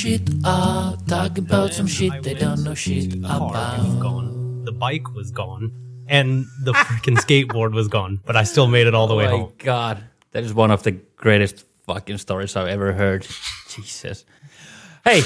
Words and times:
shit. 0.00 0.22
Ah, 0.44 0.96
talk 1.06 1.36
about 1.36 1.74
some 1.74 1.86
shit 1.86 2.22
they 2.22 2.32
don't 2.32 2.64
know 2.64 2.74
shit 2.74 3.12
about. 3.14 3.52
gone. 4.00 4.64
The 4.64 4.72
bike 4.72 5.14
was 5.14 5.30
gone. 5.30 5.72
And 6.08 6.46
the 6.64 6.72
freaking 6.72 7.18
skateboard 7.18 7.72
was 7.72 7.86
gone. 7.88 8.18
But 8.24 8.34
I 8.36 8.44
still 8.44 8.66
made 8.66 8.86
it 8.86 8.94
all 8.94 9.06
the 9.06 9.14
way 9.14 9.26
oh 9.26 9.30
my 9.30 9.36
home. 9.36 9.52
god, 9.58 10.02
that 10.32 10.42
is 10.42 10.54
one 10.54 10.70
of 10.70 10.82
the 10.82 10.92
greatest 11.16 11.64
fucking 11.86 12.18
stories 12.18 12.56
I've 12.56 12.68
ever 12.68 12.92
heard. 12.92 13.26
Jesus. 13.68 14.24
Hey, 15.04 15.22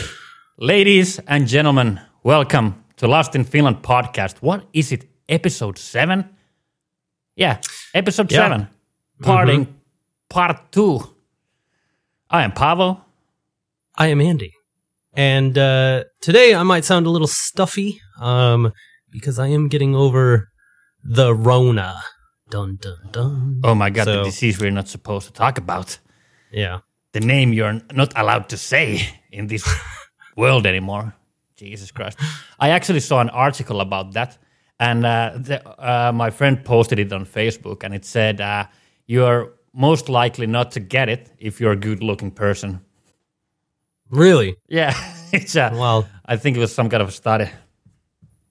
ladies 0.58 1.20
and 1.26 1.46
gentlemen, 1.46 2.00
welcome 2.24 2.84
to 2.96 3.06
Lost 3.06 3.34
in 3.36 3.44
Finland 3.44 3.82
podcast. 3.82 4.42
What 4.42 4.66
is 4.72 4.90
it? 4.92 5.06
Episode 5.28 5.78
seven? 5.78 6.28
Yeah, 7.36 7.60
episode 7.94 8.30
Yeah. 8.32 8.38
seven. 8.38 8.68
Parting 9.22 9.66
part 10.28 10.72
two. 10.72 11.00
I 12.28 12.42
am 12.42 12.52
Paavo. 12.52 13.00
I 13.96 14.08
am 14.08 14.20
Andy. 14.20 14.52
And 15.16 15.56
uh, 15.56 16.04
today 16.20 16.54
I 16.54 16.62
might 16.64 16.84
sound 16.84 17.06
a 17.06 17.10
little 17.10 17.28
stuffy 17.28 18.00
um, 18.20 18.72
because 19.10 19.38
I 19.38 19.48
am 19.48 19.68
getting 19.68 19.94
over 19.94 20.50
the 21.04 21.34
Rona. 21.34 22.02
Dun, 22.50 22.78
dun, 22.80 22.98
dun. 23.10 23.60
Oh 23.64 23.74
my 23.74 23.90
god, 23.90 24.06
the 24.06 24.24
disease 24.24 24.60
we're 24.60 24.70
not 24.70 24.88
supposed 24.88 25.26
to 25.26 25.32
talk 25.32 25.58
about. 25.58 25.98
Yeah. 26.52 26.80
The 27.12 27.20
name 27.20 27.52
you're 27.52 27.80
not 27.92 28.12
allowed 28.16 28.48
to 28.48 28.56
say 28.56 29.08
in 29.30 29.46
this 29.46 29.68
world 30.36 30.66
anymore. 30.66 31.14
Jesus 31.56 31.92
Christ. 31.92 32.18
I 32.58 32.70
actually 32.70 33.00
saw 33.00 33.20
an 33.20 33.30
article 33.30 33.80
about 33.80 34.12
that, 34.14 34.36
and 34.80 35.06
uh, 35.06 35.32
the, 35.36 35.62
uh, 35.78 36.10
my 36.12 36.30
friend 36.30 36.64
posted 36.64 36.98
it 36.98 37.12
on 37.12 37.24
Facebook, 37.24 37.84
and 37.84 37.94
it 37.94 38.04
said, 38.04 38.40
uh, 38.40 38.66
You're 39.06 39.52
most 39.72 40.08
likely 40.08 40.48
not 40.48 40.72
to 40.72 40.80
get 40.80 41.08
it 41.08 41.30
if 41.38 41.60
you're 41.60 41.72
a 41.72 41.76
good 41.76 42.02
looking 42.02 42.32
person. 42.32 42.80
Really? 44.14 44.56
Yeah, 44.68 44.94
it's 45.32 45.56
a, 45.56 45.70
Well, 45.72 46.06
I 46.24 46.36
think 46.36 46.56
it 46.56 46.60
was 46.60 46.74
some 46.74 46.88
kind 46.88 47.02
of 47.02 47.08
a 47.08 47.12
study. 47.12 47.48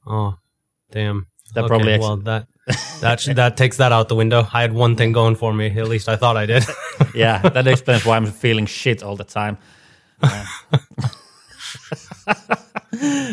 oh, 0.06 0.36
damn. 0.92 1.28
That 1.56 1.67
probably 1.67 2.00
well 2.00 2.17
that 2.17 2.47
that 3.02 3.19
sh- 3.19 3.36
that 3.36 3.58
takes 3.58 3.78
that 3.78 3.91
out 3.91 4.09
the 4.09 4.16
window. 4.16 4.47
I 4.52 4.61
had 4.61 4.73
one 4.73 4.95
thing 4.95 5.11
going 5.14 5.36
for 5.36 5.53
me. 5.53 5.67
At 5.80 5.88
least 5.88 6.09
I 6.09 6.16
thought 6.16 6.36
I 6.38 6.45
did. 6.45 6.64
Yeah, 7.16 7.41
that 7.50 7.67
explains 7.67 8.06
why 8.06 8.16
I'm 8.17 8.25
feeling 8.28 8.66
shit 8.67 9.03
all 9.03 9.16
the 9.16 9.23
time. 9.23 9.58
Uh, 10.22 10.45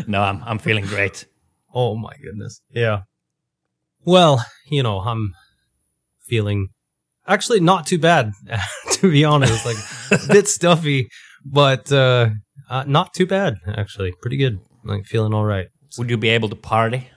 no, 0.07 0.23
I'm, 0.23 0.43
I'm 0.45 0.59
feeling 0.59 0.85
great. 0.85 1.27
oh 1.75 1.95
my 1.97 2.13
goodness. 2.23 2.61
Yeah. 2.71 3.03
Well, 4.05 4.45
you 4.71 4.83
know, 4.83 4.99
I'm 5.01 5.35
feeling 6.27 6.69
actually 7.27 7.61
not 7.61 7.87
too 7.87 7.99
bad 7.99 8.33
to 8.93 9.11
be 9.11 9.25
honest. 9.25 9.65
Like 9.65 9.77
a 10.13 10.27
bit 10.33 10.49
stuffy, 10.49 11.09
but 11.45 11.91
uh, 11.93 12.31
uh 12.69 12.85
not 12.87 13.15
too 13.15 13.27
bad 13.27 13.57
actually. 13.67 14.13
Pretty 14.21 14.37
good. 14.37 14.61
Like 14.85 15.05
feeling 15.07 15.35
all 15.35 15.45
right. 15.45 15.69
Would 15.99 16.11
you 16.11 16.17
be 16.17 16.29
able 16.29 16.49
to 16.49 16.57
party? 16.57 17.09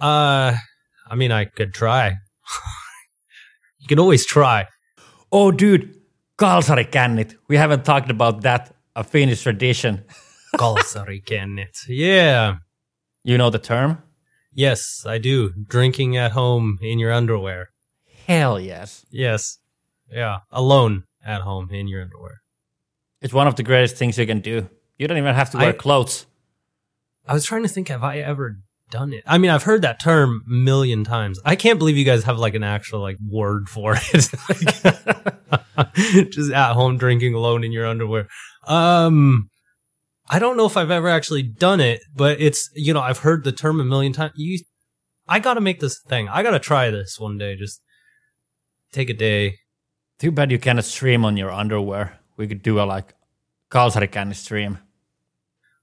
Uh, 0.00 0.54
I 1.10 1.14
mean, 1.16 1.32
I 1.32 1.44
could 1.44 1.74
try. 1.74 2.08
you 3.78 3.88
can 3.88 3.98
always 3.98 4.24
try. 4.24 4.66
Oh, 5.32 5.50
dude, 5.50 5.94
kalsarikännit. 6.38 7.34
We 7.48 7.56
haven't 7.56 7.84
talked 7.84 8.10
about 8.10 8.42
that. 8.42 8.74
A 8.94 9.04
Finnish 9.04 9.42
tradition. 9.42 10.04
Kalsari 10.56 11.24
kennit. 11.24 11.76
Yeah. 11.88 12.56
You 13.22 13.38
know 13.38 13.50
the 13.50 13.58
term? 13.58 14.02
Yes, 14.52 15.04
I 15.06 15.18
do. 15.18 15.52
Drinking 15.68 16.16
at 16.16 16.32
home 16.32 16.78
in 16.80 16.98
your 16.98 17.12
underwear. 17.12 17.70
Hell 18.26 18.58
yes. 18.58 19.04
Yes. 19.10 19.58
Yeah. 20.10 20.38
Alone 20.50 21.04
at 21.24 21.42
home 21.42 21.68
in 21.70 21.86
your 21.86 22.02
underwear. 22.02 22.40
It's 23.20 23.34
one 23.34 23.46
of 23.46 23.56
the 23.56 23.62
greatest 23.62 23.96
things 23.96 24.18
you 24.18 24.26
can 24.26 24.40
do. 24.40 24.68
You 24.96 25.08
don't 25.08 25.18
even 25.18 25.34
have 25.34 25.50
to 25.50 25.58
wear 25.58 25.70
I- 25.70 25.72
clothes. 25.72 26.26
I 27.26 27.34
was 27.34 27.44
trying 27.44 27.62
to 27.62 27.68
think, 27.68 27.88
have 27.88 28.02
I 28.02 28.18
ever 28.18 28.58
done 28.90 29.12
it? 29.12 29.22
I 29.26 29.36
mean, 29.36 29.50
I've 29.50 29.64
heard 29.64 29.82
that 29.82 30.00
term 30.00 30.42
million 30.46 31.04
times. 31.04 31.38
I 31.44 31.56
can't 31.56 31.78
believe 31.78 31.98
you 31.98 32.04
guys 32.04 32.24
have 32.24 32.38
like 32.38 32.54
an 32.54 32.64
actual 32.64 33.00
like 33.00 33.18
word 33.20 33.68
for 33.68 33.96
it. 34.00 34.30
Just 36.32 36.52
at 36.52 36.72
home 36.72 36.96
drinking 36.96 37.34
alone 37.34 37.64
in 37.64 37.72
your 37.72 37.86
underwear. 37.86 38.28
Um, 38.66 39.50
I 40.30 40.38
don't 40.38 40.56
know 40.56 40.66
if 40.66 40.76
I've 40.76 40.90
ever 40.90 41.08
actually 41.08 41.42
done 41.42 41.80
it, 41.80 42.00
but 42.14 42.40
it's, 42.40 42.70
you 42.74 42.94
know, 42.94 43.00
I've 43.00 43.18
heard 43.18 43.44
the 43.44 43.52
term 43.52 43.80
a 43.80 43.84
million 43.84 44.12
times. 44.12 44.32
You, 44.36 44.58
I 45.26 45.38
gotta 45.38 45.60
make 45.60 45.80
this 45.80 46.00
thing. 46.00 46.28
I 46.28 46.42
gotta 46.42 46.58
try 46.58 46.90
this 46.90 47.18
one 47.18 47.36
day. 47.38 47.56
Just 47.56 47.82
take 48.92 49.10
a 49.10 49.14
day. 49.14 49.56
Too 50.18 50.30
bad 50.30 50.50
you 50.50 50.58
cannot 50.58 50.84
stream 50.84 51.24
on 51.24 51.36
your 51.36 51.52
underwear. 51.52 52.17
We 52.38 52.46
could 52.48 52.62
do 52.62 52.80
a 52.80 52.84
like 52.84 53.14
kalsarikänni 53.70 54.34
stream. 54.34 54.78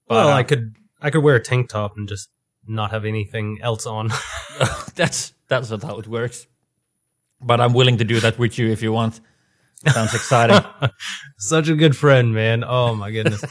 Well, 0.10 0.30
uh, 0.30 0.34
I 0.34 0.44
could, 0.44 0.76
I 1.02 1.10
could 1.12 1.22
wear 1.22 1.36
a 1.36 1.44
tank 1.44 1.70
top 1.70 1.98
and 1.98 2.08
just 2.08 2.30
not 2.66 2.92
have 2.92 3.06
anything 3.06 3.60
else 3.62 3.86
on. 3.86 4.10
that's 4.96 5.34
that's 5.48 5.70
not 5.70 5.84
how 5.84 6.00
it 6.00 6.08
works. 6.08 6.48
But 7.42 7.62
I'm 7.62 7.74
willing 7.74 7.98
to 7.98 8.04
do 8.04 8.20
that 8.22 8.40
with 8.40 8.58
you 8.58 8.72
if 8.72 8.82
you 8.82 8.92
want. 8.92 9.20
Sounds 9.88 10.14
exciting. 10.14 10.64
Such 11.38 11.68
a 11.68 11.76
good 11.76 11.96
friend, 11.96 12.34
man. 12.34 12.64
Oh 12.66 12.96
my 12.96 13.12
goodness. 13.12 13.44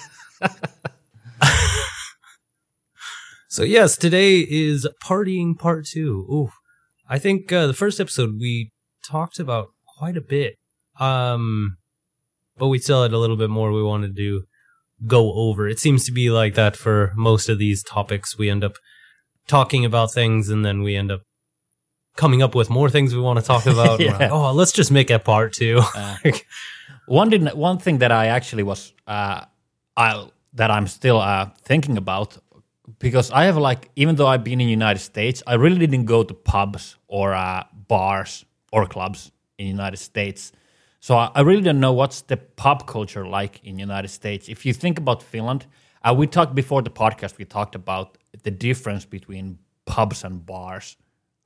so 3.48 3.62
yes, 3.62 3.96
today 3.96 4.38
is 4.38 4.88
partying 5.02 5.56
part 5.56 5.84
two. 5.86 6.26
Ooh, 6.30 6.50
I 7.08 7.18
think 7.18 7.52
uh, 7.52 7.66
the 7.66 7.74
first 7.74 8.00
episode 8.00 8.40
we 8.40 8.72
talked 9.06 9.38
about 9.38 9.68
quite 9.98 10.16
a 10.16 10.22
bit, 10.22 10.56
um, 10.98 11.76
but 12.56 12.68
we 12.68 12.78
still 12.78 13.02
had 13.02 13.12
a 13.12 13.18
little 13.18 13.36
bit 13.36 13.50
more 13.50 13.72
we 13.72 13.82
wanted 13.82 14.16
to 14.16 14.44
go 15.06 15.32
over. 15.34 15.68
It 15.68 15.78
seems 15.78 16.04
to 16.06 16.12
be 16.12 16.30
like 16.30 16.54
that 16.54 16.76
for 16.76 17.12
most 17.16 17.48
of 17.48 17.58
these 17.58 17.82
topics. 17.82 18.38
We 18.38 18.50
end 18.50 18.64
up 18.64 18.74
talking 19.46 19.84
about 19.84 20.12
things, 20.12 20.48
and 20.48 20.64
then 20.64 20.82
we 20.82 20.96
end 20.96 21.10
up 21.10 21.22
coming 22.16 22.42
up 22.42 22.54
with 22.54 22.70
more 22.70 22.88
things 22.88 23.14
we 23.14 23.20
want 23.20 23.38
to 23.38 23.44
talk 23.44 23.66
about. 23.74 24.00
Yeah. 24.00 24.16
like, 24.16 24.30
oh, 24.30 24.52
let's 24.52 24.72
just 24.72 24.90
make 24.90 25.10
a 25.10 25.18
part 25.18 25.52
two. 25.52 25.80
Uh, 25.94 26.16
one 27.06 27.28
did 27.30 27.52
one 27.52 27.78
thing 27.78 27.98
that 27.98 28.12
I 28.12 28.26
actually 28.26 28.62
was 28.62 28.92
uh, 29.06 29.44
I 29.96 30.28
that 30.54 30.70
I'm 30.70 30.86
still 30.86 31.20
uh, 31.20 31.50
thinking 31.62 31.96
about 31.98 32.38
because 32.98 33.30
I 33.30 33.44
have 33.44 33.56
like 33.56 33.90
even 33.96 34.16
though 34.16 34.26
I've 34.26 34.44
been 34.44 34.60
in 34.60 34.68
United 34.68 35.00
States, 35.00 35.42
I 35.46 35.54
really 35.54 35.78
didn't 35.78 36.06
go 36.06 36.22
to 36.22 36.34
pubs 36.34 36.96
or 37.08 37.34
uh, 37.34 37.64
bars 37.72 38.44
or 38.72 38.86
clubs 38.86 39.30
in 39.58 39.66
the 39.66 39.70
United 39.70 39.98
States. 39.98 40.52
So 41.04 41.18
I, 41.18 41.30
I 41.34 41.40
really 41.42 41.60
don't 41.60 41.80
know 41.80 41.92
what's 41.92 42.22
the 42.22 42.38
pub 42.38 42.86
culture 42.86 43.26
like 43.26 43.60
in 43.62 43.74
the 43.74 43.82
United 43.82 44.08
States. 44.08 44.48
If 44.48 44.64
you 44.64 44.72
think 44.72 44.98
about 44.98 45.22
Finland, 45.22 45.66
uh, 46.02 46.14
we 46.16 46.26
talked 46.26 46.54
before 46.54 46.80
the 46.80 46.88
podcast. 46.88 47.36
We 47.36 47.44
talked 47.44 47.74
about 47.74 48.16
the 48.42 48.50
difference 48.50 49.04
between 49.04 49.58
pubs 49.84 50.24
and 50.24 50.46
bars 50.46 50.96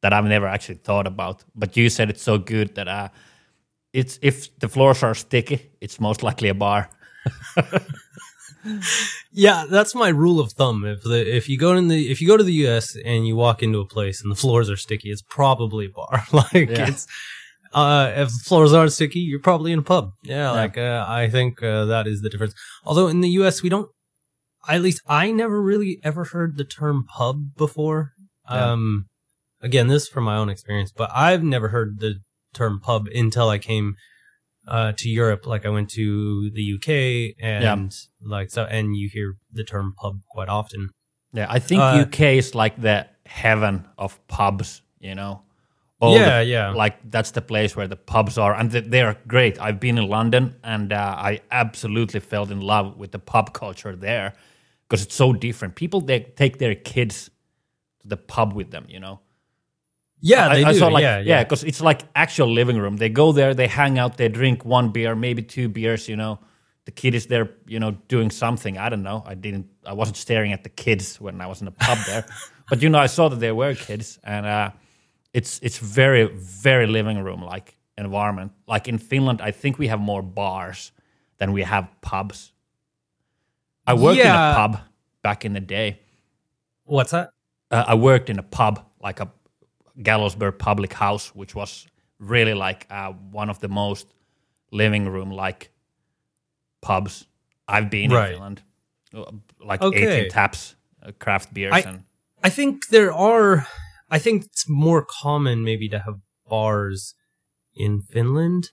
that 0.00 0.12
I've 0.12 0.26
never 0.26 0.46
actually 0.46 0.78
thought 0.84 1.08
about. 1.08 1.42
But 1.56 1.76
you 1.76 1.90
said 1.90 2.08
it's 2.08 2.22
so 2.22 2.38
good 2.38 2.76
that 2.76 2.86
uh, 2.86 3.08
it's 3.92 4.20
if 4.22 4.56
the 4.60 4.68
floors 4.68 5.02
are 5.02 5.16
sticky, 5.16 5.72
it's 5.80 5.98
most 5.98 6.22
likely 6.22 6.50
a 6.50 6.54
bar. 6.54 6.88
Yeah, 9.32 9.66
that's 9.70 9.94
my 9.94 10.08
rule 10.08 10.40
of 10.40 10.52
thumb. 10.52 10.84
If 10.84 11.02
the 11.02 11.36
if 11.36 11.48
you 11.48 11.58
go 11.58 11.72
in 11.74 11.88
the 11.88 12.10
if 12.10 12.20
you 12.20 12.26
go 12.26 12.36
to 12.36 12.44
the 12.44 12.52
U.S. 12.64 12.96
and 13.04 13.26
you 13.26 13.36
walk 13.36 13.62
into 13.62 13.78
a 13.78 13.86
place 13.86 14.20
and 14.22 14.30
the 14.30 14.36
floors 14.36 14.68
are 14.68 14.76
sticky, 14.76 15.10
it's 15.10 15.22
probably 15.22 15.86
a 15.86 15.90
bar. 15.90 16.24
like 16.32 16.70
Yeah. 16.70 16.88
it's 16.88 17.06
uh, 17.72 18.12
if 18.16 18.28
the 18.28 18.44
floors 18.44 18.72
aren't 18.72 18.92
sticky, 18.92 19.20
you're 19.20 19.40
probably 19.40 19.72
in 19.72 19.80
a 19.80 19.82
pub. 19.82 20.12
Yeah, 20.22 20.50
like 20.52 20.78
uh, 20.78 21.04
I 21.08 21.28
think 21.28 21.62
uh, 21.62 21.84
that 21.86 22.06
is 22.06 22.20
the 22.22 22.30
difference. 22.30 22.54
Although 22.84 23.08
in 23.08 23.20
the 23.20 23.30
U.S. 23.30 23.62
we 23.62 23.68
don't, 23.68 23.90
at 24.68 24.82
least 24.82 25.02
I 25.06 25.30
never 25.30 25.60
really 25.62 25.98
ever 26.02 26.24
heard 26.24 26.56
the 26.56 26.64
term 26.64 27.04
pub 27.04 27.54
before. 27.56 28.12
Yeah. 28.50 28.72
Um, 28.72 29.06
again, 29.60 29.88
this 29.88 30.04
is 30.04 30.08
from 30.08 30.24
my 30.24 30.36
own 30.36 30.48
experience, 30.48 30.92
but 30.96 31.10
I've 31.14 31.42
never 31.42 31.68
heard 31.68 32.00
the 32.00 32.16
term 32.54 32.80
pub 32.80 33.06
until 33.14 33.48
I 33.48 33.58
came 33.58 33.94
uh, 34.66 34.92
to 34.96 35.08
Europe. 35.08 35.46
Like 35.46 35.66
I 35.66 35.68
went 35.68 35.90
to 35.90 36.50
the 36.50 36.74
UK 36.74 37.34
and 37.42 37.92
like 38.22 38.50
so, 38.50 38.64
and 38.64 38.96
you 38.96 39.08
hear 39.12 39.34
the 39.52 39.64
term 39.64 39.94
pub 40.00 40.20
quite 40.30 40.48
often. 40.48 40.90
Yeah, 41.32 41.46
I 41.48 41.58
think 41.58 41.82
Uh, 41.82 42.04
UK 42.06 42.20
is 42.38 42.54
like 42.54 42.80
the 42.80 43.06
heaven 43.26 43.86
of 43.98 44.18
pubs. 44.28 44.82
You 44.98 45.14
know, 45.14 45.42
yeah, 46.00 46.38
the- 46.38 46.44
yeah. 46.44 46.70
like 46.70 46.98
that's 47.10 47.32
the 47.32 47.42
place 47.42 47.74
where 47.76 47.88
the 47.88 47.96
pubs 47.96 48.38
are, 48.38 48.54
and 48.54 48.70
th- 48.70 48.84
they're 48.86 49.16
great. 49.26 49.60
I've 49.60 49.80
been 49.80 49.98
in 49.98 50.08
London, 50.08 50.54
and 50.62 50.92
uh, 50.92 50.96
I 51.18 51.40
absolutely 51.50 52.20
fell 52.20 52.50
in 52.50 52.60
love 52.60 52.96
with 52.96 53.10
the 53.12 53.18
pub 53.18 53.52
culture 53.52 53.96
there 53.96 54.34
because 54.88 55.04
it's 55.04 55.14
so 55.14 55.32
different. 55.32 55.74
People 55.74 56.00
they 56.00 56.20
take 56.20 56.58
their 56.58 56.74
kids 56.74 57.30
to 58.00 58.08
the 58.08 58.16
pub 58.16 58.52
with 58.52 58.70
them. 58.70 58.86
You 58.88 59.00
know, 59.00 59.20
yeah, 60.20 60.48
they 60.54 60.64
I, 60.64 60.68
I 60.68 60.72
do. 60.72 60.78
saw 60.78 60.88
like 60.88 61.02
yeah, 61.02 61.18
yeah, 61.18 61.24
yeah. 61.38 61.44
because 61.44 61.64
it's 61.64 61.80
like 61.80 62.02
actual 62.14 62.52
living 62.52 62.78
room. 62.78 62.96
They 62.96 63.08
go 63.08 63.32
there, 63.32 63.52
they 63.54 63.66
hang 63.66 63.98
out, 63.98 64.16
they 64.16 64.28
drink 64.28 64.64
one 64.64 64.90
beer, 64.90 65.16
maybe 65.16 65.42
two 65.42 65.68
beers. 65.68 66.08
You 66.08 66.16
know, 66.16 66.38
the 66.84 66.92
kid 66.92 67.14
is 67.14 67.26
there, 67.26 67.50
you 67.66 67.80
know, 67.80 67.92
doing 68.08 68.30
something. 68.30 68.78
I 68.78 68.88
don't 68.88 69.02
know. 69.02 69.24
I 69.26 69.34
didn't. 69.34 69.66
I 69.84 69.94
wasn't 69.94 70.16
staring 70.16 70.52
at 70.52 70.62
the 70.62 70.70
kids 70.70 71.20
when 71.20 71.40
I 71.40 71.46
was 71.48 71.60
in 71.60 71.64
the 71.64 71.72
pub 71.72 71.98
there, 72.06 72.24
but 72.70 72.82
you 72.82 72.88
know, 72.88 72.98
I 72.98 73.06
saw 73.08 73.28
that 73.28 73.40
there 73.40 73.54
were 73.54 73.74
kids, 73.74 74.18
and 74.22 74.46
uh, 74.46 74.70
it's 75.38 75.60
it's 75.62 75.78
very 75.96 76.24
very 76.66 76.86
living 76.86 77.24
room 77.24 77.42
like 77.54 77.74
environment. 77.96 78.52
Like 78.74 78.90
in 78.90 78.98
Finland, 78.98 79.40
I 79.48 79.52
think 79.52 79.78
we 79.78 79.88
have 79.88 80.00
more 80.00 80.22
bars 80.22 80.92
than 81.38 81.52
we 81.52 81.62
have 81.64 81.86
pubs. 82.00 82.52
I 83.90 83.94
worked 83.94 84.20
in 84.20 84.26
a 84.26 84.54
pub 84.56 84.72
back 85.22 85.44
in 85.44 85.52
the 85.54 85.60
day. 85.66 85.98
What's 86.84 87.10
that? 87.10 87.28
Uh, 87.70 87.84
I 87.92 87.94
worked 87.94 88.28
in 88.30 88.38
a 88.38 88.42
pub, 88.42 88.74
like 89.06 89.22
a 89.22 89.28
Gallows 90.02 90.34
Bird 90.36 90.58
public 90.58 90.92
house, 90.92 91.34
which 91.34 91.54
was 91.54 91.86
really 92.18 92.54
like 92.54 92.86
uh, 92.90 93.12
one 93.34 93.50
of 93.50 93.58
the 93.58 93.68
most 93.68 94.06
living 94.70 95.08
room 95.12 95.30
like 95.46 95.70
pubs 96.80 97.26
I've 97.68 97.88
been 97.90 98.10
Right. 98.10 98.28
in 98.30 98.34
Finland. 98.34 98.62
Uh, 99.14 99.32
Like 99.68 99.84
Okay. 99.84 100.18
18 100.20 100.30
taps, 100.30 100.76
uh, 101.02 101.12
craft 101.18 101.52
beers, 101.54 101.72
I- 101.74 101.88
and 101.88 102.04
I 102.46 102.50
think 102.50 102.88
there 102.88 103.12
are. 103.12 103.66
I 104.10 104.18
think 104.18 104.44
it's 104.44 104.68
more 104.68 105.04
common 105.04 105.64
maybe 105.64 105.88
to 105.90 105.98
have 106.00 106.16
bars 106.48 107.14
in 107.74 108.02
Finland, 108.02 108.70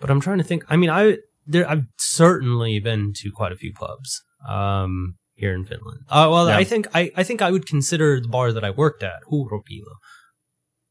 but 0.00 0.10
I'm 0.10 0.20
trying 0.20 0.38
to 0.38 0.44
think. 0.44 0.64
I 0.68 0.76
mean, 0.76 0.90
I 0.90 1.18
there 1.46 1.68
I've 1.68 1.86
certainly 1.98 2.78
been 2.80 3.12
to 3.16 3.30
quite 3.30 3.52
a 3.52 3.56
few 3.56 3.72
pubs 3.72 4.22
um, 4.48 5.16
here 5.34 5.54
in 5.54 5.64
Finland. 5.64 6.00
Uh, 6.08 6.28
well, 6.30 6.48
Yeah. 6.48 6.56
I 6.56 6.64
think 6.64 6.88
I, 6.94 7.10
I 7.16 7.22
think 7.22 7.42
I 7.42 7.50
would 7.50 7.66
consider 7.66 8.20
the 8.20 8.28
bar 8.28 8.52
that 8.52 8.64
I 8.64 8.70
worked 8.70 9.02
at, 9.02 9.22
Huurupiilo, 9.30 9.96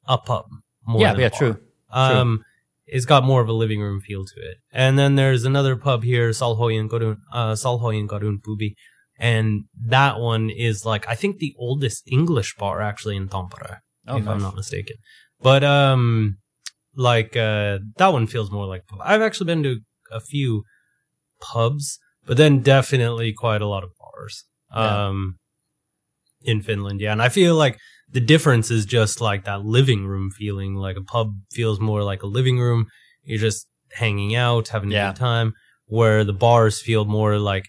a 0.07 0.17
pub. 0.17 0.45
More 0.85 1.01
yeah, 1.01 1.17
yeah, 1.17 1.29
true. 1.29 1.57
Um, 1.91 2.43
it's 2.85 3.05
got 3.05 3.23
more 3.23 3.41
of 3.41 3.49
a 3.49 3.53
living 3.53 3.81
room 3.81 3.99
feel 4.01 4.25
to 4.25 4.39
it. 4.39 4.57
And 4.71 4.99
then 4.99 5.15
there's 5.15 5.43
another 5.43 5.75
pub 5.75 6.03
here, 6.03 6.29
Salhojankadun, 6.29 7.17
uh, 7.33 7.53
Salhojankadun 7.53 8.41
Pubi. 8.41 8.75
And 9.17 9.65
that 9.87 10.19
one 10.19 10.49
is 10.49 10.85
like, 10.85 11.07
I 11.07 11.15
think 11.15 11.37
the 11.37 11.55
oldest 11.57 12.03
English 12.05 12.55
bar 12.57 12.81
actually 12.81 13.15
in 13.15 13.29
Tampere, 13.29 13.79
Oh, 14.07 14.17
if 14.17 14.27
I'm 14.27 14.41
not 14.41 14.55
mistaken. 14.55 14.95
But, 15.41 15.63
um, 15.63 16.37
like, 16.95 17.35
uh, 17.35 17.79
that 17.97 18.07
one 18.13 18.27
feels 18.27 18.51
more 18.51 18.65
like, 18.65 18.85
pub. 18.87 18.99
I've 19.03 19.21
actually 19.21 19.47
been 19.47 19.63
to 19.63 19.79
a 20.11 20.19
few 20.21 20.63
pubs, 21.41 21.99
but 22.25 22.37
then 22.37 22.61
definitely 22.61 23.33
quite 23.33 23.61
a 23.61 23.67
lot 23.67 23.83
of 23.83 23.89
bars, 23.99 24.45
Yeah. 24.73 25.07
um, 25.07 25.37
in 26.43 26.61
Finland. 26.61 27.01
Yeah. 27.01 27.11
And 27.11 27.21
I 27.21 27.29
feel 27.29 27.55
like, 27.55 27.77
the 28.07 28.19
difference 28.21 28.69
is 28.69 28.85
just 28.85 29.19
like 29.19 29.45
that 29.45 29.65
living 29.65 30.05
room 30.05 30.29
feeling. 30.29 30.75
Like 30.75 30.95
a 30.95 31.01
pub 31.03 31.33
feels 31.51 31.79
more 31.79 32.03
like 32.03 32.21
a 32.21 32.27
living 32.27 32.59
room. 32.59 32.85
You're 33.23 33.39
just 33.39 33.67
hanging 33.93 34.35
out, 34.35 34.67
having 34.69 34.91
a 34.91 34.95
Yeah. 34.95 35.09
good 35.11 35.17
time. 35.19 35.53
Where 35.87 36.23
the 36.23 36.31
bars 36.33 36.79
feel 36.81 37.05
more 37.05 37.39
like, 37.39 37.65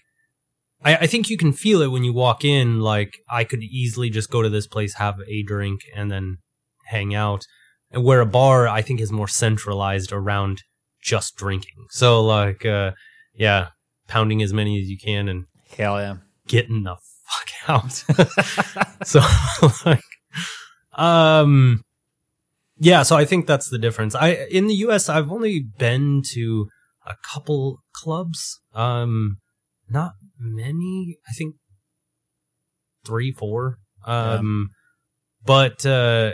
I, 0.83 0.95
I 0.97 1.07
think 1.07 1.29
you 1.29 1.37
can 1.37 1.53
feel 1.53 1.81
it 1.81 1.91
when 1.91 2.03
you 2.03 2.13
walk 2.13 2.43
in. 2.43 2.79
Like 2.79 3.17
I 3.29 3.43
could 3.43 3.63
easily 3.63 4.09
just 4.09 4.29
go 4.29 4.41
to 4.41 4.49
this 4.49 4.67
place, 4.67 4.95
have 4.95 5.19
a 5.27 5.43
drink, 5.43 5.81
and 5.95 6.11
then 6.11 6.37
hang 6.85 7.15
out. 7.15 7.45
And 7.91 8.03
where 8.03 8.21
a 8.21 8.25
bar, 8.25 8.67
I 8.67 8.81
think, 8.81 8.99
is 8.99 9.11
more 9.11 9.27
centralized 9.27 10.11
around 10.11 10.63
just 11.01 11.37
drinking. 11.37 11.85
So 11.89 12.21
like, 12.21 12.65
uh, 12.65 12.91
yeah, 13.33 13.69
pounding 14.07 14.41
as 14.41 14.53
many 14.53 14.79
as 14.81 14.89
you 14.89 14.97
can 14.97 15.27
and 15.27 15.45
Hell 15.75 15.99
yeah. 15.99 16.15
getting 16.47 16.83
the 16.83 16.97
fuck 17.25 17.49
out. 17.67 18.03
so 19.07 19.21
like 19.85 20.01
um 20.93 21.83
yeah, 22.79 23.03
so 23.03 23.15
I 23.15 23.25
think 23.25 23.47
that's 23.47 23.69
the 23.69 23.77
difference. 23.77 24.15
I 24.15 24.29
in 24.49 24.67
the 24.67 24.75
US 24.75 25.09
I've 25.09 25.31
only 25.31 25.59
been 25.77 26.21
to 26.33 26.67
a 27.05 27.15
couple 27.33 27.79
clubs. 27.93 28.59
Um 28.73 29.37
not 29.89 30.13
many. 30.39 31.17
I 31.27 31.33
think 31.33 31.55
3 33.05 33.31
4. 33.31 33.77
Um 34.05 34.69
but 35.45 35.85
uh 35.85 36.31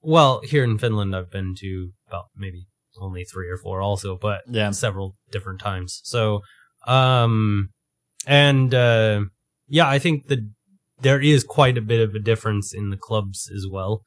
well, 0.00 0.40
here 0.42 0.64
in 0.64 0.78
Finland 0.78 1.14
I've 1.16 1.30
been 1.30 1.54
to 1.60 1.90
about 2.08 2.26
maybe 2.36 2.66
only 3.00 3.24
3 3.24 3.48
or 3.50 3.58
4 3.58 3.82
also, 3.82 4.16
but 4.16 4.42
Yeah. 4.48 4.70
several 4.70 5.14
different 5.30 5.60
times. 5.60 6.00
So, 6.04 6.40
um, 6.86 7.70
and 8.26 8.72
uh, 8.72 9.24
yeah, 9.68 9.86
I 9.88 9.98
think 9.98 10.28
that 10.28 10.38
there 11.02 11.20
is 11.20 11.44
quite 11.44 11.76
a 11.76 11.82
bit 11.82 12.00
of 12.00 12.14
a 12.14 12.18
difference 12.20 12.72
in 12.72 12.88
the 12.90 12.96
clubs 12.96 13.50
as 13.54 13.66
well. 13.70 14.02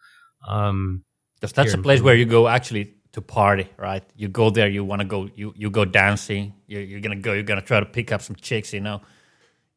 Um, 0.48 1.04
Because 1.40 1.54
that's 1.54 1.74
a 1.74 1.78
place 1.78 2.00
Finland. 2.00 2.06
where 2.06 2.16
you 2.16 2.26
go 2.26 2.48
actually 2.48 2.96
to 3.12 3.22
party, 3.22 3.68
right? 3.78 4.04
You 4.16 4.28
go 4.30 4.50
there, 4.50 4.70
you 4.70 4.84
want 4.84 5.02
to 5.02 5.08
go, 5.08 5.30
you 5.36 5.54
you 5.56 5.70
go 5.70 5.86
dancing. 5.86 6.54
You're, 6.68 6.82
you're 6.82 7.02
gonna 7.02 7.16
go, 7.22 7.34
you're 7.34 7.44
gonna 7.52 7.62
try 7.62 7.80
to 7.80 7.86
pick 7.86 8.12
up 8.12 8.22
some 8.22 8.36
chicks. 8.42 8.74
You 8.74 8.82
know, 8.82 9.02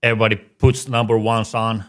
everybody 0.02 0.37
puts 0.37 0.88
number 0.88 1.19
ones 1.19 1.54
on. 1.54 1.84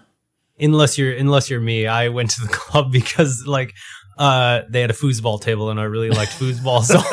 unless 0.60 0.98
you're 0.98 1.14
unless 1.14 1.50
you're 1.50 1.62
me, 1.62 1.88
I 1.88 2.10
went 2.10 2.32
to 2.32 2.42
the 2.42 2.48
club 2.52 2.92
because 2.92 3.44
like 3.48 3.74
uh, 4.18 4.62
they 4.70 4.82
had 4.82 4.92
a 4.92 4.94
foosball 4.94 5.42
table 5.42 5.70
and 5.72 5.80
I 5.80 5.84
really 5.84 6.10
liked 6.10 6.34
foosball. 6.34 6.84
So 6.84 7.00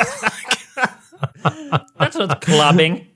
That's 1.99 2.17
not 2.17 2.41
clubbing. 2.41 3.07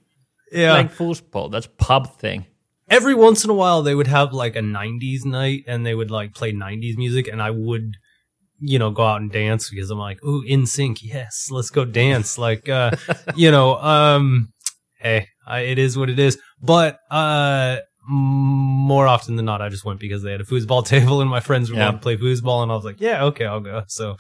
yeah, 0.53 0.73
Like 0.73 0.95
foosball. 0.95 1.51
That's 1.51 1.69
pub 1.79 2.19
thing. 2.19 2.47
every 2.89 3.15
once 3.15 3.45
in 3.45 3.51
a 3.51 3.55
while 3.55 3.83
they 3.83 3.95
would 3.95 4.07
have 4.07 4.33
like 4.33 4.57
a 4.57 4.61
90s 4.61 5.25
night 5.25 5.65
and 5.67 5.85
they 5.87 5.95
would 5.95 6.11
like 6.11 6.35
play 6.35 6.53
90s 6.53 6.97
music 6.99 7.27
and 7.29 7.41
i 7.41 7.51
would 7.51 7.95
you 8.61 8.79
know 8.79 8.91
go 8.91 9.03
out 9.05 9.21
and 9.23 9.33
dance 9.33 9.71
because 9.71 9.91
i'm 9.91 9.99
like 9.99 10.23
ooh 10.23 10.45
NSYNC 10.47 10.99
yes 11.03 11.49
let's 11.51 11.71
go 11.71 11.85
dance 11.87 12.37
like 12.39 12.69
uh 12.69 12.91
you 13.35 13.51
know 13.51 13.77
um 13.79 14.53
hey 15.05 15.29
I, 15.47 15.61
it 15.61 15.79
is 15.79 15.97
what 15.97 16.11
it 16.11 16.19
is 16.19 16.39
but 16.61 16.99
uh 17.11 17.77
more 18.09 19.07
often 19.07 19.37
than 19.37 19.45
not 19.45 19.63
i 19.63 19.69
just 19.69 19.85
went 19.85 20.01
because 20.01 20.23
they 20.25 20.33
had 20.33 20.41
a 20.41 20.45
foosball 20.45 20.85
table 20.95 21.21
and 21.21 21.31
my 21.31 21.41
friends 21.41 21.71
would 21.71 21.79
Yeah. 21.79 21.85
want 21.91 21.99
to 21.99 22.03
play 22.03 22.17
foosball 22.17 22.63
and 22.65 22.73
i 22.73 22.75
was 22.75 22.85
like 22.85 23.01
yeah 23.01 23.25
okay 23.25 23.45
i'll 23.47 23.61
go 23.61 23.85
so 23.87 24.17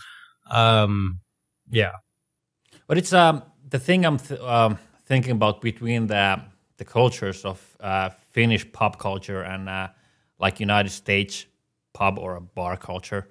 um 0.50 1.20
yeah 1.70 1.92
But 2.88 2.98
it's 2.98 3.12
um 3.12 3.42
the 3.74 3.78
thing 3.78 4.04
I'm 4.06 4.18
th- 4.18 4.40
um, 4.40 4.78
thinking 5.10 5.32
about 5.32 5.60
between 5.60 6.06
the 6.06 6.40
the 6.76 6.84
cultures 6.84 7.44
of 7.44 7.58
uh, 7.80 8.10
Finnish 8.32 8.64
pub 8.78 8.92
culture 8.98 9.42
and 9.52 9.68
uh, 9.68 9.88
like 10.44 10.60
United 10.70 10.90
States 10.92 11.46
pub 11.98 12.18
or 12.18 12.36
a 12.36 12.40
bar 12.40 12.76
culture. 12.76 13.22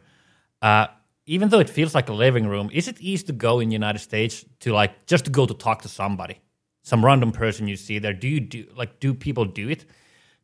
Uh, 0.62 0.86
even 1.26 1.50
though 1.50 1.62
it 1.62 1.70
feels 1.70 1.94
like 1.96 2.10
a 2.10 2.14
living 2.26 2.48
room, 2.54 2.70
is 2.74 2.88
it 2.88 2.98
easy 3.02 3.26
to 3.26 3.34
go 3.34 3.60
in 3.62 3.72
United 3.72 4.00
States 4.00 4.46
to 4.60 4.70
like 4.82 4.92
just 5.12 5.26
to 5.26 5.32
go 5.32 5.46
to 5.46 5.54
talk 5.54 5.82
to 5.82 5.90
somebody, 5.90 6.36
some 6.84 7.04
random 7.04 7.32
person 7.32 7.68
you 7.68 7.76
see 7.76 8.00
there? 8.00 8.14
Do 8.14 8.28
you 8.28 8.40
do 8.40 8.66
like 8.76 9.00
do 9.00 9.14
people 9.14 9.46
do 9.46 9.70
it? 9.70 9.86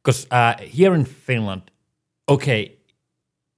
Because 0.02 0.26
uh, 0.32 0.56
here 0.58 0.96
in 0.96 1.06
Finland, 1.06 1.72
okay, 2.28 2.78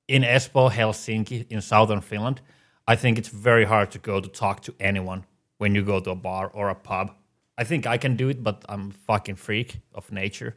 in 0.08 0.24
Espoo, 0.24 0.70
Helsinki, 0.70 1.46
in 1.50 1.62
southern 1.62 2.02
Finland, 2.02 2.42
I 2.88 2.96
think 2.96 3.18
it's 3.18 3.30
very 3.30 3.66
hard 3.66 3.92
to 3.92 4.00
go 4.00 4.20
to 4.20 4.28
talk 4.28 4.62
to 4.64 4.74
anyone 4.80 5.24
when 5.60 5.76
you 5.76 5.84
go 5.84 6.00
to 6.00 6.12
a 6.12 6.16
bar 6.16 6.50
or 6.54 6.70
a 6.70 6.76
pub. 6.76 7.12
I 7.58 7.64
think 7.64 7.86
I 7.86 7.98
can 7.98 8.16
do 8.16 8.30
it, 8.30 8.44
but 8.44 8.66
I'm 8.68 8.90
a 8.90 8.94
fucking 8.94 9.36
freak 9.36 9.80
of 9.94 10.12
nature. 10.12 10.56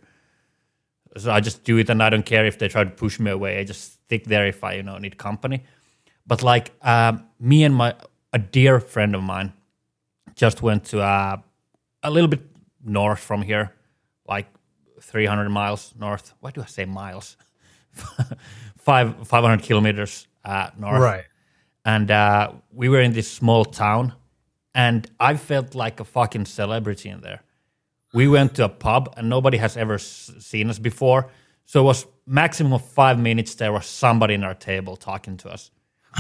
So 1.17 1.31
I 1.31 1.41
just 1.41 1.63
do 1.63 1.77
it 1.79 1.91
and 1.91 2.03
I 2.03 2.11
don't 2.11 2.27
care 2.27 2.47
if 2.47 2.59
they 2.59 2.69
try 2.69 2.83
to 2.83 2.91
push 2.91 3.21
me 3.21 3.31
away. 3.31 3.61
I 3.61 3.65
just 3.65 4.05
stick 4.05 4.25
there 4.25 4.47
if 4.47 4.65
I, 4.65 4.75
you 4.75 4.83
know, 4.83 4.99
need 4.99 5.19
company. 5.19 5.63
But 6.27 6.43
like 6.43 6.73
um, 6.83 7.27
me 7.39 7.65
and 7.65 7.75
my 7.75 7.95
a 8.33 8.39
dear 8.39 8.81
friend 8.81 9.15
of 9.15 9.23
mine 9.23 9.53
just 10.35 10.63
went 10.63 10.85
to 10.87 11.03
uh, 11.03 11.37
a 12.05 12.11
little 12.11 12.29
bit 12.29 12.43
north 12.85 13.19
from 13.19 13.43
here, 13.43 13.73
like 14.29 14.47
300 15.01 15.49
miles 15.49 15.95
north. 15.99 16.35
Why 16.41 16.51
do 16.51 16.63
I 16.63 16.67
say 16.67 16.85
miles? 16.85 17.37
Five 18.79 19.27
500 19.27 19.63
kilometers 19.63 20.27
uh, 20.45 20.71
north. 20.79 21.01
Right. 21.01 21.25
And 21.85 22.11
uh, 22.11 22.53
we 22.73 22.89
were 22.89 23.01
in 23.01 23.13
this 23.13 23.31
small 23.31 23.65
town 23.65 24.15
and 24.75 25.09
i 25.21 25.37
felt 25.37 25.75
like 25.75 26.01
a 26.01 26.05
fucking 26.05 26.47
celebrity 26.47 27.09
in 27.09 27.21
there. 27.21 27.41
We 28.13 28.29
went 28.29 28.55
to 28.57 28.65
a 28.65 28.69
pub 28.69 29.15
and 29.17 29.29
nobody 29.29 29.59
has 29.59 29.77
ever 29.77 29.95
s- 29.95 30.33
seen 30.41 30.69
us 30.71 30.79
before. 30.79 31.31
So 31.65 31.81
it 31.81 31.85
was 31.85 32.07
maximum 32.27 32.73
of 32.73 32.85
five 32.85 33.19
minutes 33.19 33.55
there 33.55 33.73
was 33.73 33.87
somebody 33.87 34.35
in 34.35 34.45
our 34.45 34.55
table 34.55 34.97
talking 34.97 35.37
to 35.39 35.51
us. 35.51 35.71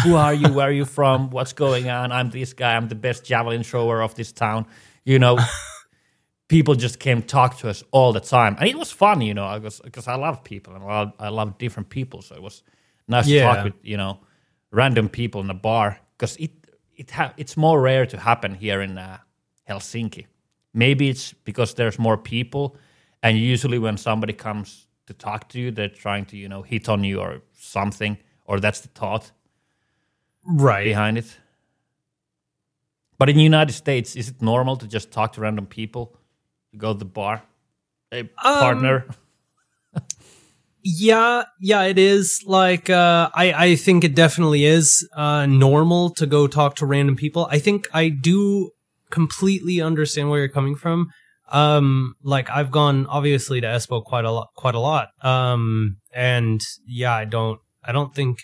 Who 0.02 0.16
are 0.16 0.34
you? 0.34 0.52
Where 0.52 0.68
are 0.68 0.72
you 0.72 0.84
from? 0.84 1.30
What's 1.30 1.52
going 1.52 1.88
on? 1.88 2.10
I'm 2.10 2.30
this 2.30 2.52
guy. 2.52 2.74
I'm 2.76 2.88
the 2.88 2.96
best 2.96 3.24
javelin 3.24 3.62
thrower 3.62 4.02
of 4.02 4.14
this 4.14 4.32
town. 4.32 4.66
You 5.04 5.18
know 5.18 5.38
people 6.48 6.74
just 6.74 6.98
came 6.98 7.22
talk 7.22 7.58
to 7.58 7.68
us 7.68 7.82
all 7.90 8.12
the 8.12 8.20
time 8.20 8.56
and 8.58 8.68
it 8.68 8.76
was 8.76 8.90
fun 8.92 9.20
you 9.20 9.34
know 9.34 9.60
because 9.82 10.08
i 10.08 10.14
love 10.14 10.44
people 10.44 10.74
and 10.74 10.84
I 10.84 10.86
love, 10.86 11.12
I 11.18 11.28
love 11.28 11.58
different 11.58 11.88
people 11.88 12.22
so 12.22 12.34
it 12.34 12.42
was 12.42 12.62
nice 13.08 13.26
to 13.26 13.40
talk 13.40 13.64
with 13.64 13.74
you 13.82 13.96
know 13.96 14.20
random 14.70 15.08
people 15.08 15.40
in 15.40 15.50
a 15.50 15.54
bar 15.54 15.98
because 16.16 16.36
it 16.36 16.50
it 16.96 17.10
ha- 17.10 17.32
it's 17.36 17.56
more 17.56 17.80
rare 17.80 18.06
to 18.06 18.18
happen 18.18 18.54
here 18.54 18.80
in 18.80 18.98
uh, 18.98 19.18
Helsinki. 19.68 20.26
Maybe 20.72 21.08
it's 21.08 21.32
because 21.44 21.74
there's 21.74 21.98
more 21.98 22.16
people, 22.16 22.76
and 23.22 23.38
usually 23.38 23.78
when 23.78 23.96
somebody 23.96 24.32
comes 24.32 24.86
to 25.06 25.14
talk 25.14 25.48
to 25.50 25.58
you, 25.58 25.70
they're 25.70 25.88
trying 25.88 26.24
to 26.26 26.36
you 26.36 26.48
know 26.48 26.62
hit 26.62 26.88
on 26.88 27.04
you 27.04 27.20
or 27.20 27.42
something, 27.52 28.18
or 28.44 28.60
that's 28.60 28.80
the 28.80 28.88
thought 28.88 29.32
right 30.46 30.84
behind 30.84 31.18
it. 31.18 31.38
But 33.18 33.28
in 33.28 33.36
the 33.36 33.44
United 33.44 33.72
States, 33.72 34.16
is 34.16 34.28
it 34.28 34.42
normal 34.42 34.76
to 34.76 34.88
just 34.88 35.12
talk 35.12 35.32
to 35.34 35.40
random 35.40 35.66
people? 35.66 36.16
You 36.74 36.80
go 36.80 36.92
to 36.92 36.98
the 36.98 37.04
bar, 37.04 37.40
hey 38.10 38.24
partner. 38.24 39.06
Yeah, 40.82 41.44
yeah, 41.60 41.84
it 41.84 42.00
is. 42.00 42.42
Like, 42.44 42.90
uh, 42.90 43.30
I, 43.32 43.52
I 43.52 43.76
think 43.76 44.02
it 44.02 44.16
definitely 44.16 44.64
is, 44.64 45.08
uh, 45.14 45.46
normal 45.46 46.10
to 46.14 46.26
go 46.26 46.48
talk 46.48 46.74
to 46.76 46.86
random 46.86 47.14
people. 47.14 47.46
I 47.48 47.60
think 47.60 47.86
I 47.94 48.08
do 48.08 48.72
completely 49.08 49.80
understand 49.80 50.30
where 50.30 50.40
you're 50.40 50.48
coming 50.48 50.74
from. 50.74 51.10
Um, 51.48 52.16
like 52.24 52.50
I've 52.50 52.72
gone 52.72 53.06
obviously 53.06 53.60
to 53.60 53.68
Espoo 53.68 54.02
quite 54.02 54.24
a 54.24 54.32
lot, 54.32 54.48
quite 54.56 54.74
a 54.74 54.80
lot. 54.80 55.10
Um, 55.24 55.98
and 56.12 56.60
yeah, 56.88 57.14
I 57.14 57.24
don't, 57.24 57.60
I 57.84 57.92
don't 57.92 58.12
think 58.12 58.40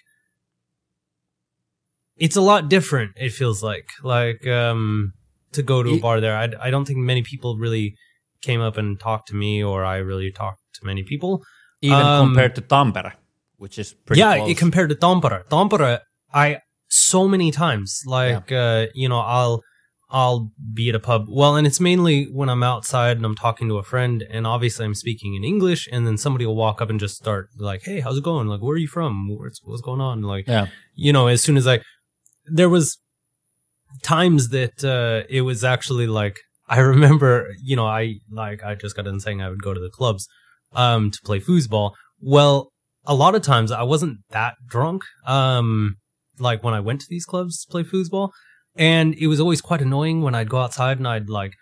it's 2.16 2.36
a 2.36 2.40
lot 2.40 2.68
different. 2.68 3.10
It 3.16 3.30
feels 3.30 3.60
like, 3.60 3.88
like, 4.04 4.46
um, 4.46 5.14
to 5.50 5.64
go 5.64 5.82
to 5.82 5.90
a 5.90 5.98
bar 5.98 6.20
there. 6.20 6.36
I, 6.36 6.48
I 6.62 6.70
don't 6.70 6.84
think 6.84 7.00
many 7.00 7.22
people 7.22 7.56
really 7.56 7.96
came 8.42 8.60
up 8.60 8.76
and 8.76 8.98
talked 8.98 9.28
to 9.28 9.34
me, 9.34 9.62
or 9.62 9.84
I 9.84 9.96
really 9.96 10.30
talked 10.30 10.60
to 10.74 10.86
many 10.86 11.02
people. 11.02 11.42
Even 11.82 11.96
Um, 11.96 12.28
compared 12.28 12.54
to 12.56 12.62
Tampere, 12.62 13.12
which 13.56 13.78
is 13.78 13.94
pretty 14.04 14.20
yeah, 14.20 14.36
close. 14.36 14.58
compared 14.58 14.90
to 14.90 14.96
Tampere. 14.96 15.44
Tampere, 15.48 16.00
I 16.32 16.58
so 16.88 17.28
many 17.28 17.50
times, 17.50 18.02
like 18.06 18.52
uh, 18.52 18.86
you 18.94 19.08
know, 19.08 19.20
I'll 19.20 19.62
I'll 20.12 20.50
be 20.74 20.88
at 20.88 20.94
a 20.96 21.00
pub. 21.00 21.26
Well, 21.28 21.54
and 21.56 21.66
it's 21.66 21.78
mainly 21.80 22.24
when 22.24 22.48
I'm 22.48 22.64
outside 22.64 23.16
and 23.16 23.24
I'm 23.24 23.36
talking 23.36 23.68
to 23.68 23.78
a 23.78 23.82
friend, 23.82 24.26
and 24.28 24.46
obviously 24.46 24.84
I'm 24.84 24.94
speaking 24.94 25.36
in 25.36 25.44
English, 25.44 25.88
and 25.92 26.06
then 26.06 26.18
somebody 26.18 26.44
will 26.46 26.56
walk 26.56 26.82
up 26.82 26.90
and 26.90 26.98
just 26.98 27.16
start 27.16 27.48
like, 27.56 27.82
"Hey, 27.84 28.00
how's 28.00 28.18
it 28.18 28.24
going? 28.24 28.48
Like, 28.48 28.60
where 28.60 28.74
are 28.74 28.78
you 28.78 28.88
from? 28.88 29.28
What's 29.28 29.60
what's 29.62 29.82
going 29.82 30.00
on?" 30.00 30.22
Like, 30.22 30.46
yeah. 30.48 30.66
you 30.94 31.12
know, 31.12 31.28
as 31.28 31.42
soon 31.42 31.56
as 31.56 31.66
I, 31.66 31.80
there 32.44 32.68
was 32.68 32.98
times 34.02 34.48
that 34.48 34.84
uh, 34.84 35.26
it 35.28 35.42
was 35.42 35.62
actually 35.64 36.06
like 36.06 36.40
I 36.70 36.78
remember, 36.78 37.52
you 37.62 37.76
know, 37.76 37.86
I 37.86 38.20
like 38.30 38.62
I 38.62 38.76
just 38.76 38.96
got 38.96 39.04
done 39.04 39.20
saying 39.20 39.42
I 39.42 39.50
would 39.50 39.62
go 39.62 39.74
to 39.74 39.80
the 39.80 39.90
clubs 39.90 40.28
um, 40.72 41.10
to 41.10 41.18
play 41.24 41.40
foosball. 41.40 41.92
Well, 42.20 42.70
a 43.04 43.14
lot 43.14 43.34
of 43.34 43.42
times 43.42 43.72
I 43.72 43.82
wasn't 43.82 44.18
that 44.30 44.54
drunk, 44.66 45.02
um, 45.26 45.96
like 46.38 46.62
when 46.62 46.72
I 46.72 46.80
went 46.80 47.00
to 47.00 47.06
these 47.10 47.24
clubs 47.24 47.64
to 47.64 47.70
play 47.70 47.82
foosball, 47.82 48.30
and 48.76 49.14
it 49.14 49.26
was 49.26 49.40
always 49.40 49.60
quite 49.60 49.82
annoying 49.82 50.22
when 50.22 50.34
I'd 50.34 50.48
go 50.48 50.58
outside 50.58 50.98
and 50.98 51.08
I'd 51.08 51.28
like 51.28 51.54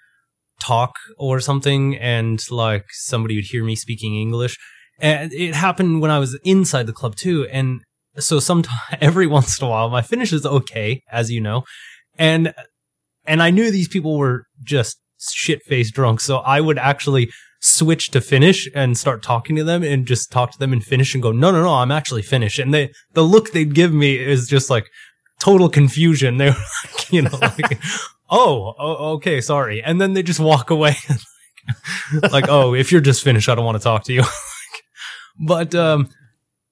talk 0.61 0.93
or 1.17 1.41
something, 1.41 1.97
and 1.97 2.38
like 2.50 2.85
somebody 2.91 3.37
would 3.37 3.47
hear 3.47 3.65
me 3.65 3.77
speaking 3.77 4.15
English. 4.15 4.59
And 5.00 5.33
it 5.33 5.55
happened 5.55 6.03
when 6.03 6.11
I 6.11 6.19
was 6.19 6.38
inside 6.45 6.87
the 6.87 6.93
club 6.93 7.17
too, 7.17 7.49
and 7.50 7.81
so 8.19 8.41
sometimes 8.41 8.77
every 9.00 9.27
once 9.27 9.59
in 9.59 9.67
a 9.67 9.71
while 9.71 9.88
my 9.88 10.03
Finnish 10.03 10.35
is 10.35 10.45
okay 10.45 11.03
as 11.11 11.31
you 11.31 11.41
know 11.41 11.65
and 12.19 12.53
and 13.29 13.43
i 13.43 13.51
knew 13.51 13.71
these 13.71 13.89
people 13.89 14.17
were 14.19 14.45
just 14.63 14.99
shit 15.33 15.63
faced 15.65 15.95
drunk 15.95 16.21
so 16.21 16.39
i 16.39 16.61
would 16.61 16.79
actually 16.79 17.31
switch 17.61 18.13
to 18.13 18.21
Finnish 18.21 18.69
and 18.73 18.97
start 18.97 19.21
talking 19.21 19.57
to 19.57 19.65
them 19.65 19.83
and 19.83 20.07
just 20.07 20.31
talk 20.31 20.53
to 20.53 20.59
them 20.61 20.73
and 20.73 20.85
Finnish 20.85 21.13
and 21.13 21.23
go 21.23 21.33
no 21.33 21.51
no 21.51 21.61
no 21.61 21.75
i'm 21.75 21.91
actually 21.91 22.23
finished 22.23 22.59
and 22.61 22.73
they 22.73 22.89
the 23.15 23.23
look 23.23 23.51
they'd 23.53 23.75
give 23.75 23.93
me 23.93 24.17
is 24.17 24.47
just 24.47 24.71
like 24.71 24.87
total 25.39 25.69
confusion. 25.69 26.37
They 26.37 26.47
were 26.51 26.57
like 26.95 27.13
you 27.13 27.23
know 27.23 27.39
like 27.41 27.79
oh, 28.31 28.75
oh 28.79 29.13
okay 29.15 29.41
sorry. 29.41 29.83
And 29.83 30.01
then 30.01 30.13
they 30.13 30.23
just 30.23 30.41
walk 30.41 30.71
away 30.71 30.97
like 32.33 32.49
oh 32.49 32.75
if 32.75 32.93
you're 32.93 33.01
just 33.01 33.23
finished 33.23 33.49
i 33.49 33.55
don't 33.55 33.65
want 33.65 33.79
to 33.79 33.85
talk 33.85 34.05
to 34.05 34.13
you. 34.13 34.23
But 35.41 35.75
um 35.75 36.09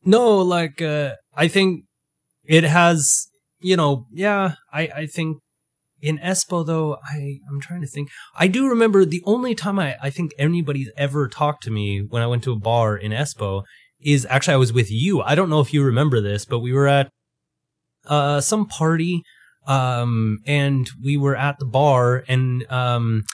no 0.04 0.38
like 0.38 0.82
uh 0.82 1.12
i 1.34 1.48
think 1.48 1.84
it 2.44 2.64
has 2.64 3.28
you 3.60 3.76
know 3.76 4.06
yeah 4.12 4.54
i 4.72 4.82
i 4.94 5.06
think 5.06 5.38
in 6.00 6.18
espoo 6.18 6.64
though 6.66 6.96
i 7.04 7.38
i'm 7.48 7.60
trying 7.60 7.80
to 7.80 7.86
think. 7.86 8.08
I 8.38 8.46
do 8.48 8.68
remember 8.68 9.04
the 9.04 9.22
only 9.24 9.54
time 9.54 9.78
i 9.78 9.96
i 10.02 10.10
think 10.10 10.32
anybody's 10.38 10.90
ever 10.96 11.28
talked 11.28 11.62
to 11.64 11.70
me 11.70 12.00
when 12.00 12.22
i 12.22 12.26
went 12.26 12.44
to 12.44 12.52
a 12.52 12.58
bar 12.58 12.96
in 12.96 13.12
espoo 13.12 13.62
is 14.00 14.26
actually 14.28 14.54
i 14.54 14.58
was 14.58 14.72
with 14.72 14.90
you. 14.90 15.22
I 15.22 15.34
don't 15.34 15.50
know 15.50 15.60
if 15.60 15.72
you 15.72 15.82
remember 15.82 16.20
this 16.20 16.44
but 16.44 16.60
we 16.60 16.72
were 16.72 16.86
at 16.86 17.10
uh 18.06 18.40
some 18.40 18.66
party 18.66 19.22
um 19.66 20.38
and 20.46 20.88
we 21.02 21.16
were 21.16 21.36
at 21.36 21.58
the 21.58 21.64
bar 21.66 22.24
and 22.28 22.70
um 22.70 23.24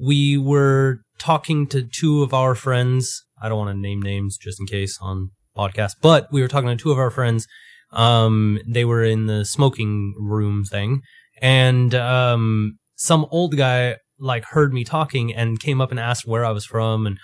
we 0.00 0.38
were 0.38 0.98
talking 1.18 1.66
to 1.66 1.82
two 1.82 2.22
of 2.22 2.32
our 2.32 2.54
friends. 2.54 3.24
I 3.42 3.48
don't 3.48 3.58
want 3.58 3.74
to 3.74 3.80
name 3.80 4.00
names 4.00 4.36
just 4.36 4.60
in 4.60 4.66
case 4.66 4.98
on 5.00 5.30
podcast 5.56 5.92
but 6.02 6.28
we 6.32 6.40
were 6.42 6.48
talking 6.48 6.68
to 6.68 6.76
two 6.76 6.92
of 6.92 6.98
our 6.98 7.10
friends. 7.10 7.46
Um 7.92 8.58
they 8.66 8.84
were 8.84 9.04
in 9.04 9.26
the 9.26 9.44
smoking 9.44 10.14
room 10.18 10.64
thing 10.64 11.00
and 11.40 11.94
um 11.94 12.78
some 12.96 13.26
old 13.30 13.56
guy 13.56 13.96
like 14.18 14.44
heard 14.44 14.72
me 14.72 14.84
talking 14.84 15.32
and 15.34 15.60
came 15.60 15.80
up 15.80 15.90
and 15.90 16.00
asked 16.00 16.26
where 16.26 16.44
I 16.44 16.50
was 16.50 16.64
from 16.64 17.06
and 17.06 17.18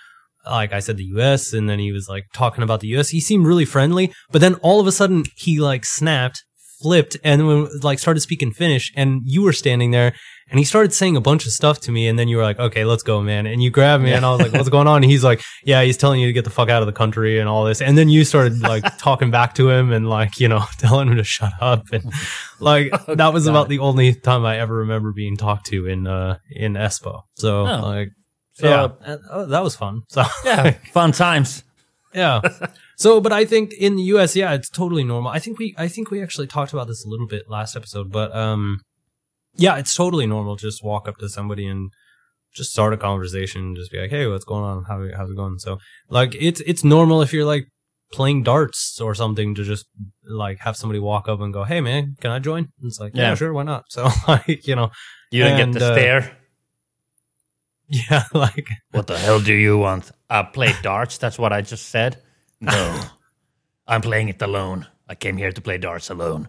like 0.49 0.71
I 0.71 0.79
said 0.79 0.97
the 0.97 1.11
US 1.15 1.53
and 1.53 1.69
then 1.69 1.79
he 1.79 1.91
was 1.91 2.07
like 2.07 2.25
talking 2.33 2.63
about 2.63 2.79
the 2.79 2.87
US 2.97 3.09
he 3.09 3.19
seemed 3.19 3.45
really 3.45 3.65
friendly 3.65 4.13
but 4.31 4.39
then 4.39 4.55
all 4.55 4.79
of 4.79 4.87
a 4.87 4.91
sudden 4.91 5.25
he 5.35 5.59
like 5.59 5.85
snapped 5.85 6.44
flipped 6.81 7.17
and 7.23 7.47
when, 7.47 7.67
like 7.81 7.99
started 7.99 8.19
speaking 8.21 8.51
Finnish 8.51 8.91
and 8.95 9.21
you 9.25 9.41
were 9.43 9.53
standing 9.53 9.91
there 9.91 10.13
and 10.49 10.59
he 10.59 10.65
started 10.65 10.93
saying 10.93 11.15
a 11.15 11.21
bunch 11.21 11.45
of 11.45 11.51
stuff 11.51 11.79
to 11.79 11.91
me 11.91 12.07
and 12.07 12.19
then 12.19 12.27
you 12.27 12.37
were 12.37 12.43
like 12.43 12.59
okay 12.59 12.83
let's 12.85 13.01
go 13.01 13.21
man 13.21 13.45
and 13.47 13.63
you 13.63 13.69
grabbed 13.71 14.03
me 14.03 14.11
and 14.13 14.25
I 14.25 14.31
was 14.31 14.41
like 14.41 14.53
what's 14.53 14.69
going 14.69 14.85
on 14.87 14.97
and 14.97 15.05
he's 15.11 15.23
like 15.23 15.41
yeah 15.63 15.81
he's 15.83 15.97
telling 15.97 16.19
you 16.21 16.27
to 16.27 16.33
get 16.33 16.43
the 16.43 16.49
fuck 16.49 16.69
out 16.69 16.81
of 16.81 16.85
the 16.85 16.91
country 16.93 17.39
and 17.39 17.47
all 17.49 17.63
this 17.65 17.81
and 17.81 17.97
then 17.97 18.09
you 18.09 18.23
started 18.25 18.59
like 18.61 18.83
talking 18.97 19.31
back 19.31 19.55
to 19.55 19.69
him 19.69 19.91
and 19.91 20.09
like 20.09 20.39
you 20.39 20.47
know 20.47 20.63
telling 20.77 21.07
him 21.07 21.15
to 21.17 21.23
shut 21.23 21.53
up 21.61 21.83
and 21.93 22.11
like 22.59 22.91
that 23.07 23.33
was 23.33 23.45
God. 23.45 23.51
about 23.51 23.69
the 23.69 23.79
only 23.79 24.13
time 24.13 24.45
I 24.45 24.57
ever 24.59 24.75
remember 24.75 25.13
being 25.13 25.37
talked 25.37 25.65
to 25.67 25.87
in 25.87 26.07
uh 26.07 26.37
in 26.51 26.73
Espoo 26.73 27.21
so 27.35 27.65
Oh. 27.65 27.81
like 27.87 28.09
So- 28.53 28.67
yeah 29.05 29.15
oh, 29.31 29.45
that 29.45 29.63
was 29.63 29.75
fun 29.75 30.01
so 30.09 30.23
Yeah, 30.43 30.71
fun 30.93 31.11
times. 31.13 31.63
yeah. 32.13 32.41
So, 32.97 33.19
but 33.19 33.31
I 33.33 33.45
think 33.45 33.73
in 33.73 33.95
the 33.95 34.03
U.S., 34.03 34.35
yeah, 34.35 34.53
it's 34.53 34.69
totally 34.69 35.03
normal. 35.03 35.31
I 35.31 35.39
think 35.39 35.59
we, 35.59 35.75
I 35.77 35.87
think 35.87 36.11
we 36.11 36.21
actually 36.23 36.47
talked 36.47 36.73
about 36.73 36.87
this 36.87 37.03
a 37.05 37.09
little 37.09 37.27
bit 37.27 37.49
last 37.49 37.75
episode, 37.75 38.11
but 38.11 38.35
um, 38.35 38.79
yeah, 39.55 39.77
it's 39.77 39.93
totally 39.95 40.25
normal. 40.25 40.55
to 40.57 40.61
Just 40.67 40.83
walk 40.83 41.07
up 41.07 41.17
to 41.17 41.29
somebody 41.29 41.67
and 41.67 41.91
just 42.53 42.71
start 42.71 42.93
a 42.93 42.97
conversation. 42.97 43.61
And 43.61 43.75
just 43.75 43.91
be 43.91 43.99
like, 43.99 44.09
"Hey, 44.11 44.27
what's 44.27 44.45
going 44.45 44.63
on? 44.63 44.85
How 44.85 45.05
how's 45.17 45.29
it 45.29 45.35
going?" 45.35 45.59
So, 45.59 45.77
like, 46.09 46.35
it's 46.39 46.61
it's 46.61 46.83
normal 46.83 47.21
if 47.21 47.33
you're 47.33 47.45
like 47.45 47.65
playing 48.13 48.43
darts 48.43 49.01
or 49.01 49.13
something 49.13 49.55
to 49.55 49.63
just 49.63 49.85
like 50.29 50.59
have 50.59 50.77
somebody 50.77 50.99
walk 50.99 51.27
up 51.27 51.41
and 51.41 51.53
go, 51.53 51.63
"Hey, 51.65 51.81
man, 51.81 52.15
can 52.21 52.31
I 52.31 52.39
join?" 52.39 52.69
And 52.79 52.87
it's 52.87 52.99
like, 52.99 53.13
yeah, 53.15 53.29
Yeah. 53.29 53.35
sure, 53.35 53.51
why 53.51 53.63
not? 53.63 53.85
So, 53.89 54.07
like, 54.27 54.67
you 54.67 54.75
know, 54.75 54.91
You 55.31 55.43
don't 55.43 55.59
And, 55.59 55.73
get 55.73 55.79
the 55.79 55.85
uh, 55.91 55.93
stare. 55.95 56.37
yeah, 57.87 58.23
like, 58.33 58.67
What 58.91 59.07
the 59.07 59.17
hell 59.17 59.39
do 59.41 59.53
you 59.53 59.77
want? 59.77 60.11
I 60.29 60.43
play 60.43 60.73
darts. 60.81 61.17
That's 61.17 61.37
what 61.37 61.51
I 61.53 61.61
just 61.61 61.89
said. 61.89 62.21
No, 62.61 63.01
I'm 63.87 64.01
playing 64.01 64.29
it 64.29 64.41
alone. 64.41 64.87
I 65.07 65.15
came 65.15 65.37
here 65.37 65.51
to 65.51 65.61
play 65.61 65.77
darts 65.77 66.09
alone. 66.09 66.47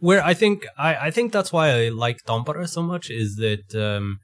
where 0.00 0.22
I 0.24 0.34
think 0.34 0.64
I, 0.78 1.08
I 1.08 1.10
think 1.10 1.32
that's 1.32 1.52
why 1.52 1.66
I 1.70 1.88
like 1.88 2.18
Tampere 2.24 2.66
so 2.68 2.82
much 2.82 3.10
is 3.10 3.36
that 3.36 3.74
um, 3.74 4.20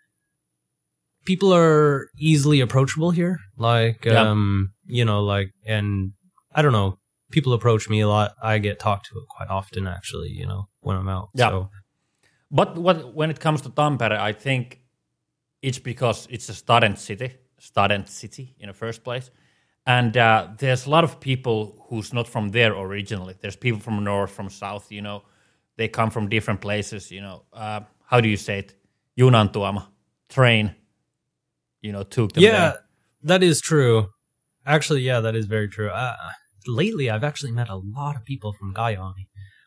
people 1.25 1.53
are 1.53 2.09
easily 2.19 2.61
approachable 2.61 3.11
here. 3.11 3.39
Like 3.57 4.05
Yeah. 4.05 4.31
um, 4.31 4.73
you 4.87 5.05
know, 5.05 5.23
like 5.23 5.51
and 5.67 6.13
I 6.55 6.63
don't 6.63 6.73
know, 6.73 6.99
people 7.31 7.53
approach 7.53 7.89
me 7.89 8.01
a 8.01 8.09
lot. 8.09 8.33
I 8.43 8.59
get 8.59 8.79
talked 8.79 9.07
to 9.07 9.15
quite 9.37 9.49
often 9.51 9.87
actually, 9.87 10.31
you 10.31 10.47
know, 10.47 10.69
when 10.81 10.97
I'm 10.97 11.09
out. 11.09 11.29
Yeah. 11.35 11.51
So 11.51 11.69
But 12.51 12.77
what 12.79 13.15
when 13.15 13.31
it 13.31 13.41
comes 13.41 13.61
to 13.63 13.71
Tampere, 13.71 14.19
I 14.31 14.33
think 14.33 14.81
it's 15.63 15.79
because 15.81 16.29
it's 16.31 16.49
a 16.49 16.55
student 16.55 16.99
city, 16.99 17.31
student 17.59 18.09
city 18.09 18.55
in 18.61 18.69
the 18.69 18.75
first 18.75 19.03
place, 19.03 19.31
and 19.87 20.17
uh, 20.17 20.49
there's 20.59 20.87
a 20.87 20.91
lot 20.91 21.05
of 21.05 21.21
people 21.21 21.87
who's 21.89 22.13
not 22.13 22.27
from 22.27 22.51
there 22.51 22.73
originally. 22.75 23.35
There's 23.41 23.57
people 23.57 23.81
from 23.81 24.03
north, 24.03 24.31
from 24.31 24.49
south. 24.49 24.91
You 24.91 25.03
know, 25.03 25.23
they 25.77 25.89
come 25.89 26.11
from 26.11 26.29
different 26.29 26.61
places. 26.61 27.11
You 27.11 27.21
know, 27.21 27.43
uh, 27.53 27.81
how 28.07 28.21
do 28.21 28.29
you 28.29 28.37
say 28.37 28.61
it? 28.61 28.75
Junantuoma, 29.19 29.87
train. 30.29 30.75
You 31.83 31.93
know, 31.93 32.03
took 32.03 32.33
them 32.33 32.43
yeah, 32.43 32.51
there. 32.51 32.79
that 33.25 33.43
is 33.43 33.61
true. 33.61 34.09
Actually, 34.67 35.03
yeah, 35.03 35.21
that 35.21 35.37
is 35.37 35.45
very 35.45 35.69
true. 35.69 35.91
Uh, 35.91 36.17
lately, 36.67 37.11
I've 37.11 37.25
actually 37.25 37.53
met 37.53 37.69
a 37.69 37.77
lot 37.77 38.17
of 38.17 38.25
people 38.25 38.55
from 38.55 38.73
Guyana. 38.73 39.13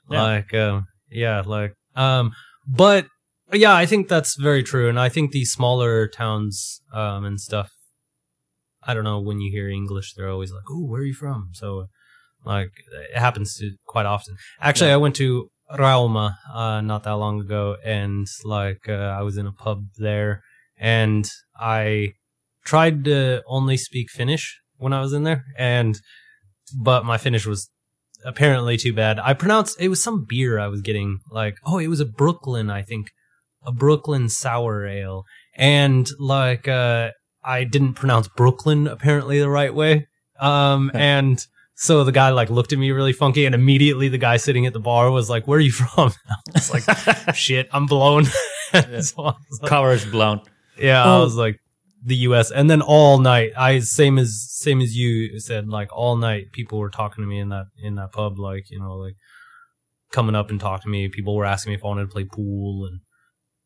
Yeah. 0.09 0.23
Like, 0.23 0.53
um, 0.55 0.87
yeah, 1.11 1.41
like, 1.45 1.75
um, 1.95 2.31
but 2.67 3.05
yeah, 3.53 3.75
I 3.75 3.85
think 3.85 4.07
that's 4.07 4.35
very 4.35 4.63
true. 4.63 4.89
And 4.89 4.99
I 4.99 5.09
think 5.09 5.31
these 5.31 5.51
smaller 5.51 6.07
towns, 6.07 6.81
um, 6.91 7.23
and 7.23 7.39
stuff, 7.39 7.71
I 8.87 8.93
don't 8.93 9.03
know, 9.03 9.19
when 9.19 9.39
you 9.41 9.51
hear 9.51 9.69
English, 9.69 10.13
they're 10.13 10.29
always 10.29 10.51
like, 10.51 10.63
oh, 10.71 10.85
where 10.85 11.01
are 11.01 11.05
you 11.05 11.13
from? 11.13 11.49
So, 11.53 11.87
like, 12.45 12.71
it 13.13 13.19
happens 13.19 13.55
to 13.57 13.71
quite 13.85 14.05
often. 14.05 14.37
Actually, 14.61 14.89
Yeah. 14.89 14.95
I 14.95 15.03
went 15.05 15.15
to 15.17 15.49
Rauma, 15.77 16.35
uh, 16.53 16.81
not 16.81 17.03
that 17.03 17.11
long 17.23 17.41
ago, 17.41 17.75
and 17.83 18.25
like, 18.45 18.87
uh, 18.87 18.93
I 19.19 19.21
was 19.21 19.37
in 19.37 19.45
a 19.45 19.51
pub 19.51 19.79
there, 19.97 20.41
and 20.77 21.29
I 21.59 22.13
tried 22.63 23.03
to 23.05 23.43
only 23.47 23.77
speak 23.77 24.09
Finnish 24.09 24.59
when 24.77 24.93
I 24.93 25.01
was 25.01 25.13
in 25.13 25.23
there, 25.23 25.43
and 25.57 25.99
but 26.75 27.05
my 27.05 27.17
Finnish 27.17 27.45
was 27.45 27.69
apparently 28.25 28.77
too 28.77 28.93
bad. 28.93 29.19
I 29.19 29.33
pronounced 29.33 29.79
it 29.79 29.89
was 29.89 30.01
some 30.01 30.25
beer 30.27 30.59
I 30.59 30.67
was 30.67 30.81
getting 30.81 31.19
like 31.31 31.55
oh 31.65 31.77
it 31.77 31.87
was 31.87 31.99
a 31.99 32.05
Brooklyn 32.05 32.69
I 32.69 32.81
think 32.81 33.11
a 33.65 33.71
Brooklyn 33.71 34.27
sour 34.27 34.85
ale 34.87 35.23
and 35.55 36.07
like 36.19 36.67
uh 36.67 37.11
I 37.43 37.63
didn't 37.63 37.93
pronounce 37.93 38.27
Brooklyn 38.27 38.87
apparently 38.87 39.39
the 39.39 39.49
right 39.49 39.73
way 39.73 40.07
um 40.39 40.91
and 40.93 41.45
so 41.75 42.03
the 42.03 42.11
guy 42.11 42.29
like 42.29 42.49
looked 42.49 42.73
at 42.73 42.79
me 42.79 42.91
really 42.91 43.13
funky 43.13 43.45
and 43.45 43.53
immediately 43.55 44.07
the 44.09 44.17
guy 44.17 44.37
sitting 44.37 44.65
at 44.65 44.73
the 44.73 44.79
bar 44.79 45.09
was 45.11 45.29
like 45.29 45.47
where 45.47 45.57
are 45.57 45.61
you 45.61 45.71
from 45.83 46.11
I 46.29 46.35
was 46.53 46.71
like 46.73 47.35
shit 47.35 47.67
I'm 47.71 47.85
blown 47.85 48.25
so 48.73 48.73
I 48.73 49.33
was 49.49 49.59
like, 49.61 49.69
Covers 49.69 50.05
blown. 50.05 50.41
yeah 50.77 51.03
I 51.03 51.15
Oh. 51.17 51.23
was 51.23 51.35
like 51.35 51.59
the 52.03 52.15
U.S. 52.29 52.51
and 52.51 52.69
then 52.69 52.81
all 52.83 53.17
night, 53.17 53.51
I 53.57 53.79
same 53.79 54.17
as 54.19 54.45
same 54.49 54.79
as 54.81 54.95
you 54.95 55.39
said, 55.39 55.67
like 55.67 55.89
all 55.91 56.15
night, 56.15 56.51
people 56.53 56.77
were 56.77 56.91
talking 56.91 57.23
to 57.23 57.27
me 57.27 57.39
in 57.39 57.49
that 57.49 57.65
in 57.81 57.95
that 57.95 58.11
pub, 58.13 58.37
like 58.39 58.69
you 58.69 58.79
know, 58.79 58.93
like 58.95 59.15
coming 60.11 60.35
up 60.35 60.49
and 60.51 60.59
talking 60.59 60.83
to 60.83 60.89
me. 60.89 61.09
People 61.09 61.35
were 61.35 61.43
asking 61.43 61.71
me 61.71 61.75
if 61.75 61.83
I 61.83 61.87
wanted 61.87 62.03
to 62.03 62.07
play 62.13 62.23
pool, 62.23 62.85
and 62.85 62.99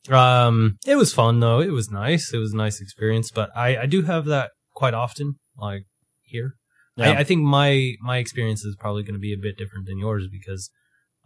um, 0.09 0.77
it 0.85 0.95
was 0.95 1.13
fun 1.13 1.39
though. 1.39 1.59
It 1.61 1.71
was 1.71 1.89
nice. 1.91 2.33
It 2.33 2.37
was 2.37 2.53
a 2.53 2.57
nice 2.57 2.81
experience. 2.81 3.31
But 3.31 3.55
I 3.55 3.77
I 3.77 3.85
do 3.85 4.01
have 4.03 4.25
that 4.25 4.51
quite 4.73 4.93
often, 4.93 5.35
like 5.57 5.83
here. 6.23 6.55
Yeah. 6.95 7.11
I, 7.11 7.19
I 7.19 7.23
think 7.23 7.41
my 7.41 7.93
my 8.01 8.17
experience 8.17 8.63
is 8.63 8.75
probably 8.79 9.03
going 9.03 9.13
to 9.13 9.19
be 9.19 9.33
a 9.33 9.37
bit 9.37 9.57
different 9.57 9.85
than 9.85 9.97
yours 9.99 10.27
because 10.31 10.69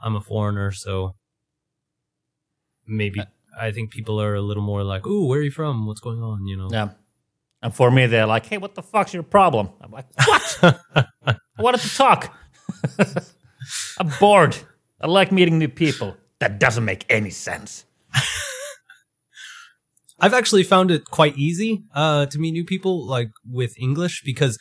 I'm 0.02 0.16
a 0.16 0.22
foreigner, 0.22 0.72
so 0.72 1.16
maybe 2.86 3.20
Uh, 3.22 3.26
I 3.60 3.72
think 3.72 3.92
people 3.92 4.20
are 4.22 4.36
a 4.36 4.42
little 4.42 4.64
more 4.64 4.84
like, 4.84 5.08
"Ooh, 5.08 5.28
where 5.28 5.40
are 5.40 5.44
you 5.44 5.52
from? 5.52 5.86
What's 5.88 6.02
going 6.02 6.22
on?" 6.22 6.46
You 6.46 6.58
know. 6.58 6.70
Yeah. 6.72 6.90
And 7.62 7.74
for 7.74 7.90
me, 7.90 8.06
they're 8.08 8.28
like, 8.28 8.46
"Hey, 8.46 8.58
what 8.58 8.76
the 8.76 8.84
fuck's 8.84 9.14
your 9.14 9.24
problem?" 9.24 9.70
I'm 9.82 9.92
like, 9.92 10.08
"What? 10.28 10.60
I 11.26 11.36
wanted 11.58 11.82
to 11.82 11.96
talk. 11.96 12.36
I'm 14.00 14.12
bored. 14.20 14.56
I 15.02 15.08
like 15.08 15.32
meeting 15.32 15.58
new 15.58 15.70
people. 15.70 16.16
That 16.40 16.60
doesn't 16.60 16.84
make 16.86 17.06
any 17.10 17.32
sense." 17.32 17.86
I've 20.20 20.34
actually 20.34 20.64
found 20.64 20.92
it 20.92 21.06
quite 21.06 21.38
easy 21.38 21.84
uh, 21.94 22.26
to 22.28 22.40
meet 22.40 22.52
new 22.52 22.64
people, 22.64 23.06
like 23.06 23.30
with 23.50 23.74
English, 23.80 24.22
because 24.24 24.58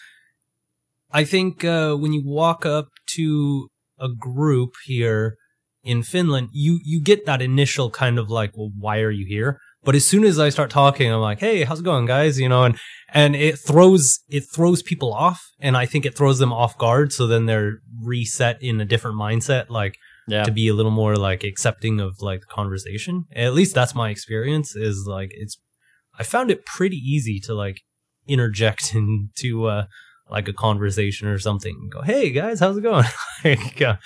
I 1.13 1.25
think 1.25 1.65
uh, 1.65 1.95
when 1.95 2.13
you 2.13 2.23
walk 2.25 2.67
up 2.67 2.89
to 3.15 3.69
a 3.99 4.09
group 4.09 4.71
here 4.85 5.37
in 5.85 6.03
Finland, 6.03 6.49
you 6.53 6.81
you 6.83 7.01
get 7.01 7.25
that 7.27 7.41
initial 7.41 7.91
kind 7.91 8.19
of 8.19 8.29
like, 8.29 8.57
well, 8.57 8.71
why 8.77 8.99
are 9.01 9.13
you 9.13 9.27
here? 9.27 9.61
But 9.85 9.95
as 9.95 10.07
soon 10.07 10.25
as 10.25 10.39
I 10.39 10.49
start 10.49 10.71
talking, 10.71 11.13
I'm 11.13 11.21
like, 11.21 11.41
hey, 11.41 11.63
how's 11.63 11.81
it 11.81 11.85
going, 11.85 12.07
guys? 12.07 12.41
You 12.41 12.49
know, 12.49 12.65
and 12.65 12.77
and 13.13 13.37
it 13.37 13.59
throws 13.59 14.21
it 14.29 14.45
throws 14.53 14.83
people 14.83 15.13
off, 15.13 15.41
and 15.61 15.77
I 15.77 15.87
think 15.87 16.05
it 16.05 16.17
throws 16.17 16.39
them 16.39 16.53
off 16.53 16.77
guard. 16.79 17.13
So 17.13 17.27
then 17.27 17.47
they're 17.47 17.79
reset 18.03 18.61
in 18.61 18.81
a 18.81 18.85
different 18.85 19.19
mindset, 19.19 19.69
like 19.69 19.97
Yeah. 20.27 20.45
to 20.45 20.51
be 20.53 20.69
a 20.69 20.75
little 20.75 20.91
more 20.91 21.17
like 21.17 21.45
accepting 21.45 22.01
of 22.01 22.21
like 22.21 22.41
the 22.41 22.47
conversation. 22.47 23.25
At 23.35 23.55
least 23.55 23.75
that's 23.75 23.95
my 23.95 24.11
experience 24.11 24.75
is 24.75 25.07
like 25.07 25.31
it's 25.35 25.59
I 26.19 26.23
found 26.23 26.51
it 26.51 26.65
pretty 26.67 26.97
easy 26.97 27.41
to 27.41 27.55
like 27.55 27.81
interject 28.27 28.95
into 28.95 29.67
uh 29.67 29.87
like 30.31 30.49
a 30.49 30.53
conversation 30.55 31.29
or 31.29 31.39
something 31.39 31.77
and 31.83 31.91
go, 31.93 32.01
"Hey 32.03 32.31
guys, 32.31 32.59
how's 32.61 32.77
it 32.79 32.83
going?" 32.83 33.05
like 33.45 33.83
uh, 33.83 33.97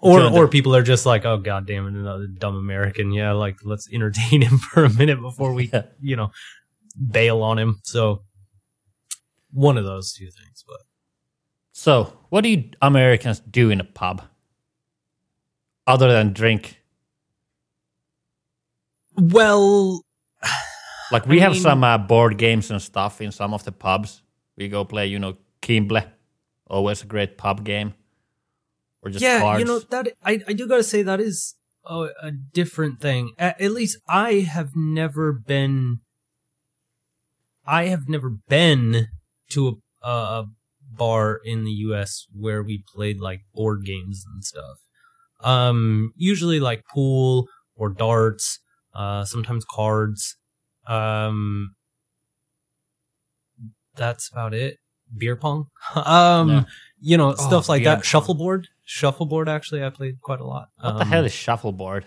or 0.00 0.20
or 0.22 0.46
people 0.48 0.76
are 0.76 0.82
just 0.82 1.06
like, 1.06 1.24
"Oh 1.24 1.38
god 1.38 1.66
damn 1.66 1.86
it, 1.86 1.94
another 1.98 2.26
dumb 2.26 2.54
American." 2.56 3.10
Yeah, 3.12 3.32
like 3.32 3.56
let's 3.64 3.88
entertain 3.92 4.42
him 4.48 4.58
for 4.58 4.84
a 4.84 4.92
minute 4.92 5.20
before 5.20 5.52
we, 5.54 5.70
Yeah. 5.72 5.82
you 6.00 6.16
know, 6.16 6.30
bail 7.10 7.42
on 7.42 7.58
him. 7.58 7.80
So 7.84 8.22
one 9.50 9.78
of 9.78 9.84
those 9.84 10.12
two 10.12 10.26
things, 10.26 10.62
but 10.68 10.80
So, 11.72 12.18
what 12.28 12.42
do 12.42 12.50
you 12.50 12.70
Americans 12.82 13.40
do 13.40 13.70
in 13.70 13.80
a 13.80 13.84
pub 13.84 14.22
other 15.88 16.12
than 16.12 16.32
drink? 16.32 16.76
well, 19.16 20.02
Like 21.10 21.26
we 21.26 21.38
I 21.40 21.44
have 21.44 21.52
mean- 21.52 21.62
some 21.62 21.82
uh, 21.82 21.98
board 21.98 22.36
games 22.38 22.70
and 22.70 22.80
stuff 22.80 23.20
in 23.20 23.32
some 23.32 23.54
of 23.54 23.64
the 23.64 23.72
pubs. 23.72 24.22
We 24.56 24.68
go 24.68 24.84
play, 24.84 25.06
you 25.06 25.18
know, 25.18 25.36
Kimble, 25.62 26.02
always 26.66 27.02
a 27.02 27.06
great 27.06 27.38
pub 27.38 27.64
game, 27.64 27.94
or 29.02 29.10
just 29.10 29.22
yeah, 29.22 29.40
cards. 29.40 29.60
you 29.60 29.64
know 29.66 29.78
that 29.90 30.08
I, 30.22 30.40
I 30.46 30.52
do 30.52 30.68
gotta 30.68 30.82
say 30.84 31.02
that 31.02 31.20
is 31.20 31.54
a, 31.84 32.08
a 32.22 32.30
different 32.30 33.00
thing. 33.00 33.32
At, 33.38 33.60
at 33.60 33.70
least 33.72 33.98
I 34.08 34.40
have 34.40 34.76
never 34.76 35.32
been. 35.32 36.00
I 37.66 37.86
have 37.86 38.08
never 38.08 38.30
been 38.30 39.08
to 39.50 39.80
a, 40.02 40.08
a 40.10 40.46
bar 40.92 41.40
in 41.44 41.64
the 41.64 41.70
U.S. 41.88 42.26
where 42.32 42.62
we 42.62 42.84
played 42.94 43.18
like 43.20 43.42
board 43.54 43.84
games 43.84 44.24
and 44.32 44.44
stuff. 44.44 44.78
Um, 45.40 46.12
usually 46.16 46.60
like 46.60 46.84
pool 46.92 47.46
or 47.76 47.88
darts. 47.90 48.58
Uh, 48.94 49.24
sometimes 49.24 49.64
cards. 49.70 50.36
Um, 50.86 51.74
that's 53.94 54.30
about 54.30 54.54
it. 54.54 54.78
Beer 55.16 55.36
pong. 55.36 55.66
um, 55.94 56.48
Yeah. 56.50 56.64
you 57.00 57.16
know, 57.16 57.30
Oh, 57.32 57.34
stuff 57.34 57.68
like 57.68 57.84
that. 57.84 57.96
pong. 57.96 58.02
Shuffleboard. 58.02 58.68
Shuffleboard. 58.84 59.48
Actually, 59.48 59.84
I 59.84 59.90
played 59.90 60.20
quite 60.20 60.40
a 60.40 60.44
lot. 60.44 60.68
what 60.80 60.94
the 60.94 61.00
Um, 61.02 61.08
hell 61.08 61.24
is 61.24 61.32
shuffleboard? 61.32 62.04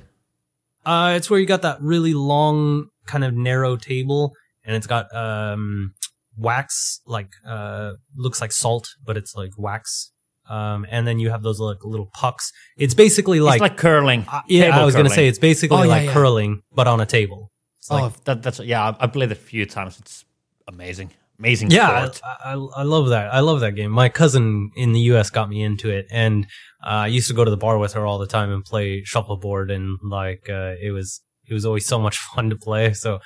Uh, 0.85 1.13
it's 1.15 1.29
where 1.29 1.39
you 1.39 1.45
got 1.45 1.61
that 1.61 1.79
really 1.81 2.13
long, 2.13 2.87
kind 3.05 3.23
of 3.23 3.33
narrow 3.35 3.75
table, 3.77 4.33
and 4.65 4.75
it's 4.75 4.87
got 4.87 5.13
um 5.15 5.93
wax, 6.37 7.01
like 7.05 7.29
uh, 7.45 7.93
looks 8.15 8.41
like 8.41 8.51
salt, 8.51 8.87
but 9.05 9.15
it's 9.15 9.35
like 9.35 9.51
wax. 9.57 10.10
Um, 10.51 10.85
and 10.91 11.07
then 11.07 11.17
you 11.17 11.29
have 11.29 11.43
those 11.43 11.59
like 11.61 11.81
little 11.83 12.09
pucks. 12.13 12.51
It's 12.77 12.93
basically 12.93 13.39
like, 13.39 13.55
it's 13.61 13.69
like 13.69 13.77
curling. 13.77 14.25
uh, 14.27 14.41
yeah, 14.47 14.77
I 14.77 14.83
was 14.83 14.95
gonna 14.95 15.09
say 15.09 15.27
it's 15.27 15.39
basically 15.39 15.77
Oh, 15.77 15.83
yeah, 15.83 15.95
like 15.95 16.05
yeah. 16.07 16.13
curling, 16.13 16.61
but 16.73 16.87
on 16.87 16.99
a 16.99 17.05
table. 17.05 17.51
It's 17.79 17.89
like 17.89 18.03
oh, 18.03 18.13
that, 18.25 18.43
that's 18.43 18.59
yeah. 18.59 18.89
I, 18.89 19.05
I 19.05 19.07
played 19.07 19.31
it 19.31 19.37
a 19.37 19.41
few 19.53 19.65
times. 19.65 19.97
It's 19.99 20.25
amazing, 20.67 21.09
amazing. 21.39 21.71
Yeah, 21.71 21.87
sport. 22.05 22.21
I, 22.23 22.53
I, 22.53 22.81
I 22.81 22.83
love 22.83 23.09
that. 23.09 23.33
I 23.33 23.39
love 23.39 23.61
that 23.61 23.75
game. 23.79 23.91
My 23.91 24.09
cousin 24.09 24.71
in 24.75 24.91
the 24.91 24.99
U.S. 25.11 25.29
got 25.29 25.47
me 25.49 25.63
into 25.63 25.89
it, 25.89 26.05
and 26.11 26.45
uh, 26.85 27.05
I 27.05 27.07
used 27.07 27.29
to 27.29 27.33
go 27.33 27.45
to 27.45 27.51
the 27.51 27.57
bar 27.65 27.77
with 27.77 27.93
her 27.93 28.05
all 28.05 28.19
the 28.19 28.27
time 28.27 28.51
and 28.51 28.63
play 28.63 29.03
shuffleboard, 29.05 29.71
and 29.71 29.97
like 30.03 30.49
uh, 30.49 30.73
it 30.81 30.91
was 30.91 31.21
it 31.47 31.53
was 31.53 31.65
always 31.65 31.85
so 31.85 31.97
much 31.97 32.17
fun 32.35 32.49
to 32.49 32.57
play. 32.57 32.93
So 32.93 33.19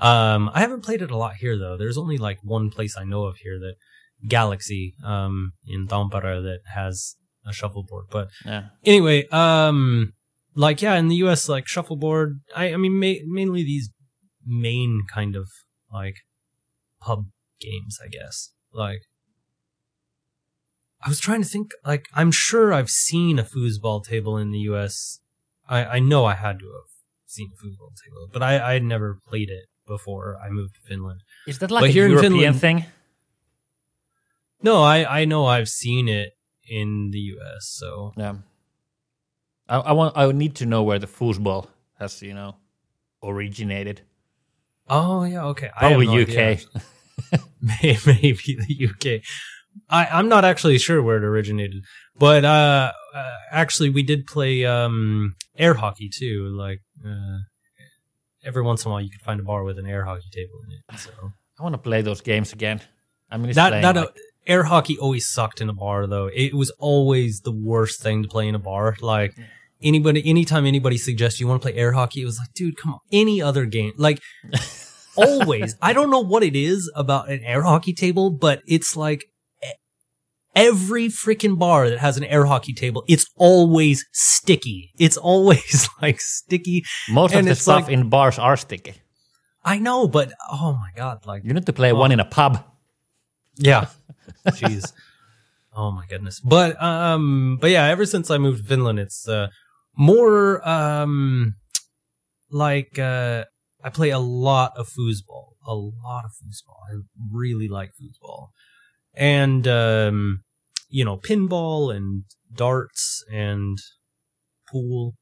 um, 0.00 0.50
I 0.54 0.60
haven't 0.60 0.82
played 0.82 1.02
it 1.02 1.10
a 1.10 1.16
lot 1.16 1.34
here 1.34 1.58
though. 1.58 1.76
There's 1.76 1.98
only 1.98 2.16
like 2.16 2.38
one 2.42 2.70
place 2.70 2.96
I 2.96 3.04
know 3.04 3.24
of 3.24 3.36
here 3.36 3.58
that 3.58 3.74
Galaxy 4.28 4.94
um, 5.04 5.52
in 5.66 5.86
Tampere 5.86 6.42
that 6.42 6.60
has 6.74 7.16
a 7.46 7.52
shuffleboard, 7.52 8.06
but 8.10 8.28
yeah. 8.44 8.64
anyway, 8.84 9.26
um, 9.28 10.12
like 10.54 10.82
yeah, 10.82 10.96
in 10.96 11.08
the 11.08 11.16
U.S., 11.16 11.48
like 11.48 11.66
shuffleboard. 11.66 12.40
I, 12.54 12.74
I 12.74 12.76
mean, 12.76 12.98
ma- 13.00 13.24
mainly 13.26 13.62
these 13.62 13.90
main 14.46 15.02
kind 15.12 15.36
of 15.36 15.48
like 15.92 16.16
pub 17.00 17.26
games, 17.60 17.98
I 18.04 18.08
guess. 18.08 18.52
Like, 18.72 19.00
I 21.02 21.08
was 21.08 21.18
trying 21.20 21.42
to 21.42 21.48
think. 21.48 21.70
Like, 21.84 22.06
I'm 22.14 22.30
sure 22.30 22.72
I've 22.72 22.90
seen 22.90 23.38
a 23.38 23.44
foosball 23.44 24.04
table 24.04 24.36
in 24.36 24.50
the 24.50 24.58
U.S. 24.70 25.20
I 25.68 25.84
I 25.84 25.98
know 25.98 26.24
I 26.26 26.34
had 26.34 26.58
to 26.58 26.66
have 26.66 26.90
seen 27.26 27.48
a 27.52 27.56
foosball 27.64 27.92
table, 28.04 28.28
but 28.32 28.42
I 28.42 28.70
I 28.70 28.72
had 28.74 28.84
never 28.84 29.18
played 29.28 29.48
it 29.48 29.66
before 29.86 30.36
I 30.44 30.50
moved 30.50 30.74
to 30.74 30.80
Finland. 30.86 31.20
Is 31.46 31.58
that 31.60 31.70
like 31.70 31.82
But 31.82 31.90
a 31.90 31.92
European 31.94 32.32
Finland- 32.32 32.60
thing? 32.60 32.84
No, 34.62 34.82
I 34.82 35.20
I 35.20 35.24
know 35.24 35.46
I've 35.46 35.68
seen 35.68 36.08
it 36.08 36.32
in 36.68 37.10
the 37.12 37.18
U.S. 37.34 37.66
So 37.68 38.12
Yeah. 38.16 38.34
I, 39.68 39.76
I 39.78 39.92
want. 39.92 40.16
I 40.16 40.30
need 40.32 40.56
to 40.56 40.66
know 40.66 40.82
where 40.82 40.98
the 40.98 41.06
foosball 41.06 41.68
has, 41.98 42.22
you 42.22 42.34
know, 42.34 42.56
originated. 43.22 44.02
oh 44.88 45.24
yeah, 45.24 45.44
okay, 45.46 45.70
Probably 45.78 46.06
no 46.06 46.20
UK. 46.22 46.60
maybe 48.06 48.56
the 48.66 48.88
UK. 48.90 49.22
I, 49.88 50.06
I'm 50.06 50.28
not 50.28 50.44
actually 50.44 50.78
sure 50.78 51.00
where 51.00 51.16
it 51.18 51.24
originated, 51.24 51.84
but 52.18 52.44
uh, 52.44 52.90
uh, 53.14 53.36
actually 53.52 53.90
we 53.90 54.02
did 54.02 54.26
play 54.26 54.64
um, 54.66 55.36
air 55.56 55.74
hockey 55.74 56.08
too. 56.12 56.52
Like 56.58 56.80
uh, 57.06 57.38
every 58.44 58.62
once 58.62 58.84
in 58.84 58.90
a 58.90 58.92
while, 58.92 59.00
you 59.00 59.10
could 59.10 59.20
find 59.22 59.38
a 59.38 59.44
bar 59.44 59.62
with 59.62 59.78
an 59.78 59.86
air 59.86 60.04
hockey 60.04 60.28
table 60.32 60.58
in 60.66 60.72
it. 60.72 60.98
So 60.98 61.10
I 61.58 61.62
want 61.62 61.74
to 61.74 61.78
play 61.78 62.02
those 62.02 62.20
games 62.20 62.52
again. 62.52 62.80
I 63.30 63.36
mean, 63.36 63.50
it's 63.50 63.56
that 63.56 63.70
that 63.82 63.94
like- 63.96 64.08
uh, 64.08 64.12
air 64.50 64.64
hockey 64.64 64.96
always 64.98 65.26
sucked 65.36 65.60
in 65.60 65.68
a 65.68 65.72
bar 65.84 66.06
though. 66.06 66.28
It 66.44 66.52
was 66.54 66.70
always 66.78 67.40
the 67.40 67.52
worst 67.70 68.02
thing 68.02 68.22
to 68.24 68.28
play 68.28 68.46
in 68.48 68.54
a 68.54 68.58
bar. 68.70 68.96
Like 69.00 69.32
anybody, 69.82 70.20
anytime 70.28 70.64
anybody 70.66 70.98
suggests 70.98 71.40
you 71.40 71.46
want 71.48 71.62
to 71.62 71.66
play 71.68 71.76
air 71.78 71.92
hockey, 71.92 72.22
it 72.22 72.26
was 72.26 72.38
like, 72.38 72.52
dude, 72.54 72.76
come 72.76 72.92
on, 72.94 73.00
any 73.12 73.40
other 73.40 73.64
game, 73.66 73.92
like. 73.96 74.20
always. 75.16 75.74
I 75.82 75.92
don't 75.92 76.08
know 76.10 76.20
what 76.32 76.42
it 76.42 76.56
is 76.56 76.90
about 76.94 77.28
an 77.28 77.40
air 77.44 77.62
hockey 77.62 77.92
table, 77.92 78.30
but 78.30 78.62
it's 78.66 78.96
like 78.96 79.24
every 80.54 81.08
freaking 81.08 81.58
bar 81.58 81.90
that 81.90 81.98
has 81.98 82.16
an 82.16 82.24
air 82.24 82.46
hockey 82.46 82.72
table, 82.72 83.04
it's 83.08 83.26
always 83.36 84.04
sticky. 84.12 84.92
It's 84.98 85.16
always 85.16 85.88
like 86.02 86.20
sticky. 86.20 86.84
most 87.10 87.34
of 87.34 87.44
the 87.44 87.54
stuff 87.54 87.82
like- 87.84 87.92
in 87.92 88.08
bars 88.08 88.38
are 88.38 88.56
sticky. 88.56 88.94
I 89.62 89.78
know, 89.78 90.08
but 90.08 90.32
oh 90.50 90.72
my 90.72 90.90
god, 90.96 91.26
like 91.26 91.44
You 91.44 91.52
need 91.52 91.66
to 91.66 91.72
play 91.72 91.92
one 91.92 92.12
in 92.12 92.20
a 92.20 92.24
pub. 92.24 92.64
yeah. 93.56 93.88
Jeez. 94.48 94.92
Oh 95.74 95.90
my 95.90 96.04
goodness. 96.06 96.40
But 96.40 96.80
um 96.82 97.58
but 97.60 97.70
yeah, 97.70 97.84
ever 97.86 98.04
since 98.06 98.30
I 98.30 98.38
moved 98.38 98.62
to 98.62 98.68
Finland, 98.68 98.98
it's 98.98 99.28
uh 99.28 99.48
more 99.96 100.66
um 100.68 101.54
like 102.50 102.98
uh 102.98 103.44
I 103.82 103.90
play 103.90 104.10
a 104.10 104.18
lot 104.18 104.72
of 104.76 104.88
foosball. 104.88 105.52
A 105.66 105.74
lot 105.74 106.24
of 106.24 106.32
foosball. 106.32 106.76
I 106.90 107.00
really 107.32 107.68
like 107.68 107.90
foosball. 108.00 108.48
And 109.14 109.66
um 109.68 110.42
you 110.88 111.04
know, 111.04 111.16
pinball 111.16 111.94
and 111.94 112.24
darts 112.52 113.24
and 113.32 113.78
pool. 114.68 115.14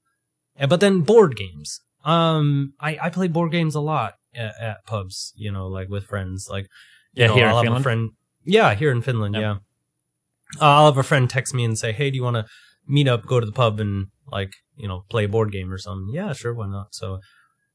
And, 0.57 0.71
but 0.71 0.81
then 0.81 1.01
board 1.03 1.37
games. 1.37 1.81
Um 2.05 2.73
I 2.81 2.99
I 3.03 3.11
play 3.11 3.29
board 3.29 3.53
games 3.53 3.75
a 3.75 3.81
lot 3.81 4.15
at, 4.35 4.55
at 4.61 4.85
pubs, 4.87 5.33
you 5.37 5.53
know, 5.53 5.67
like 5.67 5.89
with 5.89 6.05
friends. 6.07 6.49
Like, 6.51 6.69
Yeah, 7.13 7.27
know, 7.27 7.35
here 7.35 7.45
in 7.45 7.51
I'll 7.51 7.57
have 7.57 7.65
Finland? 7.65 7.81
a 7.83 7.83
friend. 7.83 8.11
Yeah, 8.49 8.75
here 8.75 8.91
in 8.91 9.03
Finland. 9.03 9.35
Yeah. 9.35 9.41
Yeah. 9.41 9.57
Uh, 10.61 10.65
I'll 10.77 10.87
have 10.87 10.97
a 10.99 11.03
friend 11.03 11.29
text 11.29 11.55
me 11.55 11.65
and 11.65 11.77
say, 11.79 11.93
"Hey, 11.93 12.11
do 12.11 12.17
you 12.17 12.23
want 12.23 12.37
to 12.37 12.47
meet 12.87 13.07
up, 13.07 13.27
go 13.27 13.39
to 13.41 13.47
the 13.47 13.53
pub, 13.53 13.79
and 13.81 14.07
like, 14.33 14.53
you 14.77 14.89
know, 14.89 15.05
play 15.11 15.25
a 15.25 15.29
board 15.29 15.53
game 15.53 15.71
or 15.73 15.79
something?" 15.79 16.09
Yeah, 16.15 16.33
sure, 16.33 16.55
why 16.55 16.67
not? 16.69 16.89
So, 16.95 17.21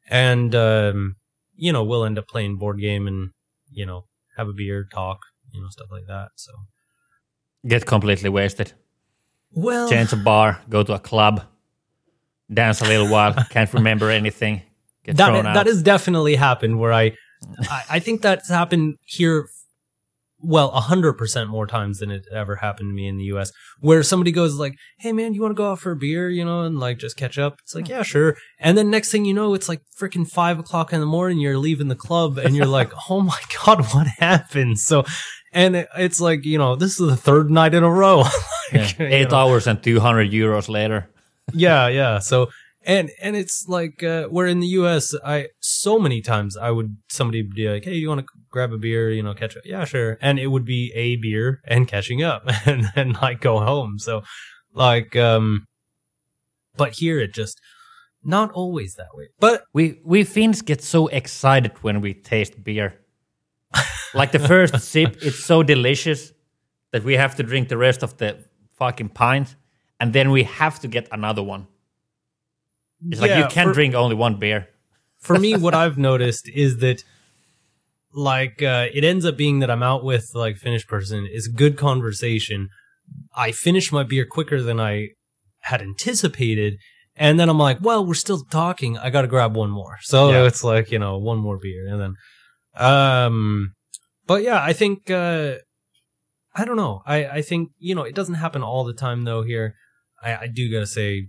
and 0.10 0.56
um, 0.56 1.16
you 1.56 1.72
know, 1.72 1.84
we'll 1.84 2.04
end 2.06 2.18
up 2.18 2.28
playing 2.28 2.58
board 2.58 2.80
game 2.80 3.06
and 3.08 3.30
you 3.72 3.86
know, 3.86 4.06
have 4.38 4.48
a 4.48 4.54
beer, 4.54 4.88
talk, 4.92 5.20
you 5.52 5.62
know, 5.62 5.70
stuff 5.70 5.88
like 5.92 6.08
that. 6.08 6.30
So, 6.36 6.52
Get 7.68 7.86
completely 7.86 8.30
wasted. 8.30 8.74
well, 9.52 9.90
Change 9.90 10.12
a 10.14 10.18
bar, 10.18 10.62
go 10.70 10.84
to 10.84 10.94
a 10.94 11.00
club, 11.00 11.44
dance 12.52 12.82
a 12.82 12.86
little 12.86 13.08
while, 13.10 13.34
can't 13.50 13.72
remember 13.74 14.10
anything, 14.10 14.62
get 15.06 15.16
that 15.18 15.28
thrown 15.30 15.46
out. 15.46 15.54
that 15.54 15.68
has 15.68 15.82
definitely 15.84 16.36
happened 16.36 16.80
where 16.80 16.94
I, 16.94 17.14
I 17.70 17.84
I 17.96 18.00
think 18.00 18.22
that's 18.22 18.50
happened 18.50 18.98
here 19.06 19.48
well 20.44 20.70
a 20.72 20.82
hundred 20.82 21.14
percent 21.14 21.50
more 21.50 21.66
times 21.66 22.00
than 22.00 22.12
it 22.12 22.26
ever 22.32 22.58
happened 22.58 22.90
to 22.90 22.94
me 22.94 23.08
in 23.08 23.18
the 23.18 23.24
US 23.26 23.52
where 23.80 24.04
somebody 24.04 24.32
goes 24.32 24.56
like 24.56 24.76
hey 25.00 25.14
man 25.14 25.34
you 25.34 25.42
want 25.42 25.52
to 25.52 25.56
go 25.56 25.72
out 25.72 25.80
for 25.80 25.92
a 25.92 25.96
beer? 25.96 26.30
you 26.30 26.44
know 26.44 26.62
and 26.62 26.80
like 26.80 26.98
just 26.98 27.18
catch 27.18 27.38
up. 27.38 27.58
It's 27.64 27.74
like 27.74 27.88
yeah 27.88 28.04
sure. 28.04 28.36
And 28.60 28.78
then 28.78 28.90
next 28.90 29.12
thing 29.12 29.26
you 29.26 29.34
know 29.34 29.54
it's 29.54 29.70
like 29.70 29.82
freaking 30.00 30.28
five 30.28 30.60
o'clock 30.60 30.94
in 30.94 31.00
the 31.00 31.06
morning 31.06 31.40
you're 31.40 31.58
leaving 31.58 31.88
the 31.88 31.96
club 31.96 32.38
and 32.38 32.56
you're 32.56 32.66
like 32.66 32.92
oh 33.10 33.22
my 33.22 33.40
god 33.66 33.86
what 33.94 34.08
happened? 34.20 34.80
So 34.80 35.06
and 35.52 35.76
it, 35.76 35.88
it's 35.98 36.20
like 36.20 36.46
you 36.46 36.58
know 36.58 36.76
this 36.76 37.00
is 37.00 37.08
the 37.08 37.18
third 37.18 37.50
night 37.50 37.74
in 37.74 37.84
a 37.84 37.92
row. 37.92 38.24
Like, 38.72 38.98
you 38.98 39.06
Eight 39.06 39.30
know 39.30 39.38
hours 39.38 39.68
and 39.68 39.84
200 39.84 40.32
euros 40.32 40.68
later. 40.68 41.08
yeah 41.54 41.88
yeah. 41.90 42.18
So 42.18 42.50
and 42.86 43.12
and 43.22 43.36
it's 43.36 43.66
like 43.68 44.04
uh, 44.04 44.26
where 44.26 44.48
in 44.48 44.60
the 44.60 44.68
us 44.68 45.16
i 45.24 45.48
so 45.60 45.98
many 45.98 46.22
times 46.22 46.58
i 46.58 46.70
would 46.70 46.98
somebody 47.10 47.42
would 47.42 47.56
be 47.56 47.70
like 47.70 47.86
hey 47.86 47.96
you 47.96 48.10
want 48.10 48.22
to 48.22 48.26
grab 48.54 48.72
a 48.72 48.78
beer 48.78 49.06
you 49.18 49.24
know 49.26 49.34
catch 49.42 49.56
up 49.58 49.64
yeah 49.66 49.84
sure 49.94 50.18
and 50.22 50.36
it 50.40 50.48
would 50.54 50.64
be 50.66 50.92
a 50.96 51.08
beer 51.26 51.60
and 51.74 51.88
catching 51.94 52.22
up 52.32 52.44
and 52.72 52.82
then 52.96 53.08
like 53.26 53.40
go 53.42 53.56
home 53.60 53.98
so 54.08 54.22
like 54.86 55.16
um 55.30 55.66
but 56.82 56.90
here 57.02 57.18
it 57.26 57.34
just 57.34 57.56
not 58.24 58.52
always 58.62 58.92
that 58.96 59.12
way 59.18 59.28
but 59.40 59.58
We 59.74 59.86
we 60.06 60.24
Finns 60.24 60.62
get 60.72 60.82
so 60.84 61.02
excited 61.22 61.72
when 61.86 62.00
we 62.06 62.14
taste 62.14 62.54
beer. 62.64 62.90
like 64.14 64.32
the 64.32 64.40
first 64.54 64.80
sip, 64.92 65.12
it's 65.28 65.44
so 65.52 65.64
delicious 65.64 66.32
that 66.92 67.04
we 67.04 67.14
have 67.24 67.34
to 67.38 67.44
drink 67.44 67.68
the 67.70 67.78
rest 67.88 68.04
of 68.04 68.12
the 68.18 68.30
fucking 68.80 69.10
pint, 69.10 69.56
and 70.00 70.14
then 70.14 70.28
we 70.32 70.44
have 70.44 70.76
to 70.84 70.88
get 70.88 71.08
another 71.12 71.44
one. 71.54 71.64
It's 73.10 73.20
like 73.22 73.36
you 73.42 73.48
can't 73.56 73.70
for- 73.70 73.74
drink 73.74 73.94
only 73.96 74.16
one 74.16 74.36
beer. 74.44 74.62
for 75.28 75.38
me 75.46 75.50
what 75.66 75.74
i've 75.84 75.98
noticed 75.98 76.46
is 76.66 76.72
that 76.86 77.00
like 78.14 78.62
uh 78.62 78.88
it 78.94 79.04
ends 79.04 79.26
up 79.26 79.36
being 79.38 79.60
that 79.60 79.72
i'm 79.72 79.84
out 79.84 80.04
with 80.04 80.30
like 80.34 80.58
finnish 80.58 80.86
person. 80.88 81.28
Is 81.32 81.48
good 81.48 81.78
conversation. 81.78 82.70
I 83.36 83.52
finish 83.52 83.92
my 83.92 84.04
beer 84.04 84.26
quicker 84.26 84.62
than 84.62 84.80
i 84.80 85.10
had 85.62 85.82
anticipated 85.82 86.76
and 87.16 87.40
then 87.40 87.48
i'm 87.50 87.58
like 87.60 87.80
well 87.82 88.06
we're 88.06 88.14
still 88.14 88.44
talking. 88.46 88.98
I 88.98 89.10
gotta 89.10 89.28
grab 89.28 89.56
one 89.56 89.70
more. 89.72 89.98
So 90.02 90.30
Yeah. 90.32 90.46
it's 90.46 90.64
like 90.64 90.92
you 90.92 91.00
know 91.00 91.18
one 91.18 91.38
more 91.40 91.58
beer 91.58 91.88
and 91.88 92.00
then 92.02 92.14
um 92.76 93.74
but 94.26 94.42
yeah 94.44 94.62
i 94.64 94.74
think 94.74 95.10
uh 95.12 95.56
i 96.56 96.66
don't 96.66 96.78
know. 96.78 97.02
I 97.06 97.26
i 97.26 97.42
think 97.42 97.70
you 97.80 97.96
know 97.96 98.04
it 98.04 98.16
doesn't 98.16 98.36
happen 98.36 98.62
all 98.64 98.84
the 98.84 98.94
time 98.94 99.24
though 99.24 99.44
here. 99.44 99.76
I 100.24 100.36
i 100.36 100.48
do 100.48 100.72
gotta 100.72 100.88
say 100.88 101.28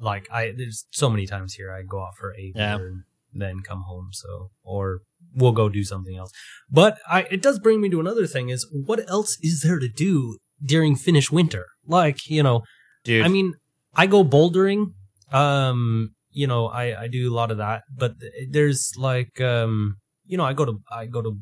like 0.00 0.26
I 0.32 0.52
there's 0.56 0.86
so 0.90 1.10
many 1.10 1.26
times 1.26 1.54
here 1.54 1.70
I 1.72 1.82
go 1.82 2.02
out 2.02 2.14
for 2.18 2.30
a 2.32 2.52
Yeah. 2.54 2.78
beer 2.78 2.86
and 2.88 3.02
then 3.34 3.60
come 3.60 3.82
home 3.86 4.08
so 4.12 4.50
or 4.64 5.00
we'll 5.34 5.52
go 5.52 5.68
do 5.68 5.84
something 5.84 6.16
else. 6.16 6.30
But 6.70 6.98
I 7.10 7.22
it 7.30 7.42
does 7.42 7.58
bring 7.58 7.80
me 7.80 7.88
to 7.90 8.00
another 8.00 8.26
thing 8.26 8.48
is 8.48 8.66
what 8.72 9.08
else 9.08 9.36
is 9.42 9.62
there 9.62 9.78
to 9.78 9.88
do 9.88 10.38
during 10.64 10.96
Finnish 10.96 11.30
winter? 11.30 11.66
Like, 11.86 12.28
you 12.28 12.42
know, 12.42 12.62
Dude, 13.04 13.24
I 13.24 13.28
mean, 13.28 13.54
I 13.94 14.06
go 14.06 14.24
bouldering. 14.24 14.92
Um, 15.32 16.14
you 16.30 16.46
know, 16.46 16.66
I 16.68 17.02
I 17.02 17.08
do 17.08 17.32
a 17.32 17.34
lot 17.34 17.50
of 17.50 17.58
that, 17.58 17.82
but 17.94 18.12
there's 18.48 18.92
like 18.96 19.40
um, 19.40 19.96
you 20.24 20.36
know, 20.36 20.44
I 20.44 20.52
go 20.52 20.64
to 20.64 20.78
I 20.90 21.06
go 21.06 21.22
to 21.22 21.38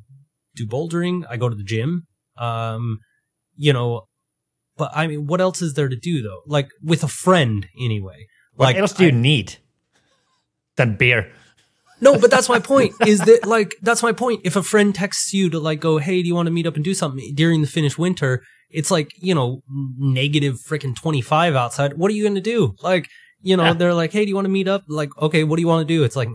do 0.57 0.66
bouldering, 0.66 1.24
I 1.29 1.37
go 1.37 1.48
to 1.48 1.55
the 1.55 1.62
gym. 1.64 2.07
Um, 2.38 2.98
you 3.57 3.72
know, 3.72 4.07
but 4.76 4.90
I 4.94 5.07
mean, 5.07 5.26
what 5.26 5.40
else 5.40 5.61
is 5.62 5.74
there 5.74 5.88
to 5.88 5.96
do 5.96 6.22
though? 6.22 6.40
Like 6.46 6.68
with 6.83 7.05
a 7.05 7.09
friend 7.09 7.66
anyway. 7.79 8.26
Like 8.57 8.59
what 8.59 8.64
like 8.66 8.76
else 8.76 8.92
do 8.94 9.05
you 9.05 9.11
I- 9.11 9.20
need 9.31 9.57
than 10.76 10.96
beer? 10.96 11.31
No, 12.00 12.18
but 12.18 12.30
that's 12.30 12.48
my 12.48 12.58
point. 12.58 12.94
Is 13.06 13.20
that 13.20 13.46
like 13.46 13.74
that's 13.82 14.02
my 14.02 14.12
point? 14.12 14.40
If 14.44 14.56
a 14.56 14.62
friend 14.62 14.94
texts 14.94 15.32
you 15.34 15.50
to 15.50 15.58
like 15.58 15.80
go, 15.80 15.98
hey, 15.98 16.22
do 16.22 16.28
you 16.28 16.34
want 16.34 16.46
to 16.46 16.52
meet 16.52 16.66
up 16.66 16.76
and 16.76 16.84
do 16.84 16.94
something 16.94 17.32
during 17.34 17.60
the 17.62 17.66
Finnish 17.68 17.96
winter? 17.98 18.42
It's 18.70 18.90
like 18.90 19.10
you 19.20 19.34
know 19.34 19.62
negative 19.98 20.56
freaking 20.68 20.94
twenty 20.96 21.20
five 21.20 21.54
outside. 21.54 21.94
What 21.94 22.10
are 22.10 22.14
you 22.14 22.24
gonna 22.26 22.40
do? 22.40 22.74
Like 22.82 23.08
you 23.42 23.56
know 23.56 23.64
Yeah. 23.64 23.72
they're 23.74 23.94
like, 23.94 24.12
hey, 24.12 24.24
do 24.24 24.28
you 24.28 24.34
want 24.34 24.44
to 24.46 24.50
meet 24.50 24.68
up? 24.68 24.82
Like 24.88 25.10
okay, 25.18 25.44
what 25.44 25.56
do 25.56 25.62
you 25.62 25.68
want 25.68 25.86
to 25.86 25.94
do? 25.94 26.04
It's 26.04 26.16
like 26.16 26.28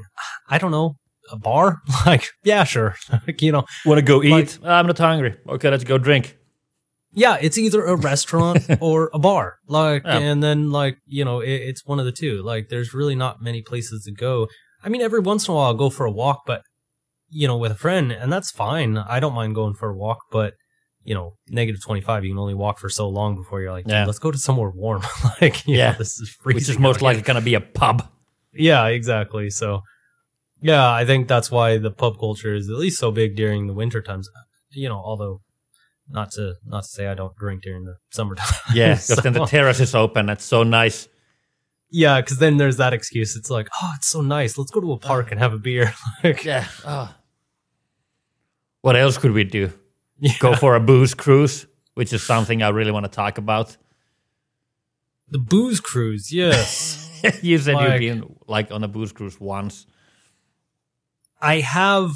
I 0.50 0.58
don't 0.58 0.72
know, 0.72 0.96
a 1.32 1.38
bar? 1.38 1.80
Like 2.06 2.28
yeah, 2.44 2.64
sure. 2.66 2.96
like 3.26 3.42
you 3.46 3.52
know, 3.52 3.66
Want 3.86 3.98
to 4.00 4.02
go 4.06 4.22
eat? 4.24 4.32
Like- 4.32 4.66
I'm 4.70 4.88
not 4.88 4.98
hungry. 4.98 5.36
Okay, 5.48 5.70
let's 5.70 5.84
go 5.84 5.98
drink. 5.98 6.36
yeah, 7.14 7.38
it's 7.42 7.58
either 7.58 7.86
a 7.86 7.96
restaurant 7.96 8.60
or 8.82 9.10
a 9.14 9.20
bar. 9.20 9.56
Like, 9.68 10.04
Yeah. 10.04 10.20
and 10.20 10.44
then 10.44 10.72
like 10.72 10.98
you 11.08 11.24
know, 11.24 11.40
it, 11.40 11.52
it's 11.70 11.86
one 11.86 12.00
of 12.00 12.06
the 12.06 12.12
two. 12.12 12.44
Like, 12.44 12.68
there's 12.70 12.94
really 12.94 13.16
not 13.16 13.42
many 13.42 13.62
places 13.62 14.04
to 14.06 14.12
go. 14.12 14.48
I 14.86 14.90
mean, 14.90 15.02
every 15.02 15.20
once 15.20 15.48
in 15.48 15.52
a 15.52 15.56
while 15.56 15.66
I'll 15.66 15.74
go 15.74 15.90
for 15.90 16.06
a 16.06 16.12
walk, 16.12 16.44
but 16.46 16.62
you 17.30 17.48
know, 17.48 17.58
with 17.58 17.72
a 17.72 17.76
friend, 17.76 18.12
and 18.12 18.32
that's 18.32 18.52
fine. 18.52 18.98
I 18.98 19.20
don't 19.20 19.34
mind 19.34 19.56
going 19.56 19.74
for 19.74 19.90
a 19.90 19.96
walk, 19.96 20.20
but 20.32 20.54
you 21.04 21.14
know, 21.16 21.34
negative 21.50 21.82
twenty 21.84 22.02
five, 22.02 22.24
you 22.24 22.32
can 22.32 22.40
only 22.40 22.54
walk 22.54 22.80
for 22.80 22.90
so 22.90 23.10
long 23.10 23.36
before 23.36 23.62
you're 23.62 23.72
like, 23.72 23.86
Yeah. 23.88 24.06
let's 24.06 24.20
go 24.20 24.32
to 24.32 24.38
somewhere 24.38 24.70
warm. 24.70 25.04
like, 25.42 25.66
Yeah. 25.68 25.92
know, 25.92 25.98
this 25.98 26.20
is 26.20 26.30
freezing. 26.42 26.56
Which 26.56 26.70
is 26.70 26.80
most 26.80 27.02
likely 27.02 27.24
going 27.24 27.36
to 27.36 27.42
be 27.46 27.56
a 27.56 27.62
pub. 27.62 28.08
Yeah, 28.54 28.86
exactly. 28.88 29.50
So, 29.50 29.82
yeah, 30.62 30.90
I 30.90 31.04
think 31.06 31.28
that's 31.28 31.52
why 31.52 31.78
the 31.78 31.92
pub 31.92 32.18
culture 32.20 32.54
is 32.56 32.70
at 32.70 32.76
least 32.78 33.00
so 33.00 33.12
big 33.12 33.36
during 33.36 33.68
the 33.68 33.74
winter 33.74 34.02
times. 34.02 34.30
You 34.72 34.90
know, 34.90 34.98
although 35.04 35.42
not 36.10 36.32
to 36.34 36.56
not 36.66 36.84
to 36.84 36.88
say 36.90 37.08
I 37.08 37.14
don't 37.16 37.36
drink 37.36 37.64
during 37.64 37.86
the 37.86 37.96
summertime. 38.12 38.48
Yeah, 38.74 38.94
because 38.96 39.18
then 39.24 39.34
the 39.34 39.46
terrace 39.46 39.80
is 39.80 39.94
open. 39.96 40.26
That's 40.28 40.46
so 40.46 40.64
nice. 40.64 41.08
Yeah, 41.90 42.22
because 42.22 42.38
then 42.40 42.58
there's 42.58 42.78
that 42.78 42.94
excuse. 42.94 43.36
It's 43.36 43.50
like, 43.50 43.68
oh, 43.82 43.92
it's 43.96 44.08
so 44.08 44.22
nice. 44.22 44.58
Let's 44.58 44.72
go 44.72 44.82
to 44.82 44.92
a 44.94 44.98
park 44.98 45.32
and 45.32 45.40
have 45.40 45.54
a 45.54 45.58
beer. 45.60 45.94
like, 46.24 46.44
Yeah. 46.44 46.68
Oh. 46.86 47.14
What 48.82 48.96
else 48.96 49.18
could 49.18 49.32
we 49.32 49.44
do? 49.44 49.72
yeah. 50.20 50.34
Go 50.40 50.56
for 50.56 50.76
a 50.76 50.80
booze 50.80 51.14
cruise, 51.14 51.66
which 51.96 52.14
is 52.14 52.22
something 52.24 52.62
I 52.62 52.70
really 52.70 52.92
want 52.92 53.06
to 53.06 53.12
talk 53.12 53.38
about. 53.38 53.76
the 55.30 55.40
booze 55.40 55.80
cruise. 55.80 56.32
Yes, 56.32 57.10
you 57.42 57.58
said 57.58 57.76
Like- 57.76 58.02
you've 58.02 58.20
been 58.22 58.36
like 58.48 58.72
on 58.72 58.84
a 58.84 58.88
booze 58.88 59.12
cruise 59.12 59.40
once. 59.40 59.86
I 61.42 61.60
have 61.62 62.12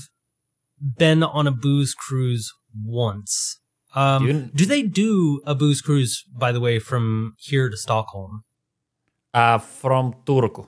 been 0.79 1.23
on 1.23 1.47
a 1.47 1.51
booze 1.51 1.93
cruise 1.93 2.53
once. 2.85 3.59
Um, 3.95 4.27
You- 4.27 4.49
do 4.53 4.65
they 4.65 4.83
do 4.83 5.41
a 5.45 5.55
booze 5.55 5.81
cruise, 5.81 6.23
by 6.37 6.51
the 6.51 6.59
way, 6.59 6.77
from 6.79 7.33
here 7.39 7.69
to 7.69 7.75
Stockholm? 7.77 8.43
Uh, 9.33 9.57
from 9.59 10.13
Turku, 10.25 10.65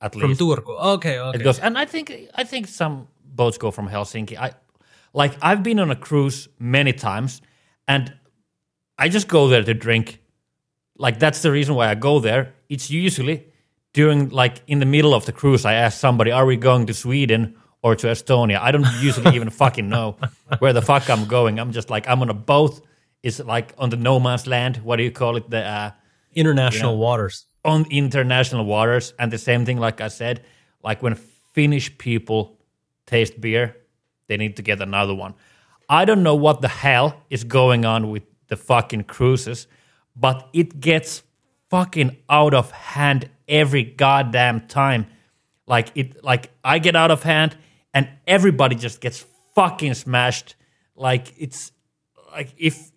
at 0.00 0.12
From 0.12 0.28
least. 0.28 0.40
Turku. 0.40 0.78
Okay, 0.96 1.18
okay. 1.18 1.38
It 1.40 1.42
goes, 1.42 1.58
and 1.58 1.76
I 1.76 1.84
think 1.86 2.12
I 2.34 2.44
think 2.44 2.68
some 2.68 3.08
boats 3.24 3.58
go 3.58 3.70
from 3.72 3.88
Helsinki. 3.88 4.36
I 4.38 4.52
like 5.12 5.32
I've 5.42 5.62
been 5.62 5.80
on 5.80 5.90
a 5.90 5.96
cruise 5.96 6.48
many 6.58 6.92
times, 6.92 7.42
and 7.88 8.12
I 8.98 9.08
just 9.08 9.26
go 9.28 9.48
there 9.48 9.64
to 9.64 9.74
drink. 9.74 10.20
Like 10.98 11.18
that's 11.18 11.42
the 11.42 11.50
reason 11.50 11.74
why 11.74 11.88
I 11.90 11.94
go 11.96 12.20
there. 12.20 12.54
It's 12.68 12.90
usually 12.90 13.44
during 13.92 14.28
like 14.28 14.62
in 14.66 14.78
the 14.78 14.86
middle 14.86 15.12
of 15.14 15.24
the 15.24 15.32
cruise. 15.32 15.64
I 15.64 15.74
ask 15.74 15.98
somebody, 15.98 16.30
"Are 16.30 16.46
we 16.46 16.56
going 16.56 16.86
to 16.86 16.94
Sweden 16.94 17.56
or 17.82 17.96
to 17.96 18.06
Estonia?" 18.06 18.60
I 18.60 18.70
don't 18.70 18.86
usually 19.02 19.34
even 19.38 19.50
fucking 19.50 19.88
know 19.88 20.16
where 20.60 20.72
the 20.72 20.82
fuck 20.82 21.08
I'm 21.10 21.24
going. 21.26 21.58
I'm 21.58 21.72
just 21.72 21.90
like 21.90 22.06
I'm 22.08 22.22
on 22.22 22.30
a 22.30 22.34
boat. 22.34 22.80
It's 23.24 23.40
like 23.40 23.74
on 23.78 23.90
the 23.90 23.96
no 23.96 24.20
man's 24.20 24.46
land. 24.46 24.76
What 24.84 24.96
do 24.96 25.02
you 25.02 25.10
call 25.10 25.36
it? 25.36 25.50
The 25.50 25.62
uh, 25.66 25.90
International 26.34 26.92
Yeah. 26.92 26.98
waters. 26.98 27.46
On 27.64 27.86
international 27.90 28.64
waters 28.64 29.12
and 29.18 29.32
the 29.32 29.38
same 29.38 29.64
thing 29.64 29.78
like 29.78 30.00
i 30.00 30.08
said 30.08 30.42
like 30.82 31.02
when 31.02 31.14
finnish 31.14 31.96
people 31.98 32.58
taste 33.06 33.40
beer 33.40 33.76
they 34.28 34.36
need 34.36 34.56
to 34.56 34.62
get 34.62 34.80
another 34.80 35.12
one. 35.12 35.34
I 35.88 36.04
don't 36.04 36.22
know 36.22 36.36
what 36.36 36.60
the 36.60 36.68
hell 36.68 37.20
is 37.30 37.42
going 37.42 37.84
on 37.84 38.10
with 38.10 38.22
the 38.46 38.56
fucking 38.56 39.04
cruises 39.04 39.66
but 40.14 40.48
it 40.52 40.80
gets 40.80 41.22
fucking 41.68 42.16
out 42.28 42.54
of 42.54 42.70
hand 42.70 43.28
every 43.48 43.82
goddamn 43.82 44.68
time. 44.68 45.06
Like 45.66 45.90
it 45.96 46.22
like 46.24 46.50
i 46.62 46.78
get 46.78 46.94
out 46.94 47.10
of 47.10 47.24
hand 47.24 47.56
and 47.92 48.08
everybody 48.26 48.76
just 48.76 49.00
gets 49.00 49.26
fucking 49.54 49.94
smashed. 49.94 50.54
Like 50.94 51.34
it's 51.36 51.72
like 52.32 52.54
if 52.56 52.89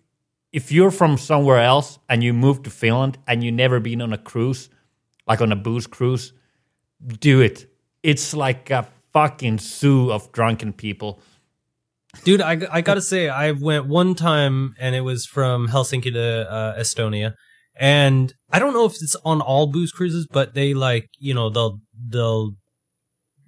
if 0.54 0.70
you're 0.70 0.92
from 0.92 1.18
somewhere 1.18 1.58
else 1.58 1.98
and 2.08 2.22
you 2.22 2.32
move 2.32 2.62
to 2.62 2.70
Finland 2.70 3.18
and 3.26 3.42
you've 3.42 3.54
never 3.54 3.80
been 3.80 4.00
on 4.00 4.12
a 4.12 4.18
cruise, 4.18 4.70
like 5.26 5.40
on 5.40 5.50
a 5.50 5.56
booze 5.56 5.88
cruise, 5.88 6.32
do 7.18 7.40
it. 7.40 7.66
It's 8.04 8.32
like 8.34 8.70
a 8.70 8.86
fucking 9.12 9.58
zoo 9.58 10.12
of 10.12 10.30
drunken 10.30 10.72
people. 10.72 11.20
Dude, 12.22 12.40
I, 12.40 12.60
I 12.70 12.82
gotta 12.82 13.02
say, 13.02 13.28
I 13.28 13.50
went 13.50 13.86
one 13.86 14.14
time 14.14 14.76
and 14.78 14.94
it 14.94 15.00
was 15.00 15.26
from 15.26 15.66
Helsinki 15.66 16.12
to 16.12 16.48
uh, 16.48 16.78
Estonia. 16.78 17.34
And 17.74 18.32
I 18.52 18.60
don't 18.60 18.74
know 18.74 18.84
if 18.84 18.92
it's 19.02 19.16
on 19.24 19.40
all 19.40 19.66
booze 19.66 19.90
cruises, 19.90 20.28
but 20.30 20.54
they 20.54 20.72
like, 20.72 21.08
you 21.18 21.34
know, 21.34 21.50
they'll, 21.50 21.80
they'll 22.08 22.52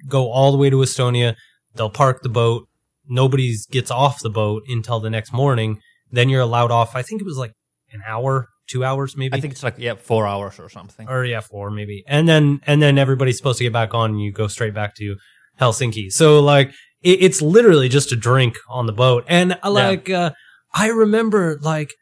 go 0.08 0.32
all 0.32 0.50
the 0.50 0.58
way 0.58 0.70
to 0.70 0.78
Estonia. 0.78 1.36
They'll 1.76 1.88
park 1.88 2.22
the 2.22 2.28
boat. 2.28 2.66
Nobody 3.08 3.54
gets 3.70 3.92
off 3.92 4.22
the 4.22 4.30
boat 4.30 4.64
until 4.66 4.98
the 4.98 5.10
next 5.10 5.32
morning. 5.32 5.78
Then 6.10 6.28
you're 6.28 6.40
allowed 6.40 6.70
off. 6.70 6.94
I 6.94 7.02
think 7.02 7.20
it 7.20 7.24
was 7.24 7.36
like 7.36 7.52
an 7.92 8.02
hour, 8.06 8.48
two 8.68 8.84
hours, 8.84 9.16
maybe. 9.16 9.36
I 9.36 9.40
think 9.40 9.52
it's 9.52 9.62
like 9.62 9.76
yeah, 9.78 9.94
four 9.94 10.26
hours 10.26 10.58
or 10.58 10.68
something. 10.68 11.08
or 11.08 11.24
yeah, 11.24 11.40
four 11.40 11.70
maybe. 11.70 12.04
And 12.06 12.28
then 12.28 12.60
and 12.66 12.82
then 12.82 12.98
everybody's 12.98 13.36
supposed 13.36 13.58
to 13.58 13.64
get 13.64 13.72
back 13.72 13.94
on, 13.94 14.10
and 14.10 14.20
you 14.20 14.32
go 14.32 14.46
straight 14.48 14.74
back 14.74 14.94
to 14.96 15.16
Helsinki. 15.60 16.12
So 16.12 16.40
like 16.40 16.70
it, 17.02 17.22
it's 17.22 17.42
literally 17.42 17.88
just 17.88 18.12
a 18.12 18.16
drink 18.16 18.56
on 18.68 18.86
the 18.86 18.92
boat. 18.92 19.24
And 19.28 19.58
uh, 19.62 19.70
like 19.70 20.10
uh, 20.10 20.32
I 20.74 20.88
remember 20.88 21.58
like 21.60 21.92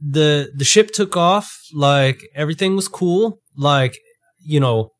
the 0.00 0.50
the 0.54 0.64
ship 0.64 0.90
took 0.92 1.16
off, 1.16 1.50
like 1.72 2.20
everything 2.34 2.76
was 2.76 2.88
cool. 2.88 3.40
Like 3.56 3.98
you 4.42 4.60
know, 4.60 4.90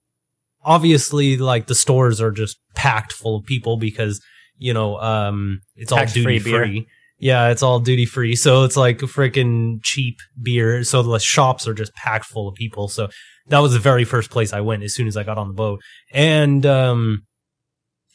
obviously 0.64 1.36
like 1.36 1.66
the 1.66 1.74
stores 1.74 2.20
are 2.20 2.32
just 2.32 2.58
packed 2.74 3.12
full 3.12 3.36
of 3.36 3.44
people 3.44 3.76
because 3.76 4.20
you 4.58 4.72
know 4.72 4.98
um 4.98 5.60
it's 5.76 5.92
all 5.92 6.04
duty 6.06 6.38
beer. 6.38 6.64
free. 6.64 6.86
Yeah, 7.18 7.48
it's 7.48 7.62
all 7.62 7.80
duty 7.80 8.04
free. 8.04 8.36
So 8.36 8.64
it's 8.64 8.76
like 8.76 8.98
freaking 8.98 9.78
cheap 9.82 10.18
beer. 10.40 10.84
So 10.84 11.02
the 11.02 11.18
shops 11.18 11.66
are 11.66 11.74
just 11.74 11.94
packed 11.94 12.26
full 12.26 12.48
of 12.48 12.54
people. 12.54 12.88
So 12.88 13.08
that 13.48 13.60
was 13.60 13.72
the 13.72 13.78
very 13.78 14.04
first 14.04 14.30
place 14.30 14.52
I 14.52 14.60
went 14.60 14.82
as 14.82 14.94
soon 14.94 15.06
as 15.06 15.16
I 15.16 15.22
got 15.22 15.38
on 15.38 15.48
the 15.48 15.54
boat. 15.54 15.80
And 16.12 16.66
um 16.66 17.26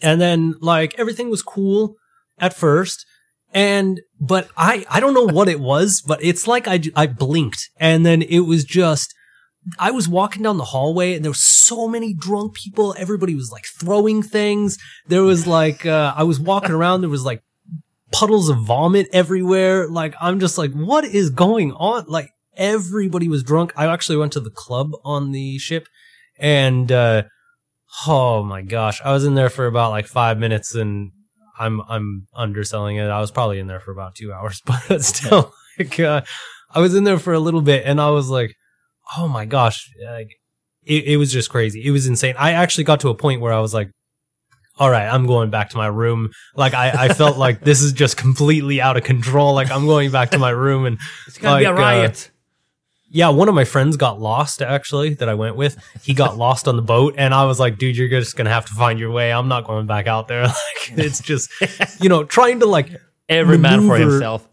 and 0.02 0.22
then 0.22 0.56
like 0.62 0.98
everything 1.00 1.30
was 1.30 1.42
cool 1.42 1.96
at 2.38 2.54
first. 2.54 3.06
And 3.54 4.02
but 4.20 4.50
I 4.56 4.86
I 4.90 5.00
don't 5.00 5.14
know 5.14 5.34
what 5.34 5.50
it 5.50 5.60
was, 5.60 6.02
but 6.06 6.24
it's 6.24 6.48
like 6.48 6.68
I 6.68 6.82
I 6.96 7.08
blinked 7.08 7.70
and 7.78 8.06
then 8.06 8.22
it 8.22 8.42
was 8.42 8.64
just 8.64 9.14
I 9.78 9.92
was 9.92 10.08
walking 10.08 10.44
down 10.44 10.58
the 10.58 10.66
hallway 10.66 11.14
and 11.14 11.24
there 11.24 11.32
were 11.32 11.36
so 11.36 11.88
many 11.88 12.14
drunk 12.14 12.56
people. 12.56 12.96
Everybody 12.98 13.36
was 13.36 13.52
like 13.52 13.66
throwing 13.80 14.24
things. 14.24 14.78
There 15.08 15.24
was 15.24 15.46
like 15.46 15.86
uh, 15.86 16.14
I 16.16 16.24
was 16.24 16.40
walking 16.40 16.72
around. 16.72 17.02
There 17.02 17.10
was 17.10 17.26
like 17.26 17.44
puddles 18.12 18.50
of 18.50 18.60
vomit 18.60 19.08
everywhere. 19.14 19.88
Like 19.88 20.16
I'm 20.22 20.40
just 20.40 20.58
like, 20.58 20.72
what 20.74 21.06
is 21.06 21.30
going 21.30 21.72
on? 21.74 22.06
Like 22.08 22.32
everybody 22.56 23.28
was 23.28 23.44
drunk. 23.44 23.74
I 23.76 23.88
actually 23.88 24.18
went 24.18 24.34
to 24.34 24.40
the 24.40 24.52
club 24.52 24.92
on 25.04 25.32
the 25.32 25.58
ship, 25.58 25.88
and 26.38 26.92
uh, 26.92 27.24
oh 28.08 28.44
my 28.44 28.62
gosh, 28.62 29.02
I 29.04 29.12
was 29.12 29.26
in 29.26 29.36
there 29.36 29.50
for 29.50 29.66
about 29.66 29.92
like 29.92 30.08
five 30.08 30.38
minutes, 30.38 30.76
and 30.76 31.12
I'm 31.60 31.82
I'm 31.88 32.28
underselling 32.34 32.98
it. 32.98 33.08
I 33.08 33.20
was 33.20 33.32
probably 33.32 33.60
in 33.60 33.68
there 33.68 33.80
for 33.80 33.92
about 33.92 34.16
two 34.16 34.34
hours, 34.34 34.62
but 34.66 35.04
still, 35.04 35.54
like 35.78 36.00
uh, 36.00 36.22
I 36.70 36.80
was 36.80 36.96
in 36.96 37.04
there 37.04 37.20
for 37.20 37.34
a 37.34 37.40
little 37.40 37.62
bit, 37.62 37.84
and 37.86 38.00
I 38.00 38.10
was 38.10 38.30
like, 38.30 38.56
oh 39.18 39.28
my 39.28 39.46
gosh, 39.46 39.90
like 40.06 40.32
it, 40.84 41.06
it 41.06 41.18
was 41.18 41.32
just 41.32 41.50
crazy. 41.50 41.82
It 41.86 41.92
was 41.92 42.08
insane. 42.08 42.36
I 42.38 42.52
actually 42.52 42.84
got 42.84 43.00
to 43.02 43.10
a 43.10 43.16
point 43.16 43.42
where 43.42 43.54
I 43.54 43.60
was 43.60 43.74
like, 43.74 43.92
all 44.82 44.90
right, 44.90 45.08
I'm 45.08 45.28
going 45.28 45.50
back 45.52 45.70
to 45.70 45.78
my 45.78 45.88
room. 45.88 46.32
Like 46.56 46.74
I, 46.74 47.06
I 47.06 47.08
felt 47.14 47.38
like 47.38 47.62
this 47.62 47.82
is 47.82 47.94
just 47.94 48.18
completely 48.18 48.82
out 48.82 48.98
of 48.98 49.04
control. 49.04 49.54
Like 49.54 49.70
I'm 49.70 49.86
going 49.86 50.10
back 50.12 50.32
to 50.32 50.40
my 50.40 50.50
room 50.50 50.86
and 50.86 50.98
It's 51.28 51.38
gonna 51.38 51.60
be 51.60 51.66
a 51.66 51.70
like, 51.72 51.78
uh, 51.78 51.82
riot. 51.82 52.32
yeah, 53.10 53.30
one 53.30 53.48
of 53.48 53.54
my 53.56 53.64
friends 53.66 53.96
got 53.98 54.20
lost 54.20 54.62
actually 54.62 55.14
that 55.16 55.30
I 55.30 55.36
went 55.36 55.56
with. 55.56 55.78
He 56.02 56.14
got 56.14 56.36
lost 56.38 56.68
on 56.68 56.78
the 56.78 56.82
boat 56.82 57.14
and 57.18 57.34
I 57.34 57.46
was 57.46 57.60
like, 57.60 57.78
dude, 57.78 57.96
you're 57.96 58.10
just 58.10 58.36
going 58.36 58.46
to 58.46 58.52
have 58.52 58.66
to 58.66 58.74
find 58.74 58.98
your 59.00 59.12
way. 59.12 59.32
I'm 59.32 59.48
not 59.50 59.66
going 59.68 59.86
back 59.86 60.08
out 60.08 60.28
there. 60.28 60.44
Like 60.88 60.98
it's 61.06 61.22
just, 61.22 61.50
you 62.02 62.10
know, 62.10 62.24
trying 62.24 62.60
to 62.62 62.66
like 62.66 62.90
Every 63.30 63.58
man 63.60 63.86
for 63.88 63.98
himself. 63.98 64.48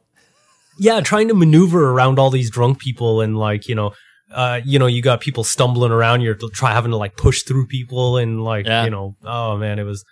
yeah, 0.79 1.01
trying 1.01 1.29
to 1.29 1.35
maneuver 1.35 1.91
around 1.91 2.19
all 2.19 2.31
these 2.31 2.51
drunk 2.51 2.79
people 2.81 3.21
and 3.23 3.37
like, 3.38 3.67
you 3.67 3.75
know, 3.75 3.93
uh, 4.33 4.61
you 4.64 4.79
know, 4.79 4.87
you 4.87 5.01
got 5.01 5.21
people 5.21 5.43
stumbling 5.43 5.91
around. 5.91 6.21
You're 6.21 6.37
try 6.53 6.73
having 6.73 6.91
to 6.91 6.99
like 6.99 7.17
push 7.17 7.43
through 7.45 7.67
people 7.69 8.19
and 8.19 8.45
like, 8.45 8.67
Yeah. 8.67 8.85
you 8.85 8.91
know, 8.91 9.17
oh 9.25 9.57
man, 9.57 9.79
it 9.79 9.85
was. 9.85 10.05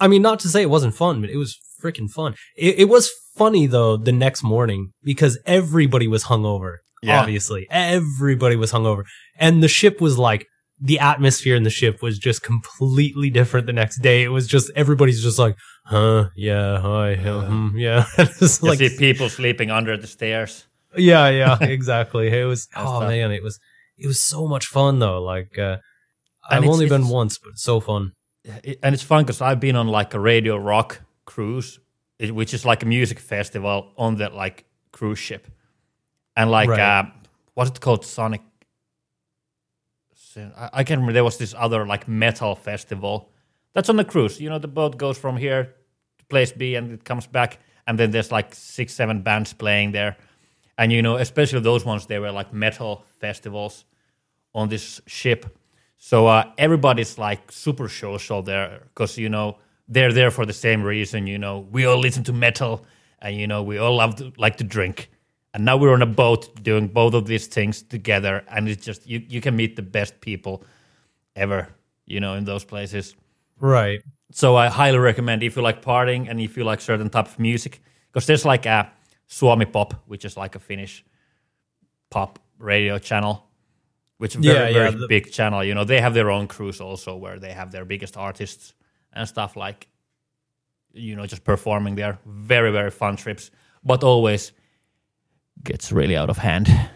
I 0.00 0.08
mean, 0.08 0.22
not 0.22 0.40
to 0.40 0.48
say 0.48 0.62
it 0.62 0.70
wasn't 0.70 0.94
fun, 0.94 1.20
but 1.20 1.30
it 1.30 1.36
was 1.36 1.58
freaking 1.82 2.10
fun. 2.10 2.34
It, 2.56 2.80
it 2.80 2.88
was 2.88 3.10
funny 3.36 3.66
though 3.66 3.96
the 3.96 4.12
next 4.12 4.42
morning 4.42 4.92
because 5.02 5.38
everybody 5.46 6.08
was 6.08 6.24
hungover. 6.24 6.76
Yeah. 7.02 7.20
Obviously, 7.20 7.66
everybody 7.70 8.56
was 8.56 8.72
hungover, 8.72 9.04
and 9.38 9.62
the 9.62 9.68
ship 9.68 10.00
was 10.00 10.18
like 10.18 10.46
the 10.82 10.98
atmosphere 10.98 11.56
in 11.56 11.62
the 11.62 11.70
ship 11.70 12.02
was 12.02 12.18
just 12.18 12.42
completely 12.42 13.30
different 13.30 13.66
the 13.66 13.72
next 13.72 13.98
day. 14.00 14.22
It 14.22 14.28
was 14.28 14.46
just 14.46 14.70
everybody's 14.76 15.22
just 15.22 15.38
like, 15.38 15.56
huh, 15.86 16.28
yeah, 16.36 16.78
hi, 16.80 17.14
hmm, 17.16 17.76
yeah. 17.76 18.04
It's 18.18 18.62
You 18.62 18.68
like 18.68 18.78
see 18.78 18.96
people 18.98 19.28
sleeping 19.28 19.70
under 19.70 19.96
the 19.96 20.06
stairs. 20.06 20.66
yeah, 20.96 21.28
yeah, 21.30 21.56
exactly. 21.76 22.28
It 22.28 22.44
was 22.44 22.68
oh 22.76 23.00
man, 23.00 23.30
it 23.32 23.42
was 23.42 23.58
it 23.96 24.06
was 24.06 24.20
so 24.20 24.46
much 24.46 24.66
fun 24.66 24.98
though. 24.98 25.22
Like 25.22 25.58
uh, 25.58 25.78
I've 26.50 26.66
only 26.66 26.88
been 26.88 27.08
once, 27.08 27.38
but 27.38 27.56
so 27.56 27.80
fun. 27.80 28.12
It- 28.44 28.78
and 28.82 28.94
it's 28.94 29.02
fun 29.02 29.24
because 29.24 29.40
I've 29.40 29.60
been 29.60 29.76
on 29.76 29.88
like 29.88 30.14
a 30.14 30.20
radio 30.20 30.56
rock 30.56 31.00
cruise, 31.24 31.78
which 32.18 32.54
is 32.54 32.64
like 32.64 32.82
a 32.82 32.86
music 32.86 33.18
festival 33.18 33.92
on 33.96 34.16
the 34.16 34.28
like 34.30 34.64
cruise 34.92 35.18
ship, 35.18 35.46
and 36.36 36.50
like 36.50 36.68
Right. 36.70 36.80
uh, 36.80 37.04
what's 37.54 37.70
it 37.70 37.80
called, 37.80 38.04
Sonic? 38.04 38.40
I, 40.36 40.70
I 40.72 40.84
can't 40.84 40.98
remember. 40.98 41.12
There 41.12 41.24
was 41.24 41.38
this 41.38 41.54
other 41.56 41.86
like 41.86 42.06
metal 42.08 42.54
festival 42.54 43.30
that's 43.72 43.88
on 43.88 43.96
the 43.96 44.04
cruise. 44.04 44.40
You 44.40 44.48
know, 44.48 44.58
the 44.58 44.68
boat 44.68 44.96
goes 44.96 45.18
from 45.18 45.36
here 45.36 45.74
to 46.18 46.24
place 46.26 46.52
B 46.52 46.76
and 46.76 46.92
it 46.92 47.04
comes 47.04 47.26
back, 47.26 47.58
and 47.86 47.98
then 47.98 48.10
there's 48.10 48.30
like 48.32 48.54
six, 48.54 48.92
seven 48.94 49.22
bands 49.22 49.52
playing 49.52 49.92
there, 49.92 50.16
and 50.78 50.92
you 50.92 51.02
know, 51.02 51.16
especially 51.16 51.60
those 51.60 51.84
ones, 51.84 52.06
they 52.06 52.18
were 52.18 52.30
like 52.32 52.52
metal 52.52 53.04
festivals 53.20 53.84
on 54.54 54.68
this 54.68 55.00
ship. 55.06 55.46
So 56.02 56.26
uh, 56.26 56.50
everybody's 56.56 57.18
like 57.18 57.52
super 57.52 57.86
social 57.86 58.40
there 58.42 58.80
because 58.88 59.18
you 59.18 59.28
know 59.28 59.58
they're 59.86 60.14
there 60.14 60.30
for 60.30 60.46
the 60.46 60.54
same 60.54 60.82
reason. 60.82 61.26
You 61.26 61.38
know, 61.38 61.68
we 61.70 61.84
all 61.84 61.98
listen 61.98 62.24
to 62.24 62.32
metal, 62.32 62.86
and 63.20 63.36
you 63.36 63.46
know 63.46 63.62
we 63.62 63.76
all 63.76 63.96
love 63.96 64.16
to 64.16 64.32
like 64.38 64.56
to 64.56 64.64
drink. 64.64 65.10
And 65.52 65.64
now 65.66 65.76
we're 65.76 65.92
on 65.92 66.00
a 66.00 66.06
boat 66.06 66.62
doing 66.62 66.88
both 66.88 67.12
of 67.12 67.26
these 67.26 67.46
things 67.48 67.82
together, 67.82 68.42
and 68.48 68.66
it's 68.66 68.82
just 68.84 69.06
you 69.06 69.22
you 69.28 69.42
can 69.42 69.54
meet 69.54 69.76
the 69.76 69.82
best 69.82 70.18
people 70.22 70.64
ever. 71.36 71.68
You 72.06 72.18
know, 72.18 72.34
in 72.34 72.44
those 72.44 72.64
places. 72.64 73.14
Right. 73.60 74.00
So 74.32 74.56
I 74.56 74.68
highly 74.68 74.98
recommend 74.98 75.42
if 75.42 75.54
you 75.54 75.62
like 75.62 75.82
partying 75.82 76.30
and 76.30 76.40
if 76.40 76.56
you 76.56 76.64
like 76.64 76.80
certain 76.80 77.10
type 77.10 77.26
of 77.26 77.38
music, 77.38 77.82
because 78.10 78.26
there's 78.26 78.46
like 78.46 78.64
a 78.64 78.90
Suomi 79.28 79.66
Pop, 79.70 80.02
which 80.06 80.24
is 80.24 80.36
like 80.36 80.54
a 80.54 80.58
Finnish 80.58 81.04
pop 82.08 82.38
radio 82.58 82.98
channel, 82.98 83.49
which 84.20 84.36
is 84.36 84.46
a 84.46 84.52
very 84.52 84.74
Yeah, 84.74 84.90
very 84.90 85.06
big 85.08 85.32
channel. 85.32 85.64
You 85.64 85.74
know, 85.74 85.84
they 85.84 85.98
have 85.98 86.12
their 86.12 86.30
own 86.30 86.46
cruise 86.46 86.78
also 86.78 87.16
where 87.16 87.38
they 87.38 87.52
have 87.52 87.72
their 87.72 87.86
biggest 87.86 88.18
artists 88.18 88.74
and 89.14 89.26
stuff 89.26 89.56
like, 89.56 89.88
you 90.92 91.16
know, 91.16 91.26
just 91.26 91.42
performing 91.42 91.94
there. 91.94 92.18
Very 92.26 92.70
very 92.70 92.90
fun 92.90 93.16
trips, 93.16 93.50
but 93.82 94.04
always 94.04 94.52
gets 95.64 95.90
really 95.90 96.16
out 96.16 96.28
of 96.28 96.36
hand. 96.36 96.68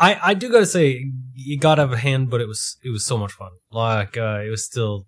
I 0.00 0.30
I 0.30 0.34
do 0.34 0.50
gotta 0.50 0.64
say 0.64 1.10
you 1.34 1.58
got 1.58 1.78
out 1.78 1.92
of 1.92 1.98
hand, 1.98 2.30
but 2.30 2.40
it 2.40 2.48
was 2.48 2.78
it 2.82 2.88
was 2.88 3.04
so 3.04 3.18
much 3.18 3.32
fun. 3.32 3.50
Like 3.70 4.16
uh, 4.16 4.40
it 4.46 4.50
was 4.50 4.64
still 4.64 5.06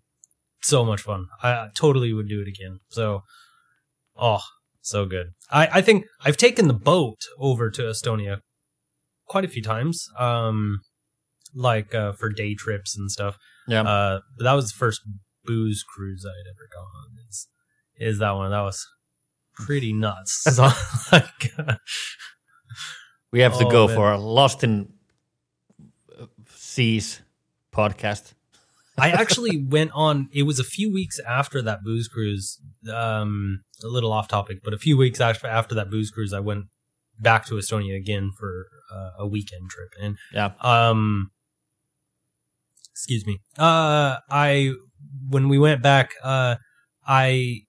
so 0.61 0.85
much 0.85 1.00
fun. 1.00 1.28
I, 1.42 1.50
I 1.50 1.68
totally 1.74 2.12
would 2.12 2.28
do 2.28 2.42
it 2.42 2.48
again. 2.48 2.80
So, 2.90 3.22
oh, 4.16 4.42
so 4.82 5.06
good. 5.06 5.28
I 5.50 5.78
I 5.78 5.80
think 5.80 6.04
I've 6.24 6.37
taken 6.37 6.68
the 6.68 6.74
boat 6.74 7.20
over 7.38 7.70
to 7.70 7.82
Estonia 7.82 8.40
quite 9.32 9.44
a 9.46 9.48
few 9.48 9.62
times. 9.62 10.08
Um, 10.18 10.80
like 11.54 11.94
uh, 11.94 12.12
for 12.12 12.28
day 12.30 12.54
trips 12.54 12.96
and 12.96 13.10
stuff. 13.10 13.36
Yeah. 13.66 13.82
Uh, 13.82 14.20
but 14.36 14.44
that 14.44 14.52
was 14.52 14.70
the 14.72 14.76
first 14.78 15.00
booze 15.44 15.82
cruise 15.82 16.24
I 16.26 16.34
had 16.36 16.50
ever 16.50 16.68
gone 16.72 16.92
on. 17.02 17.18
Is 17.28 17.48
is 17.96 18.18
that 18.20 18.32
one? 18.32 18.50
That 18.50 18.60
was 18.60 18.86
pretty 19.54 19.92
nuts. 19.92 20.42
so, 20.56 20.68
like, 21.10 21.52
uh, 21.58 21.76
we 23.30 23.40
have 23.40 23.58
to 23.58 23.66
Oh, 23.66 23.70
go 23.70 23.86
man. 23.86 23.96
for 23.96 24.12
a 24.12 24.18
Lost 24.18 24.62
in 24.64 24.92
uh, 26.20 26.26
Seas 26.48 27.22
podcast. 27.72 28.34
I 28.98 29.10
actually 29.22 29.56
went 29.64 29.90
on. 29.94 30.28
It 30.32 30.42
was 30.44 30.58
a 30.58 30.64
few 30.64 30.92
weeks 30.92 31.18
after 31.26 31.62
that 31.62 31.82
booze 31.82 32.08
cruise. 32.08 32.60
Um, 32.92 33.62
a 33.84 33.88
little 33.88 34.12
off 34.12 34.28
topic, 34.28 34.58
but 34.64 34.74
a 34.74 34.78
few 34.78 34.96
weeks 34.96 35.20
after 35.20 35.46
after 35.46 35.74
that 35.74 35.90
booze 35.90 36.10
cruise, 36.10 36.32
I 36.32 36.40
went 36.40 36.66
back 37.18 37.46
to 37.46 37.54
Estonia 37.54 37.96
again 37.96 38.30
for 38.38 38.66
a 39.18 39.26
weekend 39.26 39.70
trip, 39.70 39.90
and 40.00 40.16
Yeah. 40.33 40.52
um, 40.61 41.31
excuse 42.90 43.26
me. 43.26 43.38
Uh, 43.59 44.16
I 44.31 44.72
when 45.28 45.48
we 45.48 45.59
went 45.59 45.83
back, 45.83 46.11
uh, 46.22 46.57
I 47.07 47.61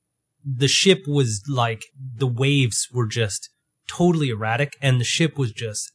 the 0.46 0.68
ship 0.68 1.00
was 1.08 1.42
like 1.48 1.84
the 2.16 2.28
waves 2.28 2.88
were 2.94 3.08
just 3.08 3.50
totally 3.88 4.30
erratic, 4.30 4.74
and 4.82 5.00
the 5.00 5.06
ship 5.06 5.38
was 5.38 5.52
just 5.52 5.92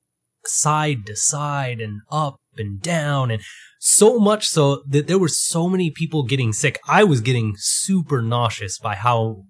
side 0.47 1.05
to 1.07 1.17
side 1.17 1.81
and 1.81 2.01
up 2.11 2.37
and 2.57 2.81
down 2.81 3.31
and 3.31 3.43
so 3.81 4.19
much 4.19 4.47
so 4.47 4.83
that 4.89 5.07
there 5.07 5.19
were 5.19 5.29
so 5.29 5.69
many 5.69 5.91
people 5.91 6.23
getting 6.23 6.53
sick. 6.53 6.79
I 6.89 7.05
was 7.05 7.21
getting 7.21 7.55
super 7.57 8.23
nauseous 8.23 8.79
by 8.79 8.95
how 8.97 9.45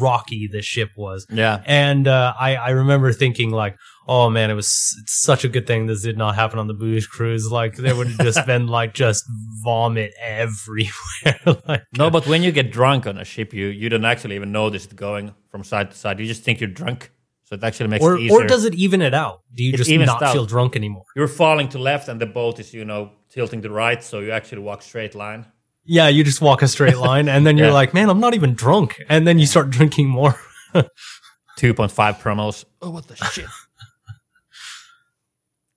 rocky 0.00 0.48
the 0.48 0.62
ship 0.62 0.90
was. 0.96 1.26
Yeah. 1.30 1.62
And 1.66 2.06
uh, 2.08 2.34
I, 2.38 2.56
I 2.56 2.70
remember 2.70 3.12
thinking 3.12 3.50
like, 3.50 3.76
oh 4.08 4.30
man, 4.30 4.50
it 4.50 4.54
was 4.54 4.94
it's 5.02 5.20
such 5.20 5.44
a 5.44 5.48
good 5.48 5.66
thing 5.66 5.86
this 5.86 6.02
did 6.02 6.16
not 6.18 6.34
happen 6.34 6.58
on 6.58 6.66
the 6.66 6.74
booze 6.74 7.06
cruise. 7.06 7.50
Like 7.50 7.76
there 7.76 7.94
would 7.96 8.08
have 8.08 8.18
just 8.18 8.46
been 8.52 8.66
like 8.66 8.94
just 8.94 9.24
vomit 9.64 10.12
everywhere. 10.20 11.40
like 11.68 11.82
No, 11.96 12.10
but 12.10 12.26
when 12.26 12.42
you 12.42 12.52
get 12.52 12.70
drunk 12.70 13.06
on 13.06 13.18
a 13.18 13.24
ship, 13.24 13.52
you 13.52 13.66
you 13.66 13.88
don't 13.88 14.04
actually 14.04 14.36
even 14.36 14.52
notice 14.52 14.86
it 14.86 14.96
going 14.96 15.34
from 15.50 15.64
side 15.64 15.90
to 15.90 15.96
side. 15.96 16.18
You 16.20 16.26
just 16.26 16.42
think 16.42 16.60
you're 16.60 16.70
drunk, 16.70 17.10
so 17.44 17.54
it 17.54 17.64
actually 17.64 17.88
makes 17.88 18.04
or 18.04 18.16
it 18.16 18.22
easier. 18.22 18.38
or 18.38 18.46
does 18.46 18.64
it 18.64 18.74
even 18.74 19.02
it 19.02 19.14
out? 19.14 19.40
Do 19.54 19.64
you 19.64 19.72
It 19.72 19.76
just 19.76 19.90
not 19.90 20.22
out. 20.22 20.32
feel 20.32 20.46
drunk 20.46 20.76
anymore? 20.76 21.04
you're 21.14 21.28
falling 21.28 21.68
to 21.70 21.78
left, 21.78 22.08
and 22.08 22.20
the 22.20 22.26
boat 22.26 22.60
is 22.60 22.72
you 22.74 22.84
know 22.84 23.12
tilting 23.30 23.62
to 23.62 23.70
right, 23.70 24.02
so 24.02 24.20
you 24.20 24.30
actually 24.32 24.62
walk 24.62 24.82
straight 24.82 25.14
line. 25.14 25.46
Yeah, 25.86 26.08
you 26.08 26.24
just 26.24 26.40
walk 26.40 26.62
a 26.62 26.68
straight 26.68 26.96
line, 26.98 27.28
and 27.28 27.46
then 27.46 27.56
you're 27.56 27.68
Yeah. 27.74 27.74
like, 27.74 27.94
man, 27.94 28.10
I'm 28.10 28.20
not 28.20 28.34
even 28.34 28.54
drunk, 28.54 29.00
and 29.08 29.26
then 29.26 29.38
you 29.38 29.46
start 29.46 29.70
drinking 29.70 30.08
more. 30.08 30.38
Two 31.56 31.72
point 31.74 31.92
five 31.92 32.18
promos. 32.18 32.64
Oh, 32.82 32.90
what 32.90 33.06
the 33.08 33.16
shit! 33.16 33.46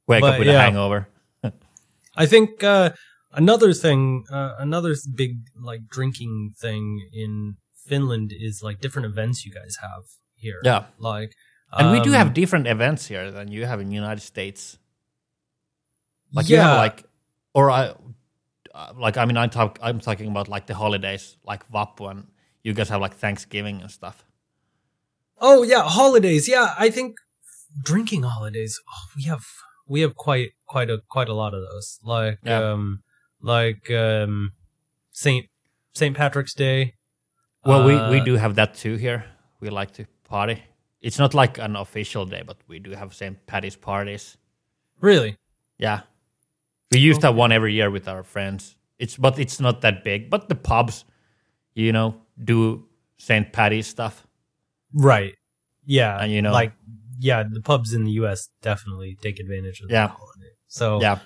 Wake 0.08 0.22
But, 0.22 0.34
up 0.34 0.40
with 0.40 0.48
yeah. 0.48 0.56
a 0.56 0.60
hangover. 0.62 1.08
I 2.16 2.26
think 2.26 2.64
uh, 2.64 2.92
another 3.32 3.74
thing, 3.74 4.26
uh, 4.32 4.56
another 4.60 4.96
big 5.16 5.38
like 5.56 5.88
drinking 5.90 6.54
thing 6.60 7.08
in 7.14 7.56
Finland 7.88 8.34
is 8.38 8.62
like 8.62 8.82
different 8.82 9.06
events 9.06 9.46
you 9.46 9.54
guys 9.54 9.78
have 9.82 10.04
here. 10.36 10.60
Yeah, 10.64 10.86
like, 10.98 11.34
and 11.72 11.92
we 11.92 12.02
do 12.02 12.10
um, 12.10 12.16
have 12.16 12.34
different 12.34 12.68
events 12.68 13.08
here 13.08 13.32
than 13.32 13.50
you 13.52 13.66
have 13.66 13.80
in 13.80 13.88
the 13.88 13.96
United 13.96 14.22
States. 14.22 14.78
Like 16.34 16.50
you 16.50 16.58
yeah, 16.58 16.68
have 16.68 16.78
like, 16.78 17.04
or 17.54 17.72
I, 17.72 17.94
uh, 18.80 18.94
like 19.06 19.16
I 19.22 19.26
mean, 19.26 19.38
I 19.38 19.48
talk. 19.48 19.72
I'm 19.82 20.00
talking 20.00 20.30
about 20.34 20.48
like 20.56 20.66
the 20.72 20.76
holidays, 20.84 21.24
like 21.52 21.62
Vappu, 21.74 22.10
and 22.12 22.28
you 22.64 22.74
guys 22.74 22.90
have 22.90 23.02
like 23.02 23.16
Thanksgiving 23.16 23.82
and 23.82 23.92
stuff. 23.92 24.18
Oh 25.40 25.64
yeah, 25.64 25.84
holidays. 25.84 26.48
Yeah, 26.48 26.68
I 26.86 26.90
think 26.90 27.18
drinking 27.90 28.24
holidays. 28.24 28.80
Oh, 28.94 29.04
we 29.18 29.24
have 29.24 29.46
we 29.88 30.02
have 30.02 30.16
quite 30.16 30.50
quite 30.74 30.90
a 30.90 30.98
quite 31.16 31.30
a 31.30 31.34
lot 31.34 31.54
of 31.54 31.62
those. 31.70 32.00
Like 32.04 32.40
Yeah. 32.44 32.72
um 32.72 33.04
like 33.42 33.90
um 33.92 34.52
Saint 35.12 35.46
Saint 35.94 36.16
Patrick's 36.16 36.54
Day. 36.54 36.94
Well, 37.66 37.84
we, 37.86 37.94
we 38.14 38.22
Uh, 38.22 38.24
do 38.24 38.36
have 38.38 38.56
that 38.56 38.74
too 38.74 38.96
here. 38.96 39.26
We 39.60 39.70
like 39.70 39.92
to 39.98 40.06
party. 40.24 40.64
It's 41.02 41.20
not 41.20 41.34
like 41.34 41.58
an 41.58 41.76
official 41.76 42.26
day, 42.26 42.44
but 42.46 42.58
we 42.68 42.80
do 42.80 42.92
have 42.92 43.14
St. 43.14 43.36
Patty's 43.48 43.76
parties. 43.76 44.38
Really? 45.02 45.36
Yeah, 45.78 46.02
we 46.92 47.00
used 47.00 47.22
to 47.22 47.28
have 47.28 47.36
one 47.36 47.52
every 47.52 47.74
year 47.74 47.90
with 47.92 48.08
our 48.08 48.24
friends. 48.24 48.76
It's 48.98 49.16
but 49.18 49.40
it's 49.40 49.60
not 49.60 49.82
that 49.82 50.04
big. 50.04 50.30
But 50.30 50.50
the 50.50 50.56
pubs, 50.56 51.06
you 51.74 51.92
know, 51.92 52.22
do 52.44 52.86
St. 53.18 53.52
Patty's 53.54 53.88
stuff. 53.88 54.26
Right. 54.94 55.36
Yeah. 55.86 56.22
And, 56.22 56.32
you 56.32 56.42
know- 56.42 56.52
like 56.52 56.74
yeah, 57.22 57.44
the 57.44 57.62
pubs 57.62 57.94
in 57.94 58.06
the 58.06 58.12
US 58.24 58.50
definitely 58.62 59.18
take 59.22 59.40
advantage 59.40 59.82
of 59.82 59.90
Yeah. 59.92 60.08
that 60.08 60.16
holiday. 60.16 60.52
So 60.68 61.02
Yeah, 61.02 61.20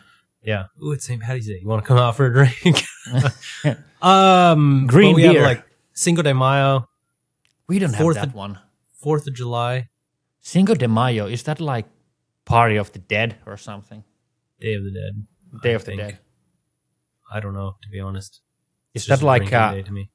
yeah. 0.43 0.65
Ooh, 0.83 0.91
it's 0.91 1.05
St. 1.05 1.21
Patty's 1.21 1.47
Day. 1.47 1.59
You 1.61 1.67
want 1.67 1.83
to 1.83 1.87
come 1.87 1.97
out 1.97 2.15
for 2.15 2.25
a 2.25 2.33
drink? 2.33 2.83
um 4.01 4.87
Green 4.87 5.15
we 5.15 5.23
have 5.23 5.35
like 5.35 5.63
Cinco 5.93 6.21
de 6.23 6.33
Mayo, 6.33 6.87
we 7.67 7.79
don't 7.79 7.95
Fourth 7.95 8.17
have 8.17 8.27
that 8.27 8.31
of- 8.31 8.35
one. 8.35 8.59
Fourth 8.99 9.27
of 9.27 9.33
July, 9.35 9.89
Cinco 10.41 10.73
de 10.75 10.87
Mayo 10.87 11.27
is 11.27 11.43
that 11.43 11.59
like 11.59 11.85
Party 12.45 12.77
of 12.77 12.91
the 12.93 12.99
Dead 12.99 13.35
or 13.45 13.57
something? 13.57 14.03
Day 14.59 14.73
of 14.75 14.83
the 14.83 14.91
Dead. 14.91 15.27
Day 15.61 15.71
I 15.71 15.73
of 15.73 15.81
the 15.83 15.91
think. 15.91 16.01
Dead. 16.01 16.19
I 17.31 17.39
don't 17.39 17.53
know, 17.53 17.75
to 17.81 17.89
be 17.89 17.99
honest. 17.99 18.41
Is 18.93 19.03
It's 19.03 19.09
that 19.09 19.21
a 19.21 19.25
like 19.25 19.51
a 19.51 19.83
to 19.83 19.91
me? 19.91 20.09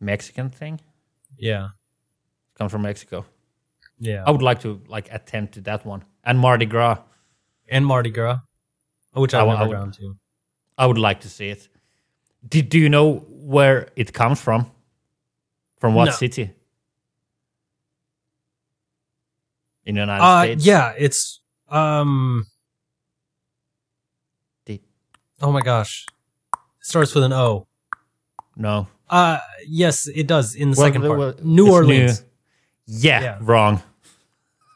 Mexican 0.00 0.50
thing? 0.50 0.80
Yeah. 1.36 1.68
Come 2.56 2.68
from 2.68 2.82
Mexico. 2.82 3.24
Yeah. 3.98 4.24
I 4.26 4.30
would 4.30 4.42
like 4.42 4.60
to 4.60 4.80
like 4.88 5.08
attend 5.12 5.52
to 5.52 5.60
that 5.62 5.84
one 5.84 6.04
and 6.24 6.38
Mardi 6.38 6.66
Gras. 6.66 6.98
and 7.68 7.84
Mardi 7.86 8.10
Gras, 8.10 8.40
which 9.12 9.34
I 9.34 9.40
I've 9.42 9.48
I 9.48 9.52
never 9.54 9.68
would- 9.68 9.76
gone 9.76 9.92
to. 9.92 10.16
I 10.78 10.86
would 10.86 10.98
like 10.98 11.20
to 11.20 11.28
see 11.28 11.48
it. 11.50 11.68
Do, 12.48 12.62
do 12.62 12.78
you 12.78 12.88
know 12.88 13.18
where 13.28 13.88
it 13.96 14.12
comes 14.14 14.40
from? 14.40 14.70
From 15.78 15.94
what 15.94 16.06
No. 16.06 16.10
city? 16.12 16.54
In 19.84 19.94
the 19.94 20.00
United 20.02 20.22
Uh, 20.24 20.42
States? 20.44 20.64
yeah, 20.66 20.92
it's 20.96 21.40
um. 21.68 22.46
Oh 25.40 25.52
my 25.52 25.60
gosh, 25.60 26.06
it 26.54 26.58
starts 26.86 27.14
with 27.14 27.24
an 27.24 27.32
O. 27.32 27.66
No. 28.56 28.86
Uh, 29.08 29.38
yes, 29.66 30.06
it 30.14 30.26
does 30.26 30.54
in 30.54 30.70
the 30.70 30.76
Well, 30.78 30.86
second 30.86 31.02
part. 31.02 31.18
well, 31.18 31.34
New 31.42 31.70
Orleans. 31.72 32.24
Yeah, 32.86 33.22
Yeah. 33.22 33.38
wrong. 33.40 33.82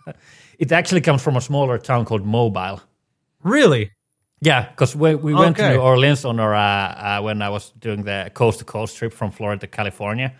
it 0.58 0.72
actually 0.72 1.00
comes 1.00 1.22
from 1.22 1.36
a 1.36 1.40
smaller 1.40 1.78
town 1.78 2.04
called 2.04 2.24
Mobile. 2.24 2.80
Really? 3.42 3.90
Yeah, 4.40 4.68
because 4.70 4.94
we, 4.96 5.14
we 5.14 5.34
went 5.34 5.56
to 5.56 5.68
New 5.70 5.80
Orleans 5.80 6.24
on 6.24 6.38
our 6.40 6.54
uh, 6.54 7.18
uh, 7.18 7.22
when 7.22 7.40
I 7.42 7.48
was 7.48 7.72
doing 7.78 8.02
the 8.04 8.30
coast 8.34 8.58
to 8.58 8.64
coast 8.64 8.96
trip 8.96 9.12
from 9.12 9.30
Florida 9.30 9.60
to 9.60 9.66
California. 9.66 10.34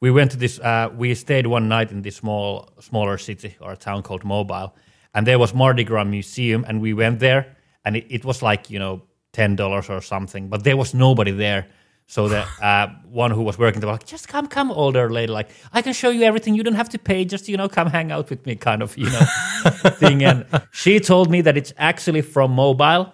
We 0.00 0.10
went 0.10 0.30
to 0.32 0.36
this. 0.36 0.58
Uh, 0.60 0.90
we 0.96 1.14
stayed 1.14 1.46
one 1.46 1.66
night 1.68 1.90
in 1.90 2.02
this 2.02 2.16
small 2.16 2.68
smaller 2.80 3.18
city 3.18 3.56
or 3.60 3.72
a 3.72 3.76
town 3.76 4.02
called 4.02 4.22
Mobile, 4.24 4.74
and 5.14 5.26
there 5.26 5.38
was 5.38 5.54
Mardi 5.54 5.82
Gras 5.84 6.04
museum, 6.04 6.64
and 6.68 6.80
we 6.80 6.92
went 6.94 7.18
there, 7.20 7.56
and 7.84 7.96
it, 7.96 8.06
it 8.10 8.24
was 8.24 8.42
like 8.42 8.70
you 8.70 8.78
know 8.78 9.02
ten 9.38 9.56
dollars 9.56 9.88
or 9.88 10.00
something, 10.02 10.48
but 10.52 10.64
there 10.64 10.76
was 10.76 10.94
nobody 10.94 11.30
there. 11.30 11.62
So 12.06 12.28
the 12.28 12.42
uh, 12.68 12.86
one 13.24 13.30
who 13.36 13.42
was 13.42 13.56
working, 13.58 13.80
they 13.80 13.86
were 13.86 13.96
like, 13.98 14.06
"Just 14.14 14.26
come, 14.34 14.46
come, 14.56 14.68
older 14.82 15.06
lady. 15.18 15.32
Like, 15.32 15.48
I 15.72 15.80
can 15.82 15.92
show 15.92 16.10
you 16.16 16.24
everything. 16.30 16.54
You 16.58 16.64
don't 16.66 16.80
have 16.82 16.90
to 16.96 16.98
pay. 16.98 17.24
Just 17.24 17.48
you 17.48 17.56
know, 17.56 17.68
come 17.68 17.88
hang 17.98 18.10
out 18.16 18.26
with 18.30 18.42
me, 18.46 18.56
kind 18.56 18.82
of, 18.82 18.96
you 18.98 19.10
know, 19.14 19.24
thing." 20.02 20.24
And 20.24 20.38
she 20.72 21.00
told 21.00 21.30
me 21.30 21.42
that 21.42 21.56
it's 21.56 21.72
actually 21.90 22.22
from 22.22 22.50
Mobile. 22.52 23.04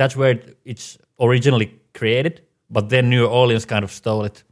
That's 0.00 0.16
where 0.16 0.34
it's 0.64 0.98
originally 1.20 1.68
created, 1.94 2.34
but 2.70 2.88
then 2.88 3.10
New 3.10 3.26
Orleans 3.26 3.64
kind 3.64 3.84
of 3.84 3.90
stole 3.90 4.24
it 4.24 4.44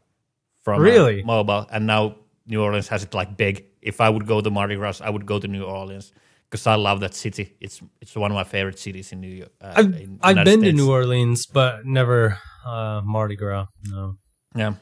from 0.64 0.80
uh, 0.80 0.84
Really? 0.90 1.22
Mobile, 1.22 1.66
and 1.72 1.86
now 1.86 2.16
New 2.46 2.60
Orleans 2.62 2.88
has 2.88 3.02
it 3.04 3.14
like 3.14 3.36
big. 3.36 3.64
If 3.80 4.00
I 4.00 4.08
would 4.10 4.26
go 4.26 4.40
to 4.40 4.50
Mardi 4.50 4.76
Gras, 4.76 5.00
I 5.00 5.10
would 5.10 5.26
go 5.26 5.38
to 5.38 5.48
New 5.48 5.64
Orleans 5.64 6.12
because 6.50 6.66
I 6.66 6.74
love 6.76 7.00
that 7.00 7.14
city. 7.14 7.56
It's 7.60 7.80
it's 8.00 8.14
one 8.16 8.30
of 8.30 8.34
my 8.34 8.44
favorite 8.44 8.78
cities 8.78 9.12
in 9.12 9.20
New 9.20 9.28
York. 9.34 9.52
Uh, 9.60 9.72
I've 9.76 9.86
in 9.94 10.18
I've 10.22 10.44
been 10.44 10.62
to 10.62 10.72
New 10.72 10.90
Orleans, 10.90 11.46
but 11.46 11.84
never 11.84 12.38
uh, 12.64 13.00
Mardi 13.04 13.36
Gras. 13.36 13.66
No. 13.88 14.16
Yeah. 14.54 14.74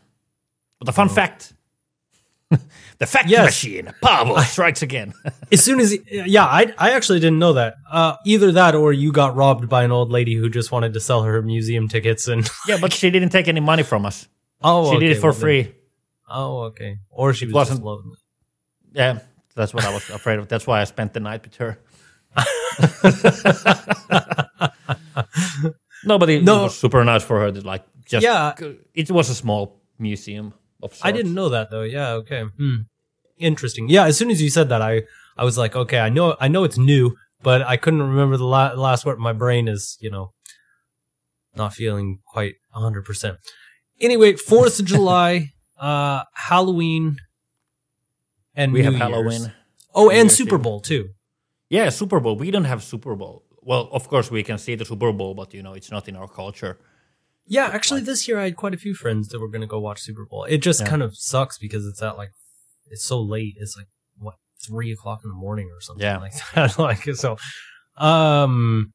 But 0.79 0.87
the 0.87 0.93
fun 0.93 1.09
fact 1.09 1.53
the 2.99 3.07
fact 3.07 3.29
Yes. 3.29 3.47
machine, 3.47 3.93
Paavo 4.03 4.39
strikes 4.45 4.83
again. 4.83 5.13
As 5.53 5.65
soon 5.65 5.81
as 5.81 5.97
yeah, 6.11 6.45
I 6.45 6.73
I 6.79 6.91
actually 6.93 7.21
didn't 7.21 7.39
know 7.39 7.55
that. 7.55 7.75
Uh, 7.91 8.17
either 8.27 8.53
that 8.53 8.75
or 8.75 8.93
you 8.93 9.13
got 9.13 9.35
robbed 9.35 9.69
by 9.69 9.83
an 9.85 9.91
old 9.93 10.11
lady 10.11 10.35
who 10.35 10.49
just 10.51 10.71
wanted 10.71 10.93
to 10.95 11.01
sell 11.01 11.23
her 11.23 11.43
museum 11.43 11.89
tickets 11.89 12.29
and 12.29 12.49
yeah, 12.69 12.79
but 12.81 12.93
she 12.93 13.11
didn't 13.11 13.31
take 13.31 13.49
any 13.49 13.61
money 13.61 13.83
from 13.83 14.05
us. 14.07 14.29
oh 14.63 14.93
She 14.93 14.99
did 14.99 15.11
it 15.13 15.15
for 15.21 15.29
well 15.29 15.33
then- 15.33 15.41
free. 15.41 15.75
Oh 16.29 16.59
okay, 16.65 16.99
or 17.11 17.33
she 17.35 17.47
was 17.47 17.55
wasn't- 17.55 17.79
just 17.79 17.85
loving 17.85 18.13
it. 18.13 18.19
Yeah, 18.99 19.19
that's 19.55 19.73
what 19.75 19.85
I 19.85 19.93
was 19.93 20.09
afraid 20.11 20.39
of. 20.39 20.49
That's 20.49 20.67
why 20.67 20.81
I 20.81 20.85
spent 20.85 21.13
the 21.13 21.21
night 21.21 21.43
with 21.45 21.57
her. 21.57 21.79
no, 26.05 26.19
but 26.19 26.29
it, 26.31 26.43
No. 26.45 26.61
it 26.61 26.63
was 26.65 26.79
super 26.79 27.05
nice 27.05 27.23
for 27.25 27.41
her 27.41 27.53
to 27.53 27.61
like 27.61 27.85
just. 28.05 28.25
Yeah. 28.25 28.55
It 28.95 29.11
was 29.11 29.31
a 29.31 29.35
small 29.35 29.81
museum 29.99 30.55
of 30.83 30.91
sorts. 30.95 31.05
I 31.05 31.13
didn't 31.13 31.35
know 31.35 31.49
that 31.51 31.71
though. 31.71 31.83
Yeah, 31.83 32.13
okay. 32.25 32.43
Hmm. 32.43 32.77
Interesting. 33.39 33.89
Yeah, 33.89 34.05
as 34.07 34.17
soon 34.17 34.31
as 34.31 34.41
you 34.43 34.51
said 34.51 34.69
that, 34.69 34.83
I 34.83 35.03
I 35.37 35.45
was 35.45 35.59
like, 35.59 35.75
okay, 35.77 35.99
I 35.99 36.09
know 36.09 36.37
I 36.41 36.49
know 36.49 36.65
it's 36.65 36.79
new, 36.79 37.17
but 37.43 37.63
I 37.63 37.77
couldn't 37.77 38.03
remember 38.03 38.37
the 38.37 38.45
la- 38.47 38.73
last 38.75 39.05
word. 39.07 39.19
My 39.19 39.33
brain 39.33 39.69
is, 39.69 39.97
you 40.01 40.11
know, 40.11 40.33
not 41.55 41.75
feeling 41.75 42.19
quite 42.27 42.55
100%. 42.77 43.37
Anyway, 44.01 44.33
4th 44.35 44.81
of 44.81 44.87
July, 44.87 45.53
uh 45.79 46.23
Halloween 46.35 47.17
and 48.55 48.73
We 48.73 48.79
New 48.81 48.85
have 48.85 48.93
Year's. 48.95 49.03
Halloween. 49.03 49.53
Oh, 49.95 50.05
New 50.05 50.11
and 50.11 50.17
Year's 50.29 50.37
Super 50.37 50.59
Bowl 50.59 50.81
too. 50.81 51.11
Yeah, 51.71 51.89
Super 51.91 52.21
Bowl. 52.21 52.37
We 52.37 52.51
don't 52.51 52.65
have 52.65 52.83
Super 52.83 53.15
Bowl. 53.15 53.43
Well, 53.63 53.89
of 53.93 54.09
course 54.09 54.31
we 54.31 54.43
can 54.43 54.59
see 54.59 54.75
the 54.75 54.85
Super 54.85 55.13
Bowl, 55.13 55.35
but 55.35 55.55
you 55.55 55.63
know 55.63 55.73
it's 55.75 55.91
not 55.91 56.09
in 56.09 56.17
our 56.17 56.29
culture. 56.29 56.79
Yeah, 57.47 57.67
actually 57.73 58.01
this 58.03 58.27
year 58.29 58.39
I 58.39 58.45
had 58.45 58.57
quite 58.57 58.75
a 58.75 58.79
few 58.79 58.95
friends 58.95 59.29
that 59.29 59.39
were 59.41 59.49
going 59.49 59.61
to 59.61 59.67
go 59.67 59.79
watch 59.81 60.01
Super 60.01 60.25
Bowl. 60.25 60.45
It 60.45 60.59
just 60.59 60.81
Yeah. 60.81 60.89
kind 60.89 61.03
of 61.03 61.17
sucks 61.17 61.59
because 61.59 61.87
it's 61.87 62.03
at 62.03 62.17
like 62.17 62.33
it's 62.91 63.05
so 63.05 63.21
late. 63.21 63.55
It's 63.59 63.77
like 63.77 63.89
what 64.19 64.37
three 64.67 64.93
o'clock 64.93 65.21
in 65.25 65.31
the 65.31 65.37
morning 65.37 65.69
or 65.75 65.81
something 65.81 66.03
Yeah. 66.05 66.19
like 66.19 66.33
that. 66.55 66.79
like 66.89 67.03
so, 67.15 67.37
um, 67.97 68.93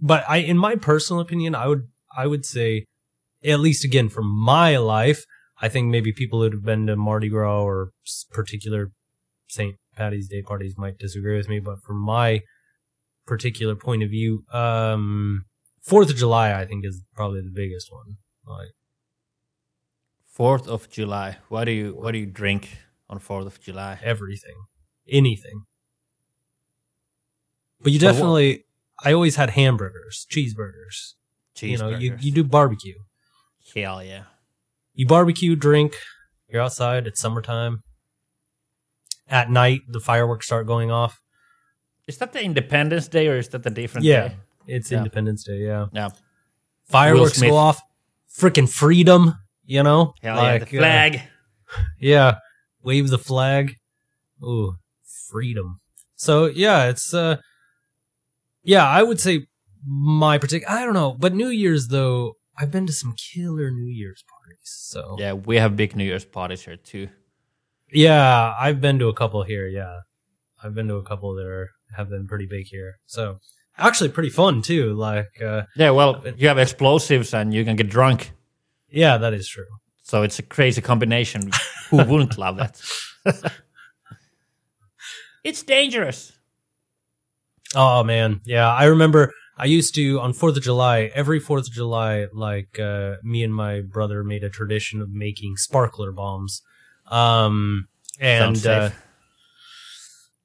but 0.00 0.24
I, 0.28 0.38
in 0.38 0.58
my 0.58 0.76
personal 0.76 1.20
opinion, 1.20 1.54
I 1.54 1.66
would 1.68 1.88
I 2.16 2.26
would 2.26 2.44
say, 2.46 2.86
at 3.44 3.60
least 3.60 3.84
again 3.84 4.08
from 4.08 4.26
my 4.26 4.76
life, 4.76 5.24
I 5.64 5.70
think 5.70 5.88
maybe 5.88 6.12
people 6.12 6.42
who'd 6.42 6.52
have 6.52 6.62
been 6.62 6.86
to 6.88 6.94
Mardi 6.94 7.30
Gras 7.30 7.62
or 7.62 7.92
particular 8.30 8.92
St. 9.48 9.76
Patty's 9.96 10.28
Day 10.28 10.42
parties 10.42 10.74
might 10.76 10.98
disagree 10.98 11.38
with 11.38 11.48
me, 11.48 11.58
but 11.58 11.82
from 11.82 11.96
my 11.96 12.42
particular 13.26 13.74
point 13.74 14.02
of 14.02 14.10
view, 14.10 14.44
um, 14.52 15.46
Fourth 15.80 16.10
of 16.10 16.16
July, 16.16 16.52
I 16.52 16.66
think, 16.66 16.84
is 16.84 17.02
probably 17.14 17.40
the 17.40 17.50
biggest 17.50 17.90
one. 17.90 18.18
Like, 18.46 18.72
Fourth 20.26 20.68
of 20.68 20.90
July. 20.90 21.38
What 21.48 21.64
do 21.64 21.72
you 21.72 21.92
what 21.92 22.12
do 22.12 22.18
you 22.18 22.26
drink 22.26 22.76
on 23.08 23.18
Fourth 23.18 23.46
of 23.46 23.58
July? 23.58 23.98
everything, 24.02 24.66
anything. 25.08 25.64
But 27.80 27.92
you 27.92 27.98
definitely, 27.98 28.66
I 29.02 29.14
always 29.14 29.36
had 29.36 29.48
hamburgers, 29.48 30.26
cheeseburgers. 30.30 31.14
You 31.62 31.78
know, 31.78 31.88
you, 31.88 32.18
you 32.20 32.32
do 32.32 32.44
barbecue. 32.44 32.98
Hell 33.74 34.04
yeah. 34.04 34.24
You 34.94 35.06
barbecue, 35.06 35.56
drink. 35.56 35.96
You're 36.48 36.62
outside. 36.62 37.06
It's 37.06 37.20
summertime. 37.20 37.82
At 39.28 39.50
night, 39.50 39.80
the 39.88 40.00
fireworks 40.00 40.46
start 40.46 40.66
going 40.66 40.90
off. 40.90 41.20
Is 42.06 42.18
that 42.18 42.32
the 42.32 42.42
Independence 42.42 43.08
Day 43.08 43.28
or 43.28 43.36
is 43.38 43.48
that 43.48 43.62
the 43.62 43.70
different 43.70 44.04
Yeah, 44.04 44.28
day? 44.28 44.34
Yeah. 44.66 44.76
It's 44.76 44.90
Yeah. 44.90 44.98
Independence 44.98 45.44
Day. 45.44 45.58
Yeah, 45.58 45.86
Yeah. 45.92 46.10
fireworks 46.84 47.40
go 47.40 47.56
off. 47.56 47.80
Freaking 48.38 48.68
freedom. 48.68 49.34
You 49.66 49.82
know, 49.82 50.12
Hell 50.22 50.36
yeah. 50.36 50.58
The 50.58 50.64
uh, 50.64 50.80
flag. 50.80 51.22
Yeah, 51.98 52.36
wave 52.82 53.08
the 53.08 53.18
flag. 53.18 53.74
Ooh, 54.44 54.74
freedom. 55.30 55.80
So 56.14 56.44
yeah, 56.46 56.88
it's 56.88 57.12
uh, 57.14 57.38
yeah, 58.62 58.86
I 58.86 59.02
would 59.02 59.18
say 59.18 59.46
my 59.84 60.38
particular. 60.38 60.72
I 60.72 60.84
don't 60.84 60.92
know, 60.94 61.16
but 61.18 61.34
New 61.34 61.48
Year's 61.48 61.88
though, 61.88 62.34
I've 62.58 62.70
been 62.70 62.86
to 62.86 62.92
some 62.92 63.14
killer 63.16 63.70
New 63.70 63.90
Year's 63.90 64.22
parties. 64.28 64.33
So 64.66 65.16
yeah, 65.18 65.32
we 65.34 65.56
have 65.56 65.76
big 65.76 65.94
New 65.94 66.04
Year's 66.04 66.24
parties 66.24 66.62
here 66.64 66.76
too. 66.76 67.08
yeah, 67.92 68.54
I've 68.58 68.80
been 68.80 68.98
to 68.98 69.08
a 69.08 69.14
couple 69.14 69.42
here. 69.44 69.68
Yeah, 69.68 70.00
I've 70.62 70.74
been 70.74 70.88
to 70.88 70.96
a 70.96 71.02
couple 71.02 71.34
that 71.36 71.46
are 71.46 71.70
have 71.96 72.08
been 72.10 72.26
pretty 72.26 72.46
big 72.46 72.66
here. 72.66 72.94
So 73.06 73.38
actually, 73.78 74.08
pretty 74.10 74.30
fun 74.30 74.62
too. 74.62 74.94
Like, 74.94 75.30
uh, 75.42 75.62
Yeah, 75.76 75.90
well, 75.90 76.24
you 76.36 76.48
have 76.48 76.58
explosives 76.58 77.34
and 77.34 77.52
you 77.54 77.64
can 77.64 77.76
get 77.76 77.88
drunk. 77.90 78.32
yeah, 78.90 79.18
that 79.18 79.34
is 79.34 79.48
true. 79.48 79.66
So 80.02 80.22
it's 80.22 80.38
a 80.38 80.42
crazy 80.42 80.80
combination. 80.82 81.50
Who 81.90 81.98
wouldn't 81.98 82.36
love 82.44 82.56
that? 82.56 82.80
it's 85.44 85.62
dangerous. 85.62 86.32
Oh 87.74 88.04
man, 88.04 88.40
yeah. 88.44 88.68
I 88.72 88.84
remember 88.84 89.32
I 89.56 89.66
used 89.66 89.94
to 89.94 90.20
on 90.20 90.32
Fourth 90.32 90.56
of 90.56 90.62
July. 90.62 91.10
Every 91.14 91.38
Fourth 91.38 91.68
of 91.68 91.72
July, 91.72 92.26
like 92.32 92.78
uh, 92.78 93.16
me 93.22 93.44
and 93.44 93.54
my 93.54 93.80
brother 93.80 94.24
made 94.24 94.42
a 94.42 94.50
tradition 94.50 95.00
of 95.00 95.10
making 95.10 95.56
sparkler 95.56 96.10
bombs. 96.10 96.62
Um, 97.10 97.88
and 98.18 98.66
uh, 98.66 98.90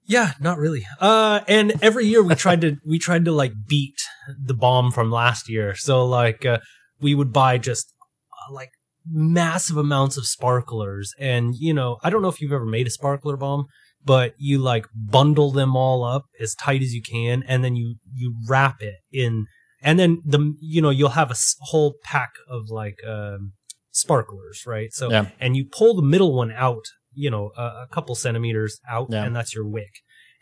yeah, 0.05 0.34
not 0.39 0.57
really. 0.57 0.86
Uh, 0.99 1.41
and 1.47 1.74
every 1.82 2.05
year 2.05 2.24
we 2.24 2.36
tried 2.36 2.62
to 2.62 2.78
we 2.86 2.99
tried 2.99 3.26
to 3.26 3.32
like 3.32 3.53
beat 3.68 3.99
the 4.38 4.53
bomb 4.53 4.91
from 4.91 5.12
last 5.12 5.49
year. 5.49 5.76
So 5.76 6.05
like 6.05 6.45
uh, 6.45 6.60
we 6.99 7.16
would 7.16 7.34
buy 7.34 7.57
just 7.57 7.93
uh, 8.32 8.53
like 8.53 8.72
massive 9.07 9.78
amounts 9.78 10.18
of 10.18 10.26
sparklers, 10.26 11.14
and 11.20 11.55
you 11.55 11.74
know 11.74 11.97
I 12.03 12.10
don't 12.10 12.22
know 12.22 12.28
if 12.28 12.41
you've 12.41 12.51
ever 12.51 12.66
made 12.66 12.88
a 12.88 12.91
sparkler 12.91 13.38
bomb, 13.38 13.68
but 14.04 14.34
you 14.38 14.58
like 14.60 14.86
bundle 14.95 15.52
them 15.52 15.76
all 15.76 16.04
up 16.04 16.26
as 16.39 16.56
tight 16.56 16.82
as 16.82 16.93
you 16.93 17.02
can, 17.02 17.43
and 17.47 17.64
then 17.64 17.76
you 17.76 17.95
you 18.14 18.36
wrap 18.47 18.82
it 18.82 18.95
in, 19.12 19.45
and 19.82 20.00
then 20.00 20.22
the 20.26 20.56
you 20.62 20.82
know 20.82 20.89
you'll 20.89 21.10
have 21.10 21.32
a 21.32 21.36
whole 21.62 21.95
pack 22.04 22.32
of 22.50 22.70
like 22.70 23.00
um, 23.08 23.54
sparklers, 23.91 24.64
right? 24.66 24.91
So 24.93 25.10
Yeah. 25.12 25.28
and 25.39 25.56
you 25.58 25.66
pull 25.66 25.95
the 25.95 26.02
middle 26.02 26.36
one 26.36 26.52
out, 26.52 26.84
you 27.14 27.30
know, 27.30 27.52
a, 27.58 27.62
a 27.62 27.88
couple 27.91 28.16
centimeters 28.16 28.80
out, 28.89 29.08
Yeah. 29.10 29.24
and 29.26 29.36
that's 29.36 29.54
your 29.54 29.68
wick. 29.68 29.91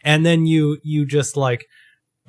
And 0.04 0.26
then 0.26 0.46
you 0.46 0.78
you 0.84 1.06
just 1.06 1.36
like 1.36 1.66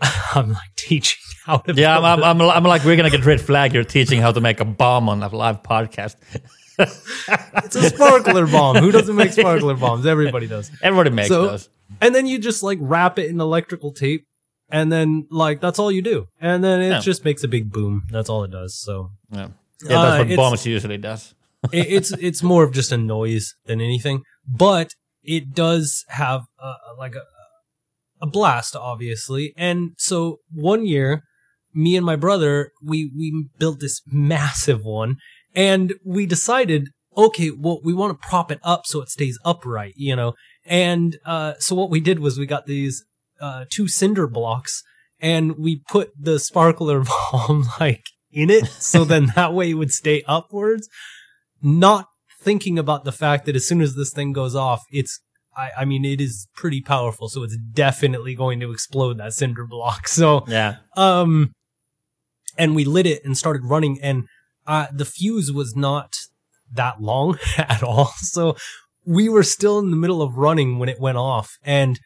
I'm 0.34 0.52
like 0.52 0.74
teaching 0.76 1.18
how 1.44 1.58
to 1.58 1.74
Yeah, 1.74 1.98
I'm, 1.98 2.04
I'm, 2.04 2.40
I'm, 2.40 2.40
I'm 2.50 2.62
like, 2.64 2.84
we're 2.84 2.96
going 2.96 3.10
to 3.10 3.16
get 3.16 3.26
red 3.26 3.40
flag. 3.40 3.74
You're 3.74 3.84
teaching 3.84 4.20
how 4.20 4.30
to 4.32 4.40
make 4.40 4.60
a 4.60 4.64
bomb 4.64 5.08
on 5.08 5.22
a 5.22 5.28
live 5.28 5.62
podcast. 5.62 6.16
It's 6.78 7.76
a 7.76 7.90
sparkler 7.90 8.46
bomb. 8.46 8.76
Who 8.76 8.90
doesn't 8.92 9.16
make 9.16 9.32
sparkler 9.32 9.74
bombs? 9.74 10.06
Everybody 10.06 10.46
does. 10.46 10.70
Everybody 10.82 11.10
makes 11.10 11.28
So- 11.28 11.46
those. 11.48 11.68
And 12.00 12.14
then 12.14 12.26
you 12.26 12.38
just 12.38 12.62
like 12.62 12.78
wrap 12.82 13.18
it 13.18 13.30
in 13.30 13.40
electrical 13.40 13.92
tape, 13.92 14.26
and 14.70 14.92
then 14.92 15.26
like 15.30 15.60
that's 15.60 15.78
all 15.78 15.90
you 15.90 16.02
do. 16.02 16.26
And 16.40 16.62
then 16.62 16.82
it 16.82 16.88
Yeah. 16.90 17.00
just 17.00 17.24
makes 17.24 17.42
a 17.44 17.48
big 17.48 17.72
boom. 17.72 18.02
That's 18.10 18.28
all 18.28 18.44
it 18.44 18.50
does. 18.50 18.78
So 18.78 19.12
Yeah, 19.32 19.38
yeah 19.82 19.88
that's 19.88 20.22
Uh, 20.22 20.26
what 20.28 20.36
bombs 20.36 20.66
usually 20.66 20.98
does. 20.98 21.34
it, 21.72 21.86
it's 21.88 22.12
it's 22.12 22.42
more 22.42 22.62
of 22.62 22.72
just 22.72 22.92
a 22.92 22.98
noise 22.98 23.54
than 23.64 23.80
anything, 23.80 24.22
but 24.46 24.92
it 25.24 25.54
does 25.54 26.04
have 26.08 26.42
a, 26.58 26.72
like 26.98 27.14
a 27.14 27.22
a 28.20 28.26
blast, 28.26 28.76
obviously. 28.76 29.54
And 29.56 29.92
so 29.96 30.40
one 30.52 30.84
year, 30.84 31.22
me 31.72 31.96
and 31.96 32.04
my 32.04 32.16
brother, 32.16 32.72
we 32.84 33.10
we 33.16 33.48
built 33.58 33.80
this 33.80 34.02
massive 34.06 34.82
one, 34.84 35.16
and 35.54 35.94
we 36.04 36.26
decided, 36.26 36.88
okay, 37.16 37.50
well, 37.50 37.80
we 37.82 37.94
want 37.94 38.20
to 38.20 38.28
prop 38.28 38.50
it 38.52 38.60
up 38.62 38.86
so 38.86 39.00
it 39.02 39.08
stays 39.08 39.38
upright, 39.44 39.94
you 39.96 40.14
know. 40.14 40.34
And 40.64 41.16
uh, 41.24 41.54
so 41.58 41.74
what 41.74 41.90
we 41.90 42.00
did 42.00 42.18
was 42.20 42.38
we 42.38 42.46
got 42.46 42.66
these 42.66 43.04
uh, 43.40 43.64
two 43.70 43.88
cinder 43.88 44.26
blocks, 44.26 44.82
and 45.20 45.56
we 45.58 45.82
put 45.88 46.10
the 46.18 46.38
sparkler 46.38 47.02
bomb 47.32 47.68
like 47.80 48.04
in 48.30 48.50
it, 48.50 48.66
so 48.66 49.04
then 49.04 49.26
that 49.34 49.54
way 49.54 49.70
it 49.70 49.74
would 49.74 49.90
stay 49.92 50.22
upwards 50.26 50.88
not 51.62 52.06
thinking 52.40 52.78
about 52.78 53.04
the 53.04 53.12
fact 53.12 53.46
that 53.46 53.56
as 53.56 53.66
soon 53.66 53.80
as 53.80 53.94
this 53.96 54.12
thing 54.12 54.32
goes 54.32 54.54
off, 54.54 54.82
it's 54.90 55.20
I, 55.56 55.70
I 55.78 55.84
mean 55.84 56.04
it 56.04 56.20
is 56.20 56.46
pretty 56.54 56.80
powerful, 56.80 57.28
so 57.28 57.42
it's 57.42 57.56
definitely 57.56 58.34
going 58.34 58.60
to 58.60 58.70
explode 58.70 59.18
that 59.18 59.32
cinder 59.32 59.66
block. 59.66 60.06
So 60.08 60.44
Yeah. 60.46 60.76
um 60.96 61.52
and 62.56 62.74
we 62.76 62.84
lit 62.84 63.06
it 63.06 63.24
and 63.24 63.36
started 63.36 63.62
running 63.64 63.98
and 64.02 64.26
uh 64.68 64.86
the 64.92 65.04
fuse 65.04 65.50
was 65.50 65.74
not 65.74 66.14
that 66.72 67.00
long 67.00 67.38
at 67.56 67.82
all. 67.82 68.12
So 68.18 68.56
we 69.04 69.28
were 69.28 69.42
still 69.42 69.78
in 69.78 69.90
the 69.90 69.96
middle 69.96 70.22
of 70.22 70.36
running 70.36 70.78
when 70.78 70.88
it 70.88 71.00
went 71.00 71.16
off 71.16 71.58
and 71.64 71.98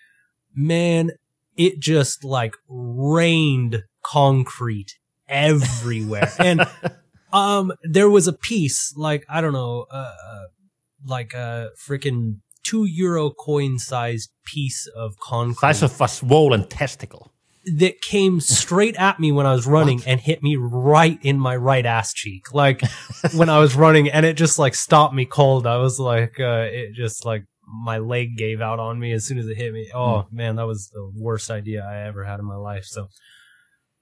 man 0.55 1.11
it 1.57 1.81
just 1.81 2.23
like 2.23 2.55
rained 2.69 3.83
concrete 4.05 4.95
everywhere 5.29 6.31
and 6.39 6.65
um 7.33 7.73
there 7.83 8.09
was 8.09 8.29
a 8.29 8.33
piece 8.33 8.95
like 8.97 9.25
i 9.29 9.41
don't 9.41 9.53
know 9.53 9.87
uh, 9.91 10.15
uh 10.25 10.45
like 11.05 11.35
a 11.35 11.71
freaking 11.77 12.37
two 12.63 12.85
euro 12.85 13.31
coin 13.31 13.79
sized 13.79 14.31
piece 14.45 14.87
of 14.95 15.19
concrete 15.19 15.75
Size 15.75 15.83
of 15.83 16.01
a 16.01 16.09
swollen 16.09 16.67
testicle. 16.69 17.32
That 17.65 18.01
came 18.01 18.41
straight 18.41 18.97
at 18.97 19.21
me 19.21 19.31
when 19.33 19.47
I 19.47 19.53
was 19.53 19.67
running 19.67 20.03
and 20.07 20.21
hit 20.21 20.43
me 20.43 20.57
right 20.57 21.19
in 21.23 21.39
my 21.39 21.55
right 21.57 21.87
ass 21.87 22.13
cheek. 22.13 22.53
Like 22.53 22.81
when 23.35 23.49
I 23.49 23.59
was 23.59 23.75
running 23.77 24.09
and 24.11 24.27
it 24.27 24.37
just 24.37 24.59
like 24.59 24.75
stopped 24.75 25.15
me 25.15 25.25
cold. 25.25 25.67
I 25.67 25.77
was 25.77 25.99
like, 26.01 26.41
uh, 26.41 26.67
it 26.71 26.95
just 26.95 27.25
like 27.25 27.45
my 27.85 27.99
leg 27.99 28.37
gave 28.37 28.61
out 28.61 28.79
on 28.81 28.99
me 28.99 29.13
as 29.13 29.25
soon 29.25 29.39
as 29.39 29.47
it 29.47 29.57
hit 29.57 29.73
me. 29.73 29.91
Oh 29.95 30.27
man, 30.33 30.57
that 30.57 30.67
was 30.67 30.91
the 30.93 31.11
worst 31.17 31.51
idea 31.51 31.85
I 31.89 32.07
ever 32.09 32.25
had 32.25 32.41
in 32.41 32.45
my 32.47 32.57
life. 32.57 32.85
So, 32.85 33.09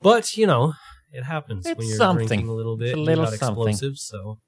but 0.01 0.37
you 0.37 0.47
know, 0.47 0.73
it 1.13 1.25
happens 1.25 1.67
It's 1.67 1.77
when 1.79 1.87
you're 1.87 1.97
something. 1.97 2.27
drinking 2.29 2.49
a 2.49 2.55
little 2.55 2.77
bit. 2.79 2.89
It's 2.89 2.97
a 2.97 3.01
little 3.01 3.25
you 3.25 3.31
got 3.31 3.39
something. 3.39 3.69
explosives, 3.69 4.03
so 4.03 4.39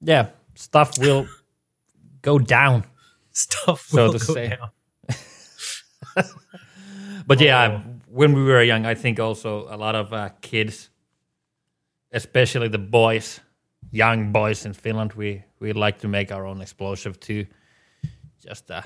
Yeah, 0.00 0.28
stuff 0.54 0.98
will 0.98 1.26
go 2.22 2.38
down. 2.38 2.84
stuff 3.32 3.88
So 3.88 4.06
will 4.06 4.12
to 4.18 4.26
go 4.26 4.32
say. 4.34 4.48
down. 4.56 4.70
But 7.26 7.40
yeah, 7.40 7.82
Oh. 7.84 7.97
When 8.10 8.32
we 8.32 8.42
were 8.42 8.62
young, 8.62 8.86
I 8.86 8.94
think 8.94 9.20
also 9.20 9.66
a 9.70 9.76
lot 9.76 9.94
of 9.94 10.12
uh, 10.12 10.30
kids, 10.40 10.90
especially 12.12 12.68
the 12.68 12.78
boys, 12.78 13.40
young 13.90 14.32
boys 14.32 14.64
in 14.66 14.72
Finland, 14.74 15.12
we 15.12 15.42
we 15.60 15.72
like 15.72 15.98
to 16.00 16.08
make 16.08 16.32
our 16.32 16.46
own 16.46 16.60
explosive 16.60 17.18
too. 17.20 17.46
Just 18.46 18.70
uh, 18.70 18.82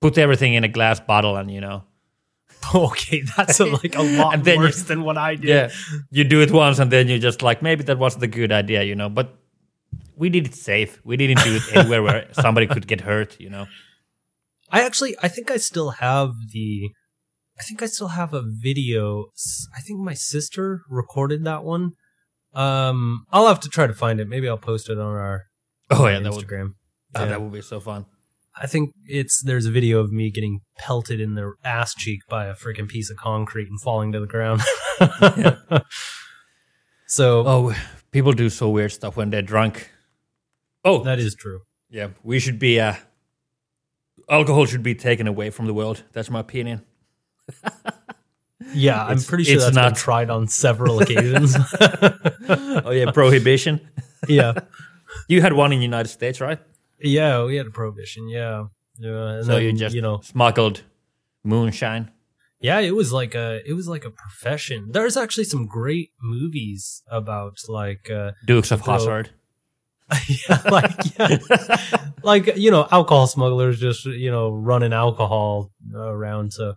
put 0.00 0.18
everything 0.18 0.54
in 0.54 0.64
a 0.64 0.68
glass 0.68 1.00
bottle, 1.00 1.36
and 1.36 1.50
you 1.50 1.60
know, 1.60 1.82
Okay, 2.74 3.22
that's 3.36 3.60
a, 3.60 3.64
like 3.66 3.96
a 3.96 4.02
lot 4.18 4.34
And 4.34 4.44
then 4.44 4.56
you- 4.56 4.64
worse 4.64 4.82
than 4.84 5.02
what 5.02 5.16
I 5.18 5.34
did. 5.36 5.48
yeah, 5.48 5.68
you 6.10 6.24
do 6.24 6.40
it 6.42 6.50
once, 6.50 6.78
and 6.78 6.90
then 6.90 7.08
you 7.08 7.18
just 7.18 7.42
like 7.42 7.62
maybe 7.62 7.82
that 7.84 7.98
was 7.98 8.16
the 8.16 8.28
good 8.28 8.52
idea, 8.52 8.82
you 8.82 8.94
know. 8.94 9.08
But 9.08 9.34
we 10.16 10.28
did 10.30 10.46
it 10.46 10.54
safe. 10.54 11.00
We 11.04 11.16
didn't 11.16 11.42
do 11.44 11.56
it 11.56 11.62
anywhere 11.76 12.02
where 12.02 12.26
somebody 12.32 12.66
could 12.66 12.86
get 12.86 13.00
hurt, 13.00 13.40
you 13.40 13.50
know. 13.50 13.66
I 14.70 14.82
actually, 14.86 15.14
I 15.22 15.28
think 15.28 15.50
I 15.50 15.56
still 15.58 15.90
have 15.90 16.30
the, 16.52 16.90
I 17.58 17.62
think 17.62 17.82
I 17.82 17.86
still 17.86 18.08
have 18.08 18.34
a 18.34 18.42
video. 18.44 19.26
I 19.76 19.80
think 19.80 20.00
my 20.00 20.14
sister 20.14 20.82
recorded 20.88 21.44
that 21.44 21.62
one. 21.64 21.92
Um, 22.52 23.26
I'll 23.32 23.46
have 23.48 23.60
to 23.60 23.68
try 23.68 23.86
to 23.86 23.94
find 23.94 24.20
it. 24.20 24.28
Maybe 24.28 24.48
I'll 24.48 24.58
post 24.58 24.88
it 24.88 24.98
on 24.98 25.14
our 25.16 25.44
Oh 25.90 26.06
on 26.06 26.12
yeah, 26.12 26.18
that 26.20 26.32
would 26.32 26.46
Instagram. 26.46 26.74
oh, 27.14 27.20
Yeah. 27.20 27.26
that 27.26 27.40
would 27.42 27.52
be 27.52 27.60
so 27.62 27.80
fun. 27.80 28.06
I 28.56 28.66
think 28.68 28.90
it's 29.06 29.42
there's 29.42 29.66
a 29.66 29.70
video 29.72 29.98
of 29.98 30.12
me 30.12 30.30
getting 30.30 30.60
pelted 30.78 31.20
in 31.20 31.34
the 31.34 31.54
ass 31.64 31.92
cheek 31.94 32.20
by 32.28 32.46
a 32.46 32.54
freaking 32.54 32.88
piece 32.88 33.10
of 33.10 33.16
concrete 33.16 33.68
and 33.68 33.80
falling 33.80 34.12
to 34.12 34.20
the 34.20 34.26
ground. 34.28 34.60
so 37.06 37.44
Oh, 37.46 37.76
people 38.10 38.32
do 38.32 38.48
so 38.50 38.68
weird 38.68 38.92
stuff 38.92 39.16
when 39.16 39.30
they're 39.30 39.42
drunk. 39.42 39.90
Oh, 40.84 41.02
that 41.04 41.18
is 41.18 41.34
true. 41.34 41.60
Yeah, 41.90 42.08
we 42.22 42.38
should 42.38 42.58
be. 42.58 42.78
Uh, 42.80 42.94
alcohol 44.28 44.66
should 44.66 44.82
be 44.82 44.94
taken 44.94 45.26
away 45.26 45.50
from 45.50 45.66
the 45.66 45.74
world. 45.74 46.02
That's 46.12 46.30
my 46.30 46.40
opinion. 46.40 46.82
Yeah, 48.72 49.02
I'm 49.04 49.12
It's- 49.12 49.26
pretty 49.28 49.44
sure 49.44 49.54
it's 49.56 49.64
that's 49.64 49.76
been 49.76 49.84
not- 49.84 49.96
tried 49.96 50.30
on 50.30 50.48
several 50.48 51.00
occasions. 51.00 51.54
oh 52.48 52.90
yeah, 52.90 53.10
prohibition. 53.12 53.80
yeah, 54.28 54.54
You 55.28 55.42
had 55.42 55.52
one 55.52 55.72
in 55.72 55.78
the 55.78 55.84
United 55.84 56.08
States, 56.08 56.40
right? 56.40 56.58
yeah, 56.98 57.44
we 57.44 57.56
had 57.56 57.66
a 57.66 57.70
prohibition. 57.70 58.28
Yeah, 58.28 58.64
yeah. 58.98 59.42
So 59.42 59.52
then, 59.54 59.62
you 59.62 59.72
just 59.74 59.94
you 59.94 60.00
know, 60.02 60.20
smuggled 60.22 60.82
moonshine. 61.44 62.10
yeah, 62.60 62.80
it 62.80 62.94
was 62.96 63.12
like 63.12 63.34
a 63.34 63.60
it 63.68 63.74
was 63.74 63.86
like 63.86 64.04
a 64.04 64.10
profession. 64.10 64.88
There's 64.90 65.16
actually 65.16 65.44
some 65.44 65.66
great 65.66 66.10
movies 66.20 67.02
about 67.08 67.58
like 67.68 68.10
uh 68.10 68.32
Dukes 68.46 68.72
of 68.72 68.80
Hazzard. 68.80 69.30
yeah, 70.28 70.60
like 70.70 70.90
yeah, 71.18 71.38
like 72.22 72.56
you 72.56 72.70
know, 72.70 72.88
alcohol 72.90 73.26
smugglers 73.26 73.78
just 73.78 74.04
you 74.06 74.30
know 74.30 74.50
running 74.50 74.92
alcohol 74.94 75.70
around. 75.94 76.52
So 76.52 76.74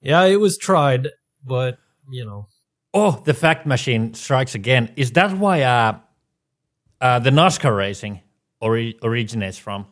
yeah, 0.00 0.24
it 0.24 0.36
was 0.36 0.58
tried, 0.58 1.08
but 1.44 1.78
you 2.10 2.24
know, 2.24 2.48
Oh, 2.94 3.22
the 3.24 3.34
fact 3.34 3.66
machine 3.66 4.14
strikes 4.14 4.54
again. 4.54 4.92
Is 4.96 5.12
that 5.12 5.36
why 5.36 5.62
uh, 5.62 5.98
uh, 7.00 7.18
the 7.18 7.30
NASCAR 7.30 7.76
racing 7.76 8.22
ori- 8.60 8.98
originates 9.02 9.58
from? 9.58 9.86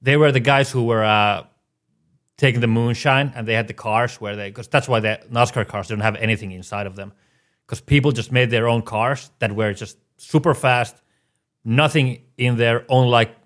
They 0.00 0.16
were 0.16 0.32
the 0.32 0.40
guys 0.40 0.70
who 0.70 0.84
were 0.84 1.04
uh, 1.04 1.44
taking 2.38 2.62
the 2.62 2.66
moonshine, 2.66 3.32
and 3.36 3.46
they 3.46 3.52
had 3.54 3.68
the 3.68 3.74
cars 3.74 4.18
where 4.20 4.34
they 4.34 4.48
because 4.48 4.66
that's 4.68 4.88
why 4.88 5.00
the 5.00 5.20
NASCAR 5.30 5.68
cars 5.68 5.88
don't 5.88 6.00
have 6.00 6.16
anything 6.16 6.52
inside 6.52 6.86
of 6.86 6.96
them, 6.96 7.12
because 7.66 7.80
people 7.82 8.12
just 8.12 8.32
made 8.32 8.50
their 8.50 8.66
own 8.66 8.80
cars 8.82 9.30
that 9.40 9.52
were 9.54 9.74
just 9.74 9.98
super 10.16 10.54
fast, 10.54 10.96
nothing 11.64 12.22
in 12.38 12.56
there, 12.56 12.86
only 12.88 13.10
like 13.10 13.36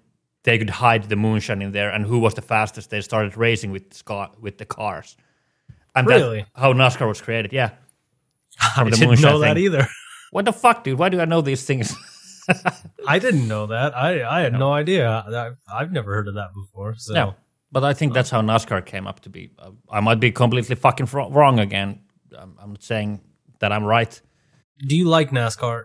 they 0.45 0.59
could 0.59 0.71
hide 0.71 1.05
the 1.09 1.17
moonshine 1.17 1.61
in 1.61 1.73
there, 1.73 1.91
and 1.91 2.07
who 2.07 2.21
was 2.21 2.35
the 2.35 2.43
fastest? 2.43 2.91
They 2.91 3.01
started 3.01 3.37
racing 3.37 3.73
with 3.73 3.93
scar- 3.93 4.31
with 4.41 4.59
the 4.59 4.65
cars, 4.65 5.17
and 5.95 6.07
Really? 6.07 6.47
how 6.55 6.73
NASCAR 6.73 7.07
was 7.09 7.21
created. 7.21 7.53
Yeah. 7.53 7.71
I 8.77 8.85
didn't 8.85 9.09
moonshine 9.09 9.23
know 9.23 9.39
that 9.41 9.55
thing. 9.55 9.65
either. 9.65 9.89
What 10.31 10.45
the 10.45 10.53
fuck, 10.53 10.85
dude? 10.85 10.99
Why 10.99 11.09
do 11.09 11.21
I 11.21 11.25
know 11.25 11.41
these 11.41 11.65
things? 11.65 11.95
I 13.09 13.19
didn't 13.19 13.49
know 13.49 13.67
that. 13.67 13.97
I 13.97 14.23
I 14.23 14.41
had 14.41 14.53
no 14.53 14.73
idea. 14.73 15.09
I, 15.09 15.51
I've 15.73 15.93
never 15.93 16.13
heard 16.15 16.29
of 16.29 16.35
that 16.35 16.51
before. 16.55 16.95
So 16.97 17.15
no. 17.15 17.35
But 17.73 17.85
I 17.85 17.95
think 17.95 18.15
that's 18.15 18.31
how 18.31 18.41
NASCAR 18.43 18.85
came 18.85 19.07
up 19.07 19.21
to 19.21 19.31
be. 19.31 19.51
Uh, 19.59 19.71
I 19.91 20.01
might 20.01 20.21
be 20.21 20.31
completely 20.31 20.77
fucking 20.77 21.07
wrong 21.13 21.59
again. 21.59 22.01
I'm, 22.39 22.57
I'm 22.61 22.71
not 22.71 22.83
saying 22.83 23.21
that 23.61 23.73
I'm 23.73 23.85
right. 23.85 24.21
do 24.79 24.97
you 24.97 25.07
like 25.07 25.31
NASCAR? 25.31 25.85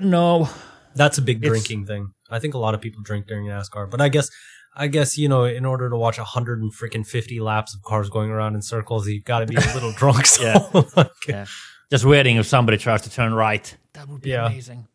No. 0.00 0.48
That's 0.94 1.18
a 1.18 1.22
big 1.22 1.42
drinking 1.42 1.86
thing. 1.86 2.12
I 2.30 2.38
think 2.38 2.54
a 2.54 2.58
lot 2.58 2.74
of 2.74 2.80
people 2.80 3.02
drink 3.02 3.26
during 3.26 3.46
NASCAR, 3.46 3.90
but 3.90 4.00
I 4.00 4.08
guess 4.08 4.30
I 4.76 4.88
guess 4.88 5.16
you 5.18 5.28
know 5.28 5.44
in 5.44 5.64
order 5.64 5.88
to 5.90 5.96
watch 5.96 6.18
a 6.18 6.24
hundred 6.24 6.60
and 6.62 6.72
freaking 6.72 7.06
fifty 7.06 7.40
laps 7.40 7.74
of 7.74 7.82
cars 7.82 8.08
going 8.10 8.30
around 8.30 8.54
in 8.54 8.62
circles, 8.62 9.06
you've 9.08 9.24
got 9.24 9.40
to 9.40 9.46
be 9.46 9.56
a 9.56 9.74
little 9.74 9.92
drunk. 10.02 10.26
So, 10.26 10.42
Yeah. 10.44 10.82
like, 10.96 11.10
Yeah. 11.28 11.46
Just 11.90 12.04
waiting 12.04 12.36
if 12.36 12.46
somebody 12.46 12.78
tries 12.78 13.02
to 13.02 13.10
turn 13.10 13.34
right. 13.34 13.76
That 13.92 14.08
would 14.08 14.22
be 14.22 14.30
Yeah. 14.30 14.46
amazing. 14.46 14.88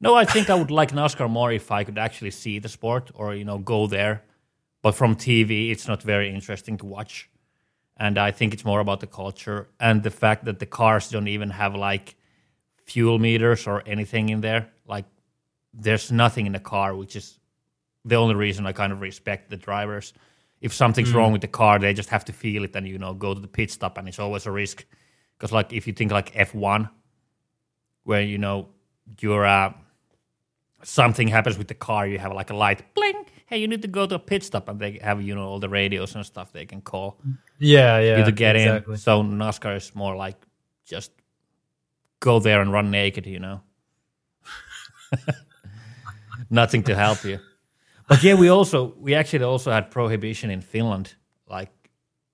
No, 0.00 0.14
I 0.14 0.24
think 0.24 0.48
I 0.50 0.54
would 0.54 0.70
like 0.70 0.92
NASCAR 0.92 1.28
more 1.28 1.52
if 1.52 1.70
I 1.70 1.84
could 1.84 1.98
actually 1.98 2.30
see 2.30 2.58
the 2.58 2.68
sport 2.68 3.10
or, 3.14 3.34
you 3.34 3.44
know, 3.44 3.58
go 3.58 3.86
there. 3.86 4.22
But 4.82 4.94
from 4.94 5.14
TV, 5.14 5.70
it's 5.70 5.86
not 5.86 6.02
very 6.02 6.30
interesting 6.34 6.78
to 6.78 6.86
watch. 6.86 7.28
And 7.98 8.16
I 8.18 8.30
think 8.30 8.54
it's 8.54 8.64
more 8.64 8.80
about 8.80 9.00
the 9.00 9.06
culture 9.06 9.68
and 9.78 10.02
the 10.02 10.10
fact 10.10 10.46
that 10.46 10.58
the 10.58 10.64
cars 10.66 11.10
don't 11.10 11.28
even 11.28 11.50
have 11.50 11.74
like 11.74 12.16
fuel 12.86 13.18
meters 13.18 13.66
or 13.66 13.82
anything 13.86 14.30
in 14.30 14.40
there. 14.40 14.70
Like, 14.86 15.04
there's 15.74 16.10
nothing 16.10 16.46
in 16.46 16.52
the 16.52 16.60
car, 16.60 16.96
which 16.96 17.14
is 17.14 17.38
the 18.04 18.16
only 18.16 18.34
reason 18.34 18.66
I 18.66 18.72
kind 18.72 18.92
of 18.92 19.00
respect 19.00 19.50
the 19.50 19.56
drivers. 19.56 20.12
If 20.60 20.74
something's 20.74 21.12
wrong 21.12 21.32
with 21.32 21.40
the 21.40 21.48
car, 21.48 21.78
they 21.78 21.94
just 21.94 22.10
have 22.10 22.24
to 22.26 22.32
feel 22.32 22.64
it 22.64 22.76
and, 22.76 22.86
you 22.86 22.98
know, 22.98 23.14
go 23.14 23.34
to 23.34 23.40
the 23.40 23.48
pit 23.48 23.70
stop, 23.70 23.96
and 23.96 24.08
it's 24.08 24.18
always 24.18 24.46
a 24.46 24.50
risk. 24.50 24.84
Because, 25.36 25.52
like, 25.52 25.72
if 25.72 25.86
you 25.86 25.92
think 25.92 26.12
like 26.12 26.34
F1, 26.34 26.90
where, 28.04 28.20
you 28.20 28.36
know, 28.36 28.68
you're, 29.20 29.46
uh, 29.46 29.72
something 30.82 31.28
happens 31.28 31.56
with 31.56 31.68
the 31.68 31.74
car, 31.74 32.06
you 32.06 32.18
have 32.18 32.32
like 32.32 32.50
a 32.50 32.56
light, 32.56 32.94
bling, 32.94 33.24
hey, 33.46 33.58
you 33.58 33.68
need 33.68 33.82
to 33.82 33.88
go 33.88 34.06
to 34.06 34.14
a 34.16 34.18
pit 34.18 34.42
stop, 34.42 34.68
and 34.68 34.78
they 34.78 34.98
have, 35.02 35.22
you 35.22 35.34
know, 35.34 35.46
all 35.46 35.58
the 35.58 35.68
radios 35.68 36.14
and 36.14 36.26
stuff 36.26 36.52
they 36.52 36.66
can 36.66 36.80
call 36.82 37.18
yeah, 37.58 37.98
yeah, 37.98 38.18
you 38.18 38.24
to 38.24 38.32
get 38.32 38.56
exactly. 38.56 38.94
in. 38.94 38.98
So 38.98 39.22
NASCAR 39.22 39.76
is 39.76 39.94
more 39.94 40.16
like 40.16 40.36
just 40.84 41.12
go 42.20 42.40
there 42.40 42.60
and 42.60 42.72
run 42.72 42.90
naked, 42.90 43.26
you 43.26 43.38
know. 43.38 43.60
Nothing 46.50 46.82
to 46.84 46.96
help 46.96 47.24
you. 47.24 47.38
But 48.10 48.24
yeah, 48.24 48.34
we 48.34 48.48
also 48.48 48.94
we 48.98 49.14
actually 49.14 49.44
also 49.44 49.70
had 49.70 49.90
prohibition 49.90 50.50
in 50.50 50.62
Finland, 50.62 51.14
like 51.46 51.70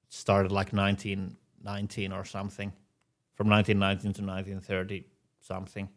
started 0.09 0.51
like 0.51 0.73
1919 0.73 2.13
or 2.13 2.25
something, 2.25 2.73
from 3.35 3.49
1919 3.51 4.15
to 4.15 4.23
1930 4.23 5.05
something, 5.41 5.89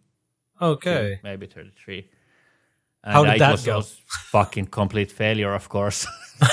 Okay, 0.62 1.20
maybe 1.24 1.48
33. 1.48 2.10
And 3.06 3.14
How 3.14 3.24
did 3.24 3.40
that 3.40 3.52
was 3.52 3.66
go? 3.66 3.82
fucking 4.32 4.68
complete 4.68 5.12
failure, 5.14 5.54
of 5.56 5.70
course. 5.70 6.06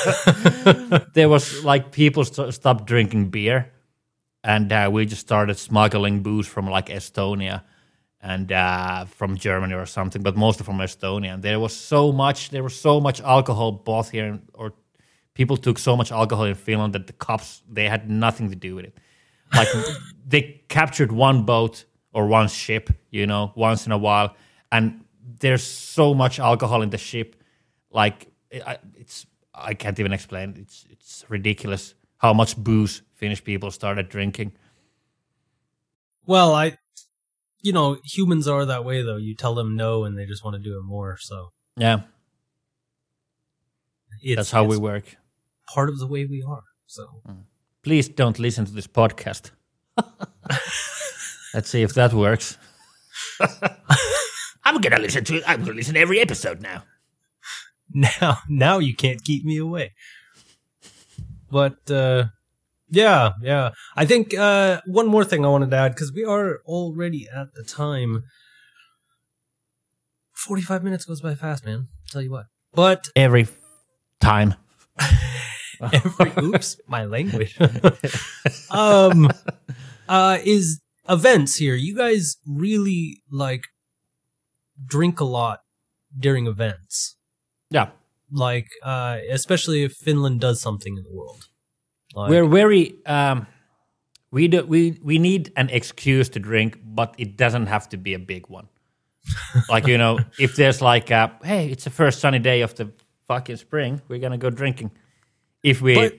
there 1.14 1.28
was 1.28 1.64
like 1.64 1.90
people 1.90 2.24
st- 2.24 2.54
stopped 2.54 2.86
drinking 2.86 3.30
beer, 3.30 3.72
and 4.44 4.70
uh, 4.70 4.88
we 4.92 5.04
just 5.04 5.22
started 5.22 5.58
smuggling 5.58 6.22
booze 6.22 6.46
from 6.46 6.70
like 6.70 6.86
Estonia 6.86 7.62
and 8.26 8.50
uh, 8.50 9.04
from 9.04 9.36
Germany 9.36 9.74
or 9.74 9.86
something, 9.86 10.20
but 10.20 10.36
mostly 10.36 10.64
from 10.64 10.78
Estonia. 10.78 11.34
And 11.34 11.42
there 11.44 11.60
was 11.60 11.74
so 11.74 12.10
much, 12.10 12.50
there 12.50 12.64
was 12.64 12.74
so 12.74 13.00
much 13.00 13.20
alcohol 13.20 13.70
both 13.70 14.10
here, 14.10 14.26
in, 14.26 14.42
or 14.52 14.72
people 15.34 15.56
took 15.56 15.78
so 15.78 15.96
much 15.96 16.10
alcohol 16.10 16.44
in 16.44 16.56
Finland 16.56 16.92
that 16.94 17.06
the 17.06 17.12
cops 17.12 17.62
they 17.70 17.88
had 17.88 18.10
nothing 18.10 18.50
to 18.50 18.56
do 18.56 18.74
with 18.74 18.84
it. 18.84 18.98
Like 19.54 19.68
they 20.26 20.60
captured 20.68 21.12
one 21.12 21.44
boat 21.44 21.84
or 22.12 22.26
one 22.26 22.48
ship, 22.48 22.90
you 23.10 23.26
know, 23.26 23.52
once 23.54 23.86
in 23.86 23.92
a 23.92 23.98
while, 23.98 24.34
and 24.72 25.04
there's 25.38 25.62
so 25.62 26.12
much 26.12 26.40
alcohol 26.40 26.82
in 26.82 26.90
the 26.90 26.98
ship, 26.98 27.36
like 27.90 28.26
it's 28.50 29.26
I 29.54 29.74
can't 29.74 30.00
even 30.00 30.12
explain. 30.12 30.56
It's 30.58 30.84
it's 30.90 31.24
ridiculous 31.28 31.94
how 32.16 32.34
much 32.34 32.56
booze 32.56 33.02
Finnish 33.14 33.44
people 33.44 33.70
started 33.70 34.08
drinking. 34.08 34.52
well, 36.26 36.54
I, 36.54 36.76
you 37.66 37.72
know, 37.72 37.98
humans 38.04 38.46
are 38.46 38.64
that 38.64 38.84
way 38.84 39.02
though. 39.02 39.16
You 39.16 39.34
tell 39.34 39.56
them 39.56 39.74
no, 39.74 40.04
and 40.04 40.16
they 40.16 40.24
just 40.24 40.44
want 40.44 40.54
to 40.54 40.62
do 40.62 40.78
it 40.78 40.84
more. 40.84 41.16
So 41.20 41.52
Yeah, 41.76 42.02
it's, 44.22 44.36
that's 44.36 44.50
how 44.52 44.62
we 44.62 44.76
work. 44.76 45.16
Part 45.74 45.88
of 45.88 45.98
the 45.98 46.06
way 46.06 46.26
we 46.26 46.44
are. 46.48 46.62
So 46.86 47.22
Please 47.82 48.08
don't 48.08 48.38
listen 48.38 48.66
to 48.66 48.72
this 48.72 48.86
podcast. 48.86 49.50
Let's 51.54 51.68
see 51.68 51.82
if 51.82 51.94
that 51.94 52.12
works. 52.12 52.56
I'm 54.64 54.80
gonna 54.80 55.00
listen 55.00 55.24
to 55.24 55.36
it. 55.38 55.44
I'm 55.44 55.60
gonna 55.64 55.74
listen 55.74 55.94
to 55.94 56.00
every 56.00 56.20
episode 56.20 56.60
now. 56.60 56.84
now 57.92 58.38
now 58.48 58.78
you 58.78 58.94
can't 58.94 59.22
keep 59.24 59.44
me 59.44 59.56
away 59.58 59.92
but 61.50 61.88
uh 61.90 62.24
yeah 62.90 63.32
yeah. 63.42 63.70
I 63.96 64.06
think 64.06 64.34
uh 64.34 64.80
one 64.86 65.06
more 65.06 65.24
thing 65.24 65.44
i 65.44 65.48
wanted 65.48 65.70
to 65.70 65.76
add 65.76 65.94
because 65.94 66.12
we 66.12 66.24
are 66.24 66.60
already 66.66 67.26
at 67.34 67.48
the 67.54 67.64
time. 67.64 68.24
45 70.34 70.84
minutes 70.84 71.04
goes 71.04 71.20
by 71.20 71.34
fast 71.34 71.64
man. 71.64 71.88
Tell 72.10 72.22
you 72.22 72.30
what. 72.30 72.46
But 72.72 73.08
Every 73.16 73.48
time. 74.20 74.54
every 75.92 76.32
oops 76.42 76.78
my 76.86 77.04
language. 77.04 77.58
Um 78.70 79.30
uh 80.08 80.38
is 80.44 80.80
events 81.08 81.56
here. 81.56 81.74
You 81.74 81.96
guys 81.96 82.36
really 82.46 83.22
like 83.30 83.64
drink 84.84 85.20
a 85.20 85.24
lot 85.24 85.60
during 86.18 86.46
events. 86.46 87.16
Yeah, 87.70 87.90
like 88.30 88.68
uh 88.82 89.18
especially 89.30 89.82
if 89.82 89.92
finland 89.92 90.40
does 90.40 90.60
something 90.60 90.96
in 90.96 91.02
the 91.04 91.12
world 91.12 91.46
like, 92.16 92.30
we're 92.30 92.46
very. 92.46 92.94
Um, 93.06 93.46
we 94.30 94.48
do. 94.48 94.64
We 94.64 94.98
we 95.02 95.18
need 95.18 95.52
an 95.56 95.68
excuse 95.70 96.28
to 96.30 96.40
drink, 96.40 96.78
but 96.84 97.14
it 97.18 97.36
doesn't 97.36 97.66
have 97.66 97.88
to 97.90 97.96
be 97.96 98.14
a 98.14 98.18
big 98.18 98.48
one. 98.48 98.68
like 99.68 99.86
you 99.86 99.98
know, 99.98 100.18
if 100.38 100.56
there's 100.56 100.80
like, 100.80 101.10
a, 101.10 101.32
hey, 101.44 101.68
it's 101.70 101.84
the 101.84 101.90
first 101.90 102.20
sunny 102.20 102.38
day 102.38 102.62
of 102.62 102.74
the 102.74 102.90
fucking 103.28 103.56
spring, 103.56 104.00
we're 104.08 104.18
gonna 104.18 104.38
go 104.38 104.50
drinking. 104.50 104.90
If 105.62 105.82
we 105.82 105.94
But- 105.94 106.18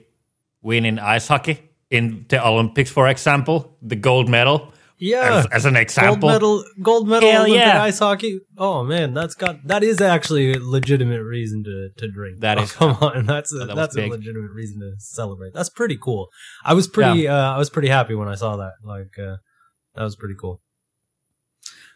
win 0.61 0.85
in 0.85 0.99
ice 0.99 1.27
hockey 1.27 1.59
in 1.89 2.25
the 2.29 2.45
Olympics, 2.45 2.91
for 2.91 3.07
example, 3.07 3.75
the 3.81 3.95
gold 3.95 4.29
medal, 4.29 4.73
yeah. 4.99 5.39
As, 5.39 5.45
as 5.47 5.65
an 5.65 5.75
gold 5.95 6.21
medal 6.21 6.63
gold 6.81 7.07
medal 7.07 7.29
Hell 7.29 7.43
Olympic 7.43 7.59
yeah. 7.65 7.83
ice 7.83 7.99
hockey. 7.99 8.39
Oh 8.57 8.83
man 8.83 9.13
that's 9.13 9.35
got 9.35 9.65
that 9.67 9.83
is 9.83 10.01
actually 10.01 10.53
a 10.53 10.59
legitimate 10.59 11.23
reason 11.23 11.63
to 11.63 11.89
to 11.97 12.11
drink. 12.11 12.39
That 12.41 12.57
Oh, 12.57 12.61
is- 12.63 12.71
come 12.71 12.97
on. 13.01 13.25
That's 13.25 13.53
a, 13.53 13.65
that 13.65 13.75
that's 13.75 13.95
a 13.95 14.01
big. 14.01 14.11
legitimate 14.11 14.51
reason 14.51 14.79
to 14.79 14.93
celebrate. 14.99 15.53
That's 15.53 15.69
pretty 15.69 15.97
cool. 16.01 16.29
I 16.65 16.73
was 16.73 16.87
pretty 16.87 17.27
uh 17.27 17.53
i 17.53 17.57
was 17.57 17.69
pretty 17.69 17.89
happy 17.89 18.15
when 18.15 18.27
i 18.27 18.35
saw 18.35 18.57
that. 18.57 18.73
Like 18.83 19.17
uh 19.19 19.37
that 19.95 20.03
was 20.03 20.15
pretty 20.15 20.35
cool. 20.39 20.61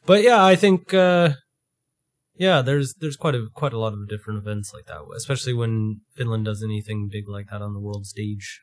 But 0.05 0.23
yeah 0.23 0.43
i 0.43 0.55
think 0.55 0.93
uh 0.93 1.29
yeah 2.37 2.61
there's 2.61 2.95
there's 2.95 3.17
quite 3.17 3.35
a 3.35 3.47
quite 3.53 3.73
a 3.73 3.77
lot 3.79 3.93
of 3.93 4.07
different 4.09 4.39
events 4.39 4.73
like 4.73 4.85
that 4.87 5.01
especially 5.15 5.53
when 5.53 6.01
finland 6.15 6.45
does 6.45 6.63
anything 6.63 7.07
big 7.11 7.27
like 7.29 7.49
that 7.51 7.61
on 7.61 7.73
the 7.73 7.79
world 7.79 8.05
stage. 8.05 8.61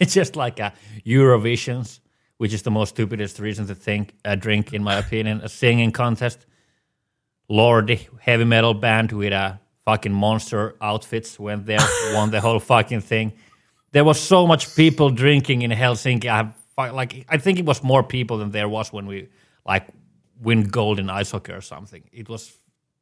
It's 0.00 0.14
just 0.20 0.36
like 0.36 0.60
a 0.60 0.72
Eurovisions, 1.04 1.98
which 2.38 2.52
is 2.52 2.62
the 2.62 2.70
most 2.70 2.90
stupidest 2.90 3.38
reason 3.38 3.66
to 3.66 3.74
think 3.74 4.14
a 4.24 4.36
drink, 4.36 4.72
in 4.72 4.82
my 4.82 4.96
opinion. 4.96 5.40
A 5.42 5.48
singing 5.48 5.92
contest, 5.92 6.46
Lordi, 7.50 8.08
heavy 8.20 8.44
metal 8.44 8.74
band 8.74 9.12
with 9.12 9.32
a 9.32 9.60
fucking 9.84 10.12
monster 10.12 10.74
outfits 10.80 11.38
went 11.38 11.66
there, 11.66 11.78
won 12.14 12.30
the 12.30 12.40
whole 12.40 12.60
fucking 12.60 13.00
thing. 13.00 13.32
There 13.92 14.04
was 14.04 14.20
so 14.20 14.46
much 14.46 14.74
people 14.76 15.10
drinking 15.10 15.62
in 15.62 15.70
Helsinki. 15.70 16.26
I 16.26 16.36
have 16.36 16.54
like 16.78 17.26
I 17.28 17.38
think 17.38 17.58
it 17.58 17.64
was 17.64 17.82
more 17.82 18.02
people 18.02 18.38
than 18.38 18.50
there 18.50 18.68
was 18.68 18.92
when 18.92 19.06
we 19.06 19.28
like 19.66 19.86
win 20.40 20.68
gold 20.68 20.98
in 20.98 21.10
ice 21.10 21.32
hockey 21.32 21.52
or 21.52 21.60
something. 21.60 22.04
It 22.12 22.28
was 22.28 22.56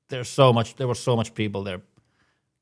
there's 0.09 0.29
so 0.29 0.53
much 0.53 0.77
there 0.77 0.89
was 0.89 0.99
so 0.99 1.17
much 1.17 1.35
people 1.35 1.63
there. 1.63 1.83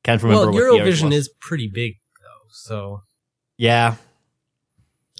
Can't 0.02 0.22
remember 0.22 0.46
well, 0.46 0.52
what 0.52 0.78
year 0.78 0.88
it 0.88 0.94
Eurovision 0.94 1.12
is 1.12 1.28
pretty 1.40 1.68
big 1.68 1.92
though, 2.20 2.48
so 2.50 3.02
yeah, 3.56 3.96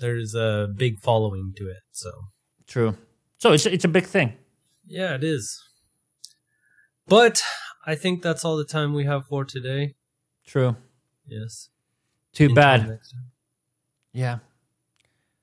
there's 0.01 0.34
a 0.34 0.68
big 0.76 1.01
following 1.01 1.53
to 1.57 1.68
it. 1.68 1.82
So 1.92 2.11
true. 2.66 2.97
So 3.38 3.53
it's 3.53 3.66
it's 3.66 3.84
a 3.84 3.88
big 3.88 4.07
thing. 4.07 4.34
yeah, 4.86 5.14
it 5.14 5.24
is. 5.24 5.62
But 7.07 7.42
I 7.86 7.95
think 7.95 8.22
that's 8.22 8.45
all 8.45 8.57
the 8.57 8.64
time 8.64 8.95
we 8.95 9.05
have 9.05 9.26
for 9.26 9.45
today. 9.45 9.95
True. 10.47 10.76
Yes. 11.26 11.68
Too 12.32 12.45
Until 12.45 12.55
bad. 12.55 12.99
Yeah. 14.12 14.38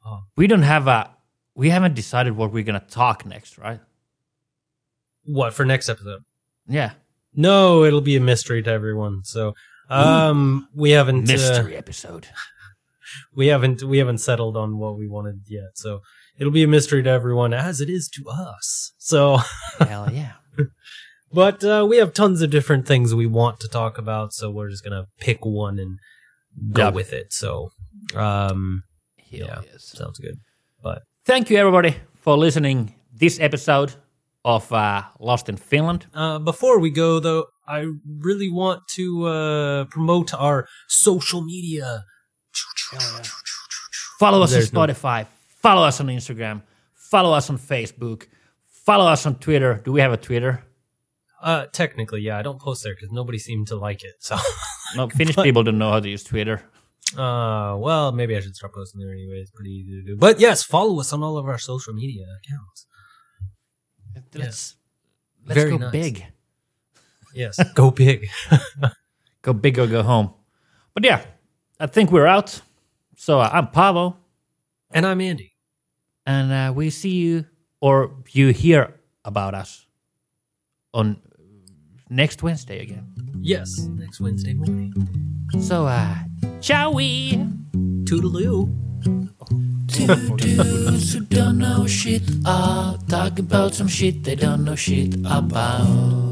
Oh. 0.05 0.21
We 0.35 0.47
don't 0.47 0.63
have 0.63 0.87
a. 0.87 1.11
We 1.53 1.69
haven't 1.69 1.93
decided 1.95 2.35
what 2.35 2.51
we're 2.51 2.63
gonna 2.63 2.79
talk 2.79 3.25
next, 3.25 3.57
right? 3.57 3.79
What 5.23 5.53
for 5.53 5.65
next 5.65 5.89
episode? 5.89 6.23
Yeah. 6.67 6.91
No, 7.33 7.83
it'll 7.83 8.01
be 8.01 8.15
a 8.15 8.21
mystery 8.21 8.61
to 8.63 8.69
everyone. 8.69 9.23
So, 9.23 9.53
um, 9.89 10.67
we 10.73 10.91
haven't 10.91 11.29
uh, 11.29 11.33
Mystery 11.33 11.75
episode. 11.75 12.27
We 13.35 13.47
haven't 13.47 13.83
we 13.83 13.97
haven't 13.99 14.19
settled 14.19 14.55
on 14.57 14.77
what 14.77 14.97
we 14.97 15.07
wanted 15.07 15.41
yet. 15.47 15.71
So 15.75 15.99
it'll 16.37 16.51
be 16.53 16.63
a 16.63 16.67
mystery 16.67 17.03
to 17.03 17.09
everyone, 17.09 17.53
as 17.53 17.81
it 17.81 17.89
is 17.89 18.09
to 18.15 18.29
us. 18.29 18.93
So, 18.97 19.37
Hell 19.79 20.09
yeah. 20.11 20.33
but 21.31 21.63
uh, 21.63 21.85
we 21.89 21.97
have 21.97 22.13
tons 22.13 22.41
of 22.41 22.49
different 22.49 22.87
things 22.87 23.13
we 23.15 23.25
want 23.27 23.59
to 23.61 23.67
talk 23.67 23.97
about. 23.97 24.33
So 24.33 24.49
we're 24.51 24.69
just 24.69 24.83
gonna 24.83 25.05
pick 25.19 25.45
one 25.45 25.79
and 25.79 25.97
go 26.73 26.85
Yep. 26.85 26.93
with 26.93 27.13
it. 27.13 27.33
So, 27.33 27.69
um, 28.15 28.83
Hell 29.29 29.39
yeah, 29.47 29.61
yes. 29.71 29.91
sounds 29.97 30.19
good. 30.19 30.35
But 30.83 31.01
Thank 31.25 31.49
you 31.49 31.57
everybody 31.57 31.95
for 32.15 32.37
listening 32.37 32.95
this 33.13 33.39
episode 33.39 33.93
of 34.43 34.71
uh, 34.73 35.03
Lost 35.19 35.49
in 35.49 35.57
Finland. 35.57 36.07
Uh, 36.13 36.39
before 36.39 36.79
we 36.79 36.89
go, 36.89 37.19
though, 37.19 37.45
I 37.67 37.85
really 38.19 38.49
want 38.49 38.81
to 38.95 39.25
uh, 39.27 39.85
promote 39.85 40.33
our 40.33 40.67
social 40.87 41.41
media. 41.43 42.03
Follow 44.19 44.41
us 44.43 44.51
There's 44.51 44.73
on 44.73 44.87
Spotify. 44.87 45.27
Follow 45.61 45.83
us 45.83 45.99
on 45.99 46.07
Instagram. 46.07 46.61
Follow 46.93 47.33
us 47.33 47.49
on 47.49 47.57
Facebook. 47.57 48.27
Follow 48.67 49.05
us 49.05 49.25
on 49.25 49.35
Twitter. 49.35 49.81
Do 49.83 49.91
we 49.91 50.01
have 50.01 50.11
a 50.11 50.17
Twitter? 50.17 50.63
Uh, 51.41 51.65
technically, 51.71 52.21
yeah, 52.21 52.37
I 52.37 52.41
don't 52.43 52.59
post 52.61 52.83
there 52.83 52.93
because 52.93 53.11
nobody 53.11 53.39
seemed 53.39 53.67
to 53.67 53.75
like 53.75 54.03
it. 54.03 54.13
So, 54.19 54.37
No, 54.95 55.07
Finnish 55.09 55.35
people 55.37 55.63
don't 55.63 55.77
know 55.77 55.91
how 55.91 55.99
to 55.99 56.09
use 56.09 56.23
Twitter. 56.23 56.61
uh, 57.17 57.75
well, 57.79 58.11
maybe 58.11 58.35
I 58.35 58.41
should 58.41 58.55
start 58.55 58.73
posting 58.73 59.01
there 59.01 59.11
anyway. 59.11 59.37
It's 59.41 59.51
pretty 59.51 59.71
easy 59.71 60.01
to 60.01 60.05
do. 60.05 60.17
But 60.17 60.39
yes, 60.39 60.63
follow 60.63 60.99
us 60.99 61.11
on 61.13 61.23
all 61.23 61.37
of 61.37 61.47
our 61.47 61.57
social 61.57 61.93
media 61.93 62.25
accounts. 62.45 62.85
Let's, 64.35 64.75
let's 65.45 65.55
Very 65.59 65.71
go 65.71 65.77
nice. 65.77 65.91
big. 65.91 66.25
Yes, 67.33 67.59
go 67.73 67.91
big. 67.91 68.27
Go 69.41 69.53
big 69.53 69.79
or 69.79 69.87
go 69.87 70.03
home. 70.03 70.35
But 70.93 71.03
yeah, 71.03 71.25
I 71.79 71.87
think 71.87 72.11
we're 72.11 72.27
out. 72.27 72.61
So 73.21 73.39
uh, 73.39 73.47
I'm 73.53 73.67
Paavo, 73.67 74.15
and 74.91 75.05
I'm 75.05 75.21
Andy. 75.21 75.53
and 76.25 76.51
uh, 76.51 76.73
we 76.73 76.89
see 76.89 77.17
you 77.21 77.45
or 77.79 78.15
you 78.31 78.47
hear 78.47 78.99
about 79.23 79.53
us 79.53 79.85
on 80.91 81.21
next 82.09 82.41
Wednesday 82.41 82.81
again. 82.81 83.13
Yes, 83.39 83.77
next 83.93 84.21
Wednesday 84.21 84.55
morning. 84.55 84.91
So, 85.59 85.85
uh, 85.85 86.15
ciao 86.61 86.93
Toodaloo. 88.09 88.73
Dudes 89.85 91.13
who 91.13 91.19
don't 91.19 91.59
know 91.59 91.85
shit 91.85 92.23
are 92.43 92.97
talking 93.07 93.45
about 93.45 93.75
some 93.75 93.87
shit 93.87 94.23
they 94.23 94.33
don't 94.33 94.65
know 94.65 94.75
shit 94.75 95.13
about. 95.25 96.30